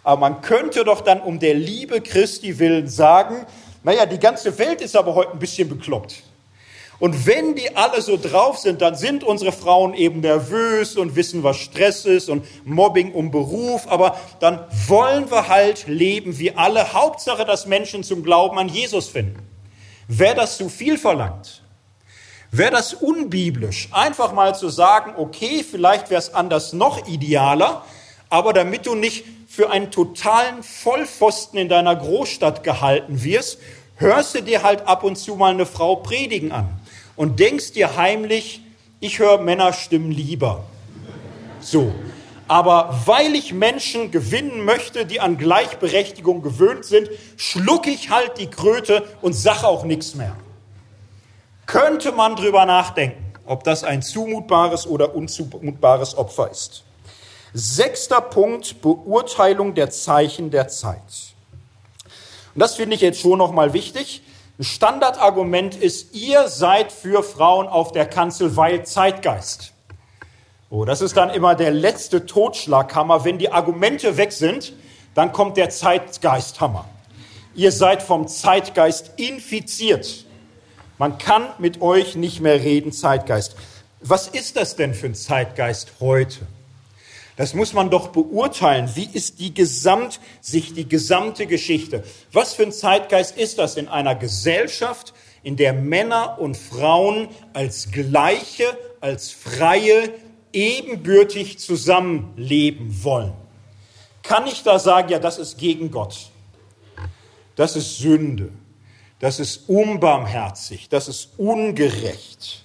aber 0.02 0.20
man 0.20 0.40
könnte 0.40 0.84
doch 0.84 1.02
dann 1.02 1.20
um 1.20 1.38
der 1.38 1.54
Liebe 1.54 2.00
Christi 2.00 2.58
willen 2.58 2.88
sagen, 2.88 3.46
naja, 3.82 4.06
die 4.06 4.18
ganze 4.18 4.58
Welt 4.58 4.80
ist 4.80 4.96
aber 4.96 5.14
heute 5.14 5.32
ein 5.32 5.38
bisschen 5.38 5.68
bekloppt. 5.68 6.22
Und 6.98 7.26
wenn 7.26 7.54
die 7.54 7.74
alle 7.76 8.02
so 8.02 8.18
drauf 8.18 8.58
sind, 8.58 8.82
dann 8.82 8.94
sind 8.94 9.24
unsere 9.24 9.52
Frauen 9.52 9.94
eben 9.94 10.20
nervös 10.20 10.96
und 10.98 11.16
wissen, 11.16 11.42
was 11.42 11.56
Stress 11.56 12.04
ist 12.04 12.28
und 12.28 12.44
Mobbing 12.66 13.12
um 13.12 13.30
Beruf. 13.30 13.88
Aber 13.88 14.18
dann 14.38 14.66
wollen 14.86 15.30
wir 15.30 15.48
halt 15.48 15.88
leben 15.88 16.38
wie 16.38 16.52
alle. 16.52 16.92
Hauptsache, 16.92 17.46
dass 17.46 17.64
Menschen 17.64 18.04
zum 18.04 18.22
Glauben 18.22 18.58
an 18.58 18.68
Jesus 18.68 19.08
finden. 19.08 19.49
Wäre 20.12 20.34
das 20.34 20.56
zu 20.56 20.68
viel 20.68 20.98
verlangt? 20.98 21.62
Wäre 22.50 22.72
das 22.72 22.94
unbiblisch, 22.94 23.88
einfach 23.92 24.32
mal 24.32 24.56
zu 24.56 24.68
sagen, 24.68 25.14
okay, 25.16 25.64
vielleicht 25.68 26.10
wäre 26.10 26.18
es 26.18 26.34
anders 26.34 26.72
noch 26.72 27.06
idealer, 27.06 27.84
aber 28.28 28.52
damit 28.52 28.86
du 28.86 28.96
nicht 28.96 29.24
für 29.48 29.70
einen 29.70 29.92
totalen 29.92 30.64
Vollpfosten 30.64 31.60
in 31.60 31.68
deiner 31.68 31.94
Großstadt 31.94 32.64
gehalten 32.64 33.22
wirst, 33.22 33.58
hörst 33.98 34.34
du 34.34 34.42
dir 34.42 34.64
halt 34.64 34.88
ab 34.88 35.04
und 35.04 35.14
zu 35.14 35.36
mal 35.36 35.52
eine 35.52 35.64
Frau 35.64 35.94
predigen 35.94 36.50
an 36.50 36.68
und 37.14 37.38
denkst 37.38 37.72
dir 37.72 37.94
heimlich, 37.94 38.62
ich 38.98 39.20
höre 39.20 39.38
Männerstimmen 39.38 40.10
lieber. 40.10 40.64
So, 41.60 41.92
aber 42.50 43.02
weil 43.06 43.36
ich 43.36 43.52
Menschen 43.52 44.10
gewinnen 44.10 44.64
möchte, 44.64 45.06
die 45.06 45.20
an 45.20 45.38
Gleichberechtigung 45.38 46.42
gewöhnt 46.42 46.84
sind, 46.84 47.08
schlucke 47.36 47.90
ich 47.90 48.10
halt 48.10 48.38
die 48.38 48.48
Kröte 48.48 49.04
und 49.22 49.34
sage 49.34 49.68
auch 49.68 49.84
nichts 49.84 50.16
mehr. 50.16 50.34
Könnte 51.66 52.10
man 52.10 52.34
drüber 52.34 52.66
nachdenken, 52.66 53.34
ob 53.46 53.62
das 53.62 53.84
ein 53.84 54.02
zumutbares 54.02 54.88
oder 54.88 55.14
unzumutbares 55.14 56.18
Opfer 56.18 56.50
ist. 56.50 56.82
Sechster 57.54 58.20
Punkt, 58.20 58.82
Beurteilung 58.82 59.76
der 59.76 59.90
Zeichen 59.90 60.50
der 60.50 60.66
Zeit. 60.66 60.98
Und 62.56 62.58
das 62.58 62.74
finde 62.74 62.96
ich 62.96 63.00
jetzt 63.00 63.20
schon 63.20 63.38
nochmal 63.38 63.74
wichtig. 63.74 64.24
Ein 64.58 64.64
Standardargument 64.64 65.76
ist, 65.76 66.16
ihr 66.16 66.48
seid 66.48 66.90
für 66.90 67.22
Frauen 67.22 67.68
auf 67.68 67.92
der 67.92 68.06
Kanzel, 68.06 68.56
weil 68.56 68.84
Zeitgeist. 68.84 69.72
Oh, 70.72 70.84
das 70.84 71.00
ist 71.00 71.16
dann 71.16 71.30
immer 71.30 71.56
der 71.56 71.72
letzte 71.72 72.26
Totschlaghammer. 72.26 73.24
Wenn 73.24 73.38
die 73.38 73.50
Argumente 73.50 74.16
weg 74.16 74.30
sind, 74.30 74.72
dann 75.14 75.32
kommt 75.32 75.56
der 75.56 75.68
Zeitgeisthammer. 75.68 76.88
Ihr 77.56 77.72
seid 77.72 78.04
vom 78.04 78.28
Zeitgeist 78.28 79.14
infiziert. 79.16 80.26
Man 80.96 81.18
kann 81.18 81.48
mit 81.58 81.82
euch 81.82 82.14
nicht 82.14 82.40
mehr 82.40 82.62
reden, 82.62 82.92
Zeitgeist. 82.92 83.56
Was 84.00 84.28
ist 84.28 84.56
das 84.56 84.76
denn 84.76 84.94
für 84.94 85.06
ein 85.06 85.16
Zeitgeist 85.16 85.94
heute? 85.98 86.46
Das 87.36 87.52
muss 87.52 87.72
man 87.72 87.90
doch 87.90 88.08
beurteilen. 88.08 88.88
Wie 88.94 89.08
ist 89.12 89.40
die 89.40 89.52
Gesamtsicht, 89.52 90.76
die 90.76 90.88
gesamte 90.88 91.48
Geschichte? 91.48 92.04
Was 92.30 92.54
für 92.54 92.62
ein 92.62 92.72
Zeitgeist 92.72 93.36
ist 93.36 93.58
das 93.58 93.76
in 93.76 93.88
einer 93.88 94.14
Gesellschaft, 94.14 95.14
in 95.42 95.56
der 95.56 95.72
Männer 95.72 96.38
und 96.38 96.56
Frauen 96.56 97.28
als 97.54 97.90
gleiche, 97.90 98.78
als 99.00 99.32
freie, 99.32 100.10
ebenbürtig 100.52 101.58
zusammenleben 101.58 103.02
wollen? 103.04 103.32
Kann 104.22 104.46
ich 104.46 104.62
da 104.62 104.78
sagen, 104.78 105.08
ja, 105.10 105.18
das 105.18 105.38
ist 105.38 105.58
gegen 105.58 105.90
Gott? 105.90 106.30
Das 107.56 107.76
ist 107.76 107.98
Sünde. 107.98 108.50
Das 109.18 109.38
ist 109.38 109.68
unbarmherzig. 109.68 110.88
Das 110.88 111.08
ist 111.08 111.30
ungerecht. 111.36 112.62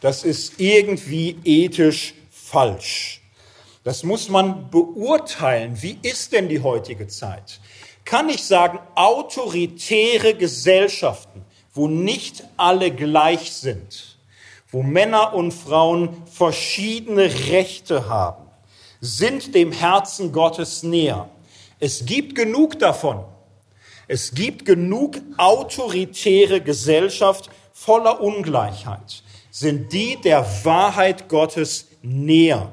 Das 0.00 0.24
ist 0.24 0.60
irgendwie 0.60 1.38
ethisch 1.44 2.14
falsch. 2.30 3.22
Das 3.84 4.02
muss 4.02 4.28
man 4.28 4.70
beurteilen. 4.70 5.80
Wie 5.80 5.98
ist 6.02 6.32
denn 6.32 6.48
die 6.48 6.62
heutige 6.62 7.06
Zeit? 7.08 7.60
Kann 8.04 8.28
ich 8.28 8.42
sagen, 8.42 8.78
autoritäre 8.94 10.34
Gesellschaften, 10.34 11.44
wo 11.72 11.88
nicht 11.88 12.44
alle 12.56 12.90
gleich 12.90 13.52
sind, 13.52 14.17
wo 14.70 14.82
Männer 14.82 15.34
und 15.34 15.52
Frauen 15.52 16.22
verschiedene 16.26 17.24
Rechte 17.48 18.08
haben, 18.08 18.44
sind 19.00 19.54
dem 19.54 19.72
Herzen 19.72 20.32
Gottes 20.32 20.82
näher. 20.82 21.28
Es 21.80 22.04
gibt 22.04 22.34
genug 22.34 22.78
davon. 22.78 23.24
Es 24.08 24.34
gibt 24.34 24.64
genug 24.64 25.16
autoritäre 25.36 26.60
Gesellschaft 26.60 27.50
voller 27.72 28.20
Ungleichheit. 28.20 29.22
Sind 29.50 29.92
die 29.92 30.16
der 30.16 30.46
Wahrheit 30.64 31.28
Gottes 31.28 31.88
näher? 32.02 32.72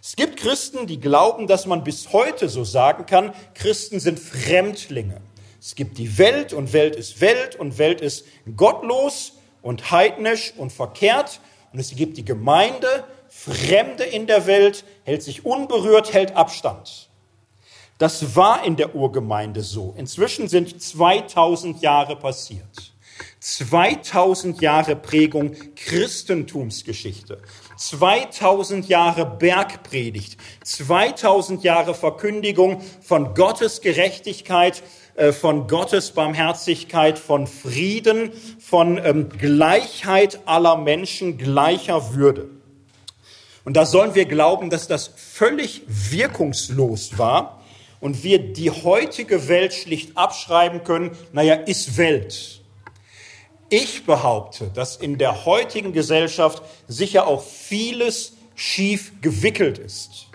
Es 0.00 0.16
gibt 0.16 0.36
Christen, 0.36 0.86
die 0.86 0.98
glauben, 0.98 1.46
dass 1.46 1.66
man 1.66 1.84
bis 1.84 2.12
heute 2.12 2.48
so 2.48 2.64
sagen 2.64 3.06
kann, 3.06 3.32
Christen 3.54 4.00
sind 4.00 4.18
Fremdlinge. 4.18 5.20
Es 5.60 5.76
gibt 5.76 5.98
die 5.98 6.18
Welt 6.18 6.52
und 6.52 6.72
Welt 6.72 6.96
ist 6.96 7.20
Welt 7.20 7.54
und 7.54 7.78
Welt 7.78 8.00
ist 8.00 8.24
gottlos 8.56 9.34
und 9.62 9.90
heidnisch 9.90 10.52
und 10.56 10.72
verkehrt. 10.72 11.40
Und 11.72 11.78
es 11.78 11.94
gibt 11.94 12.16
die 12.18 12.24
Gemeinde, 12.24 13.04
Fremde 13.28 14.04
in 14.04 14.26
der 14.26 14.46
Welt, 14.46 14.84
hält 15.04 15.22
sich 15.22 15.46
unberührt, 15.46 16.12
hält 16.12 16.36
Abstand. 16.36 17.08
Das 17.98 18.36
war 18.36 18.64
in 18.64 18.76
der 18.76 18.94
Urgemeinde 18.94 19.62
so. 19.62 19.94
Inzwischen 19.96 20.48
sind 20.48 20.82
2000 20.82 21.80
Jahre 21.80 22.16
passiert. 22.16 22.92
2000 23.40 24.60
Jahre 24.60 24.96
Prägung 24.96 25.56
Christentumsgeschichte. 25.74 27.40
2000 27.76 28.88
Jahre 28.88 29.26
Bergpredigt, 29.26 30.36
2000 30.64 31.64
Jahre 31.64 31.94
Verkündigung 31.94 32.80
von 33.00 33.34
Gottes 33.34 33.80
Gerechtigkeit, 33.80 34.82
von 35.32 35.66
Gottes 35.68 36.12
Barmherzigkeit, 36.12 37.18
von 37.18 37.46
Frieden, 37.46 38.32
von 38.58 38.98
ähm, 38.98 39.28
Gleichheit 39.28 40.40
aller 40.46 40.76
Menschen, 40.76 41.38
gleicher 41.38 42.14
Würde. 42.14 42.48
Und 43.64 43.76
da 43.76 43.86
sollen 43.86 44.14
wir 44.14 44.24
glauben, 44.24 44.70
dass 44.70 44.88
das 44.88 45.10
völlig 45.16 45.82
wirkungslos 45.86 47.18
war 47.18 47.62
und 48.00 48.24
wir 48.24 48.38
die 48.52 48.70
heutige 48.70 49.48
Welt 49.48 49.72
schlicht 49.72 50.16
abschreiben 50.16 50.82
können, 50.82 51.16
naja, 51.32 51.54
ist 51.54 51.96
Welt. 51.96 52.60
Ich 53.68 54.04
behaupte, 54.04 54.70
dass 54.74 54.96
in 54.96 55.16
der 55.16 55.44
heutigen 55.44 55.92
Gesellschaft 55.92 56.62
sicher 56.88 57.26
auch 57.26 57.42
vieles 57.42 58.34
schief 58.54 59.12
gewickelt 59.22 59.78
ist. 59.78 60.26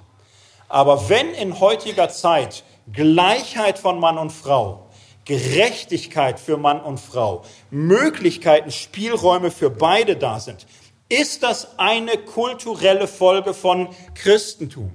Aber 0.70 1.10
wenn 1.10 1.34
in 1.34 1.60
heutiger 1.60 2.10
Zeit 2.10 2.64
Gleichheit 2.92 3.80
von 3.80 4.00
Mann 4.00 4.18
und 4.18 4.32
Frau, 4.32 4.88
Gerechtigkeit 5.26 6.40
für 6.40 6.58
Mann 6.58 6.80
und 6.82 7.00
Frau, 7.00 7.44
Möglichkeiten, 7.70 8.72
Spielräume 8.72 9.52
für 9.52 9.70
beide 9.70 10.16
da 10.16 10.40
sind, 10.40 10.66
ist 11.10 11.44
das 11.44 11.80
eine 11.80 12.18
kulturelle 12.18 13.08
Folge 13.08 13.54
von 13.54 13.90
Christentum? 14.14 14.92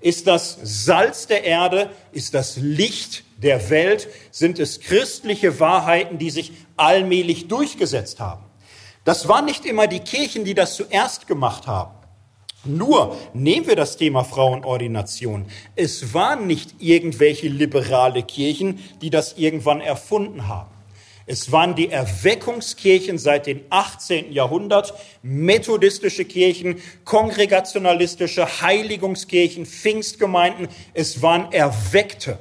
Ist 0.00 0.26
das 0.26 0.58
Salz 0.62 1.26
der 1.26 1.44
Erde? 1.44 1.90
Ist 2.10 2.34
das 2.34 2.56
Licht 2.56 3.24
der 3.36 3.70
Welt? 3.70 4.08
Sind 4.30 4.58
es 4.58 4.80
christliche 4.80 5.60
Wahrheiten, 5.60 6.18
die 6.18 6.30
sich 6.30 6.52
allmählich 6.76 7.48
durchgesetzt 7.48 8.18
haben? 8.18 8.44
Das 9.04 9.28
waren 9.28 9.44
nicht 9.44 9.64
immer 9.64 9.86
die 9.86 10.00
Kirchen, 10.00 10.44
die 10.44 10.54
das 10.54 10.74
zuerst 10.76 11.26
gemacht 11.26 11.66
haben. 11.66 11.94
Nur 12.64 13.16
nehmen 13.34 13.66
wir 13.66 13.74
das 13.74 13.96
Thema 13.96 14.22
Frauenordination. 14.22 15.46
Es 15.74 16.14
waren 16.14 16.46
nicht 16.46 16.76
irgendwelche 16.78 17.48
liberale 17.48 18.22
Kirchen, 18.22 18.78
die 19.00 19.10
das 19.10 19.34
irgendwann 19.36 19.80
erfunden 19.80 20.46
haben. 20.46 20.70
Es 21.26 21.50
waren 21.50 21.74
die 21.74 21.88
Erweckungskirchen 21.88 23.18
seit 23.18 23.46
dem 23.46 23.60
18. 23.70 24.32
Jahrhundert, 24.32 24.94
methodistische 25.22 26.24
Kirchen, 26.24 26.80
kongregationalistische 27.04 28.60
Heiligungskirchen, 28.60 29.66
Pfingstgemeinden. 29.66 30.68
Es 30.94 31.22
waren 31.22 31.52
Erweckte, 31.52 32.38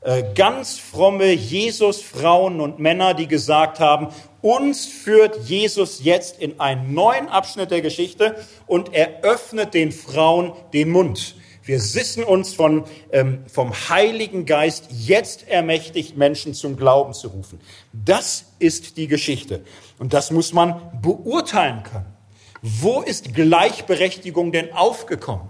äh, 0.00 0.22
ganz 0.34 0.78
fromme 0.78 1.32
Jesus-Frauen 1.32 2.60
und 2.60 2.78
Männer, 2.78 3.14
die 3.14 3.26
gesagt 3.26 3.80
haben, 3.80 4.08
uns 4.44 4.84
führt 4.84 5.48
Jesus 5.48 6.04
jetzt 6.04 6.38
in 6.38 6.60
einen 6.60 6.92
neuen 6.92 7.28
Abschnitt 7.28 7.70
der 7.70 7.80
Geschichte 7.80 8.36
und 8.66 8.92
eröffnet 8.92 9.72
den 9.72 9.90
Frauen 9.90 10.52
den 10.74 10.90
Mund. 10.90 11.36
Wir 11.62 11.78
wissen 11.78 12.24
uns 12.24 12.52
von, 12.52 12.84
ähm, 13.10 13.42
vom 13.46 13.72
Heiligen 13.88 14.44
Geist 14.44 14.88
jetzt 14.90 15.48
ermächtigt, 15.48 16.18
Menschen 16.18 16.52
zum 16.52 16.76
Glauben 16.76 17.14
zu 17.14 17.28
rufen. 17.28 17.58
Das 17.94 18.52
ist 18.58 18.98
die 18.98 19.06
Geschichte. 19.06 19.64
Und 19.98 20.12
das 20.12 20.30
muss 20.30 20.52
man 20.52 21.00
beurteilen 21.00 21.82
können. 21.82 22.14
Wo 22.60 23.00
ist 23.00 23.32
Gleichberechtigung 23.32 24.52
denn 24.52 24.74
aufgekommen? 24.74 25.48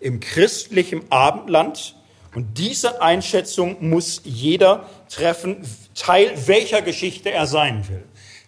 Im 0.00 0.20
christlichen 0.20 1.02
Abendland. 1.12 1.94
Und 2.34 2.56
diese 2.56 3.02
Einschätzung 3.02 3.76
muss 3.86 4.22
jeder 4.24 4.88
treffen, 5.10 5.58
Teil 5.94 6.32
welcher 6.46 6.82
Geschichte 6.82 7.30
er 7.30 7.46
sein 7.46 7.86
will. 7.88 8.02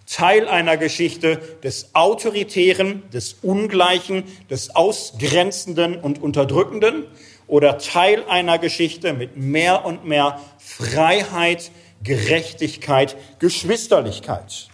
Teil 0.06 0.48
einer 0.48 0.76
Geschichte 0.76 1.38
des 1.62 1.94
Autoritären, 1.94 3.08
des 3.10 3.34
Ungleichen, 3.42 4.24
des 4.48 4.74
Ausgrenzenden 4.74 5.98
und 6.00 6.22
Unterdrückenden 6.22 7.04
oder 7.48 7.78
Teil 7.78 8.24
einer 8.28 8.58
Geschichte 8.58 9.12
mit 9.12 9.36
mehr 9.36 9.84
und 9.84 10.04
mehr 10.04 10.40
Freiheit, 10.58 11.70
Gerechtigkeit, 12.02 13.16
Geschwisterlichkeit. 13.40 14.68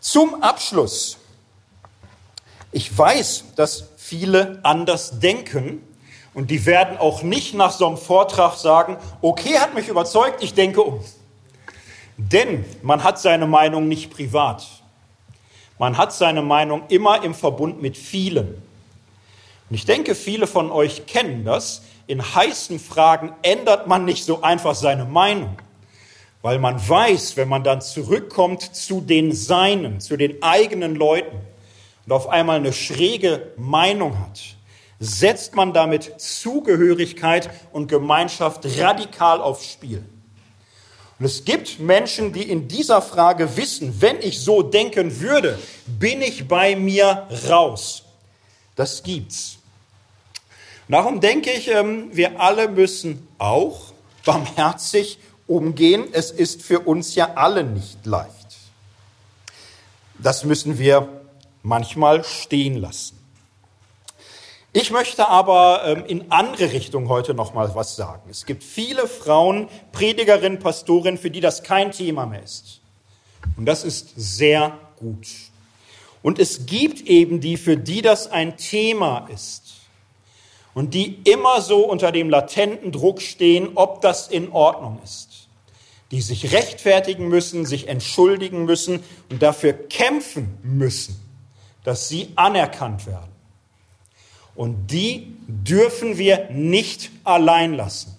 Zum 0.00 0.42
Abschluss. 0.42 1.18
Ich 2.70 2.96
weiß, 2.96 3.44
dass 3.56 3.88
viele 3.96 4.60
anders 4.62 5.18
denken 5.18 5.82
und 6.34 6.50
die 6.50 6.66
werden 6.66 6.96
auch 6.98 7.22
nicht 7.22 7.54
nach 7.54 7.72
so 7.72 7.86
einem 7.86 7.96
Vortrag 7.96 8.56
sagen, 8.56 8.98
okay, 9.20 9.58
hat 9.58 9.74
mich 9.74 9.88
überzeugt, 9.88 10.42
ich 10.42 10.54
denke 10.54 10.82
um. 10.82 11.00
Denn 12.18 12.64
man 12.82 13.04
hat 13.04 13.20
seine 13.20 13.46
Meinung 13.46 13.88
nicht 13.88 14.10
privat. 14.10 14.66
Man 15.78 15.96
hat 15.96 16.12
seine 16.12 16.42
Meinung 16.42 16.82
immer 16.88 17.22
im 17.22 17.32
Verbund 17.32 17.80
mit 17.80 17.96
vielen. 17.96 18.60
Und 19.70 19.74
ich 19.74 19.84
denke, 19.84 20.16
viele 20.16 20.48
von 20.48 20.70
euch 20.72 21.06
kennen 21.06 21.44
das. 21.44 21.82
In 22.08 22.34
heißen 22.34 22.80
Fragen 22.80 23.32
ändert 23.42 23.86
man 23.86 24.04
nicht 24.04 24.24
so 24.24 24.42
einfach 24.42 24.74
seine 24.74 25.04
Meinung, 25.04 25.58
weil 26.42 26.58
man 26.58 26.76
weiß, 26.76 27.36
wenn 27.36 27.48
man 27.48 27.62
dann 27.62 27.82
zurückkommt 27.82 28.62
zu 28.62 29.00
den 29.00 29.32
Seinen, 29.32 30.00
zu 30.00 30.16
den 30.16 30.42
eigenen 30.42 30.96
Leuten 30.96 31.36
und 32.06 32.12
auf 32.12 32.28
einmal 32.28 32.56
eine 32.56 32.72
schräge 32.72 33.52
Meinung 33.56 34.18
hat, 34.18 34.40
setzt 34.98 35.54
man 35.54 35.72
damit 35.72 36.18
Zugehörigkeit 36.18 37.50
und 37.72 37.88
Gemeinschaft 37.88 38.66
radikal 38.78 39.40
aufs 39.40 39.70
Spiel. 39.70 40.02
Und 41.18 41.26
es 41.26 41.44
gibt 41.44 41.80
Menschen, 41.80 42.32
die 42.32 42.48
in 42.48 42.68
dieser 42.68 43.02
Frage 43.02 43.56
wissen, 43.56 44.00
wenn 44.00 44.20
ich 44.20 44.40
so 44.40 44.62
denken 44.62 45.20
würde, 45.20 45.58
bin 45.86 46.22
ich 46.22 46.46
bei 46.46 46.76
mir 46.76 47.26
raus. 47.48 48.04
Das 48.76 49.02
gibt's. 49.02 49.58
Darum 50.88 51.20
denke 51.20 51.50
ich, 51.50 51.68
ähm, 51.68 52.10
wir 52.12 52.40
alle 52.40 52.68
müssen 52.68 53.26
auch, 53.38 53.92
barmherzig 54.24 55.18
umgehen. 55.46 56.06
Es 56.12 56.30
ist 56.30 56.62
für 56.62 56.80
uns 56.80 57.14
ja 57.14 57.34
alle 57.34 57.64
nicht 57.64 58.06
leicht. 58.06 58.32
Das 60.18 60.44
müssen 60.44 60.78
wir 60.78 61.08
manchmal 61.62 62.24
stehen 62.24 62.76
lassen. 62.76 63.17
Ich 64.72 64.90
möchte 64.90 65.28
aber 65.28 65.82
ähm, 65.86 66.04
in 66.06 66.30
andere 66.30 66.72
Richtung 66.72 67.08
heute 67.08 67.34
noch 67.34 67.54
mal 67.54 67.74
was 67.74 67.96
sagen. 67.96 68.28
Es 68.30 68.46
gibt 68.46 68.62
viele 68.62 69.08
Frauen, 69.08 69.68
Predigerinnen, 69.92 70.58
Pastorinnen, 70.58 71.18
für 71.18 71.30
die 71.30 71.40
das 71.40 71.62
kein 71.62 71.90
Thema 71.90 72.26
mehr 72.26 72.42
ist. 72.42 72.80
Und 73.56 73.66
das 73.66 73.82
ist 73.82 74.12
sehr 74.16 74.78
gut. 74.96 75.26
Und 76.22 76.38
es 76.38 76.66
gibt 76.66 77.00
eben 77.08 77.40
die, 77.40 77.56
für 77.56 77.76
die 77.76 78.02
das 78.02 78.30
ein 78.30 78.56
Thema 78.56 79.28
ist. 79.32 79.62
Und 80.74 80.94
die 80.94 81.22
immer 81.24 81.60
so 81.60 81.88
unter 81.88 82.12
dem 82.12 82.28
latenten 82.28 82.92
Druck 82.92 83.22
stehen, 83.22 83.70
ob 83.74 84.02
das 84.02 84.28
in 84.28 84.52
Ordnung 84.52 85.00
ist 85.02 85.28
die 86.10 86.20
sich 86.20 86.52
rechtfertigen 86.52 87.28
müssen, 87.28 87.66
sich 87.66 87.88
entschuldigen 87.88 88.64
müssen 88.64 89.02
und 89.30 89.42
dafür 89.42 89.72
kämpfen 89.72 90.58
müssen, 90.62 91.20
dass 91.84 92.08
sie 92.08 92.32
anerkannt 92.36 93.06
werden. 93.06 93.27
Und 94.58 94.88
die 94.88 95.36
dürfen 95.46 96.18
wir 96.18 96.48
nicht 96.50 97.12
allein 97.22 97.74
lassen. 97.74 98.18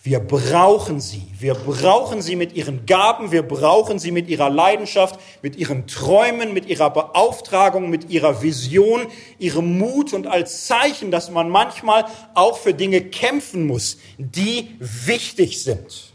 Wir 0.00 0.20
brauchen 0.20 1.00
sie. 1.00 1.26
Wir 1.36 1.54
brauchen 1.54 2.22
sie 2.22 2.36
mit 2.36 2.52
ihren 2.52 2.86
Gaben, 2.86 3.32
wir 3.32 3.42
brauchen 3.42 3.98
sie 3.98 4.12
mit 4.12 4.28
ihrer 4.28 4.48
Leidenschaft, 4.48 5.18
mit 5.42 5.56
ihren 5.56 5.88
Träumen, 5.88 6.54
mit 6.54 6.66
ihrer 6.66 6.90
Beauftragung, 6.90 7.90
mit 7.90 8.10
ihrer 8.10 8.42
Vision, 8.42 9.08
ihrem 9.40 9.76
Mut 9.76 10.12
und 10.12 10.28
als 10.28 10.66
Zeichen, 10.66 11.10
dass 11.10 11.32
man 11.32 11.48
manchmal 11.50 12.04
auch 12.34 12.56
für 12.56 12.72
Dinge 12.72 13.00
kämpfen 13.00 13.66
muss, 13.66 13.98
die 14.18 14.76
wichtig 14.78 15.64
sind. 15.64 16.12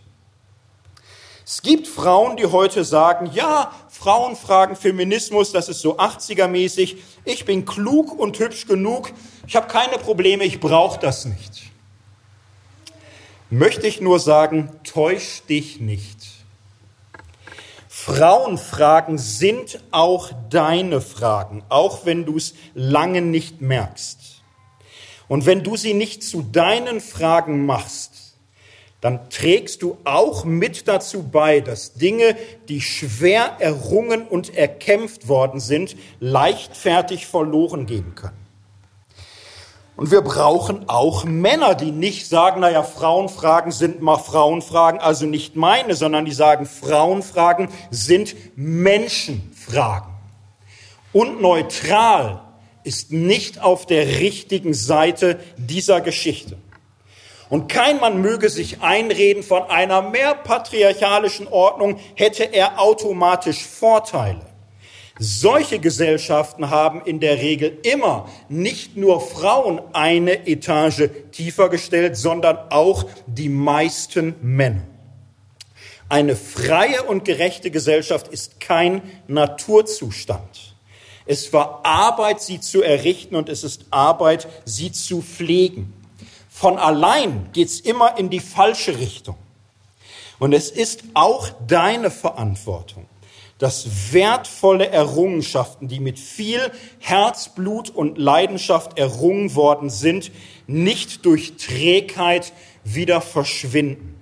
Es 1.46 1.62
gibt 1.62 1.90
Frauen, 1.90 2.38
die 2.38 2.46
heute 2.46 2.86
sagen, 2.86 3.30
ja, 3.34 3.74
Frauen 4.04 4.36
fragen 4.36 4.76
Feminismus, 4.76 5.54
das 5.54 5.70
ist 5.70 5.80
so 5.80 5.98
80er-mäßig. 5.98 6.98
Ich 7.24 7.46
bin 7.46 7.64
klug 7.64 8.12
und 8.12 8.38
hübsch 8.38 8.68
genug. 8.68 9.14
Ich 9.48 9.56
habe 9.56 9.68
keine 9.68 9.98
Probleme, 9.98 10.44
ich 10.44 10.60
brauche 10.60 11.00
das 11.00 11.24
nicht. 11.24 11.72
Möchte 13.50 13.88
ich 13.88 14.02
nur 14.02 14.20
sagen, 14.20 14.72
täusch 14.84 15.44
dich 15.48 15.80
nicht. 15.80 16.18
Frauenfragen 17.88 19.18
sind 19.18 19.82
auch 19.92 20.32
deine 20.50 21.00
Fragen, 21.00 21.64
auch 21.70 22.06
wenn 22.06 22.26
du 22.26 22.36
es 22.36 22.56
lange 22.74 23.22
nicht 23.22 23.62
merkst. 23.62 24.20
Und 25.30 25.46
wenn 25.46 25.64
du 25.64 25.78
sie 25.78 25.94
nicht 25.94 26.24
zu 26.24 26.42
deinen 26.42 27.00
Fragen 27.00 27.66
machst, 27.66 28.23
dann 29.04 29.30
trägst 29.30 29.82
du 29.82 29.98
auch 30.06 30.46
mit 30.46 30.88
dazu 30.88 31.24
bei, 31.24 31.60
dass 31.60 31.96
Dinge, 31.96 32.38
die 32.70 32.80
schwer 32.80 33.58
errungen 33.60 34.26
und 34.26 34.56
erkämpft 34.56 35.28
worden 35.28 35.60
sind, 35.60 35.98
leichtfertig 36.22 37.28
verloren 37.28 37.86
gehen 37.86 38.16
können. 38.16 38.38
Und 39.98 40.10
wir 40.10 40.22
brauchen 40.22 40.88
auch 40.88 41.26
Männer, 41.26 41.76
die 41.76 41.92
nicht 41.92 42.30
sagen, 42.30 42.62
naja, 42.62 42.82
Frauenfragen 42.82 43.74
sind 43.74 44.02
mal 44.02 44.20
Frauenfragen, 44.20 45.02
also 45.02 45.26
nicht 45.26 45.58
meine, 45.58 45.96
sondern 45.96 46.24
die 46.24 46.32
sagen, 46.32 46.66
Frauenfragen 46.66 47.68
sind 47.92 48.38
Menschenfragen. 48.56 50.14
Und 51.12 51.42
neutral 51.42 52.42
ist 52.86 53.12
nicht 53.12 53.62
auf 53.62 53.86
der 53.86 54.22
richtigen 54.22 54.74
Seite 54.74 55.42
dieser 55.58 56.00
Geschichte. 56.00 56.56
Und 57.54 57.68
kein 57.68 58.00
Mann 58.00 58.20
möge 58.20 58.50
sich 58.50 58.82
einreden, 58.82 59.44
von 59.44 59.62
einer 59.70 60.02
mehr 60.02 60.34
patriarchalischen 60.34 61.48
Ordnung 61.48 62.00
hätte 62.16 62.46
er 62.46 62.82
automatisch 62.82 63.64
Vorteile. 63.64 64.42
Solche 65.20 65.78
Gesellschaften 65.78 66.72
haben 66.72 67.04
in 67.06 67.20
der 67.20 67.38
Regel 67.38 67.78
immer 67.84 68.28
nicht 68.50 68.98
nur 68.98 69.22
Frauen 69.22 69.80
eine 69.94 70.48
Etage 70.48 71.12
tiefer 71.32 71.70
gestellt, 71.70 72.18
sondern 72.18 72.58
auch 72.72 73.06
die 73.28 73.50
meisten 73.50 74.34
Männer. 74.42 74.88
Eine 76.10 76.36
freie 76.36 77.04
und 77.04 77.24
gerechte 77.24 77.70
Gesellschaft 77.70 78.30
ist 78.30 78.62
kein 78.62 79.04
Naturzustand. 79.28 80.74
Es 81.28 81.54
war 81.54 81.82
Arbeit, 81.86 82.42
sie 82.42 82.60
zu 82.60 82.82
errichten 82.82 83.36
und 83.36 83.48
es 83.48 83.64
ist 83.64 83.86
Arbeit, 83.92 84.48
sie 84.66 84.92
zu 84.92 85.22
pflegen. 85.22 85.94
Von 86.56 86.78
allein 86.78 87.50
geht's 87.52 87.80
immer 87.80 88.18
in 88.20 88.30
die 88.30 88.40
falsche 88.40 89.00
Richtung. 89.00 89.36
Und 90.38 90.54
es 90.54 90.70
ist 90.70 91.04
auch 91.16 91.50
deine 91.68 92.12
Verantwortung, 92.12 93.08
dass 93.58 94.14
wertvolle 94.14 94.88
Errungenschaften, 94.88 95.88
die 95.88 96.00
mit 96.00 96.20
viel 96.20 96.72
Herzblut 97.00 97.90
und 97.90 98.20
Leidenschaft 98.20 99.00
errungen 99.00 99.56
worden 99.56 99.90
sind, 99.90 100.32
nicht 100.68 101.26
durch 101.26 101.58
Trägheit 101.58 102.54
wieder 102.84 103.20
verschwinden. 103.20 104.22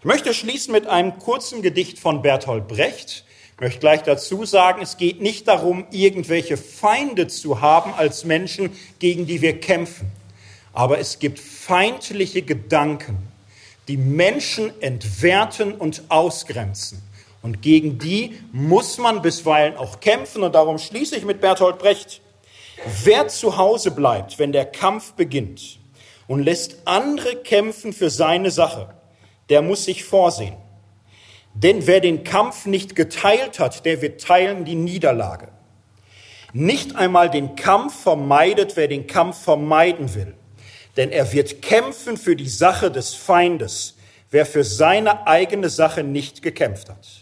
Ich 0.00 0.04
möchte 0.04 0.34
schließen 0.34 0.72
mit 0.72 0.88
einem 0.88 1.18
kurzen 1.20 1.62
Gedicht 1.62 2.00
von 2.00 2.22
Bertolt 2.22 2.66
Brecht. 2.66 3.24
Ich 3.54 3.60
möchte 3.60 3.78
gleich 3.78 4.02
dazu 4.02 4.44
sagen, 4.44 4.82
es 4.82 4.96
geht 4.96 5.22
nicht 5.22 5.46
darum, 5.46 5.86
irgendwelche 5.92 6.56
Feinde 6.56 7.28
zu 7.28 7.60
haben 7.60 7.94
als 7.94 8.24
Menschen, 8.24 8.70
gegen 8.98 9.26
die 9.26 9.40
wir 9.40 9.60
kämpfen. 9.60 10.10
Aber 10.72 10.98
es 10.98 11.18
gibt 11.18 11.38
feindliche 11.38 12.42
Gedanken, 12.42 13.18
die 13.88 13.96
Menschen 13.96 14.72
entwerten 14.80 15.72
und 15.72 16.04
ausgrenzen. 16.08 17.02
Und 17.42 17.60
gegen 17.60 17.98
die 17.98 18.38
muss 18.52 18.98
man 18.98 19.20
bisweilen 19.20 19.76
auch 19.76 20.00
kämpfen. 20.00 20.42
Und 20.42 20.54
darum 20.54 20.78
schließe 20.78 21.16
ich 21.16 21.24
mit 21.24 21.40
Bertolt 21.40 21.78
Brecht. 21.78 22.20
Wer 23.04 23.28
zu 23.28 23.56
Hause 23.56 23.90
bleibt, 23.90 24.38
wenn 24.38 24.52
der 24.52 24.64
Kampf 24.64 25.12
beginnt 25.12 25.78
und 26.26 26.42
lässt 26.42 26.82
andere 26.84 27.36
kämpfen 27.36 27.92
für 27.92 28.10
seine 28.10 28.50
Sache, 28.50 28.94
der 29.50 29.60
muss 29.62 29.84
sich 29.84 30.04
vorsehen. 30.04 30.56
Denn 31.54 31.86
wer 31.86 32.00
den 32.00 32.24
Kampf 32.24 32.64
nicht 32.64 32.96
geteilt 32.96 33.58
hat, 33.58 33.84
der 33.84 34.00
wird 34.00 34.22
teilen 34.22 34.64
die 34.64 34.74
Niederlage. 34.74 35.48
Nicht 36.54 36.96
einmal 36.96 37.28
den 37.28 37.56
Kampf 37.56 38.02
vermeidet, 38.02 38.76
wer 38.76 38.88
den 38.88 39.06
Kampf 39.06 39.42
vermeiden 39.42 40.14
will 40.14 40.34
denn 40.96 41.10
er 41.10 41.32
wird 41.32 41.62
kämpfen 41.62 42.16
für 42.16 42.36
die 42.36 42.48
Sache 42.48 42.90
des 42.90 43.14
Feindes, 43.14 43.96
wer 44.30 44.46
für 44.46 44.64
seine 44.64 45.26
eigene 45.26 45.68
Sache 45.68 46.02
nicht 46.02 46.42
gekämpft 46.42 46.88
hat. 46.88 47.21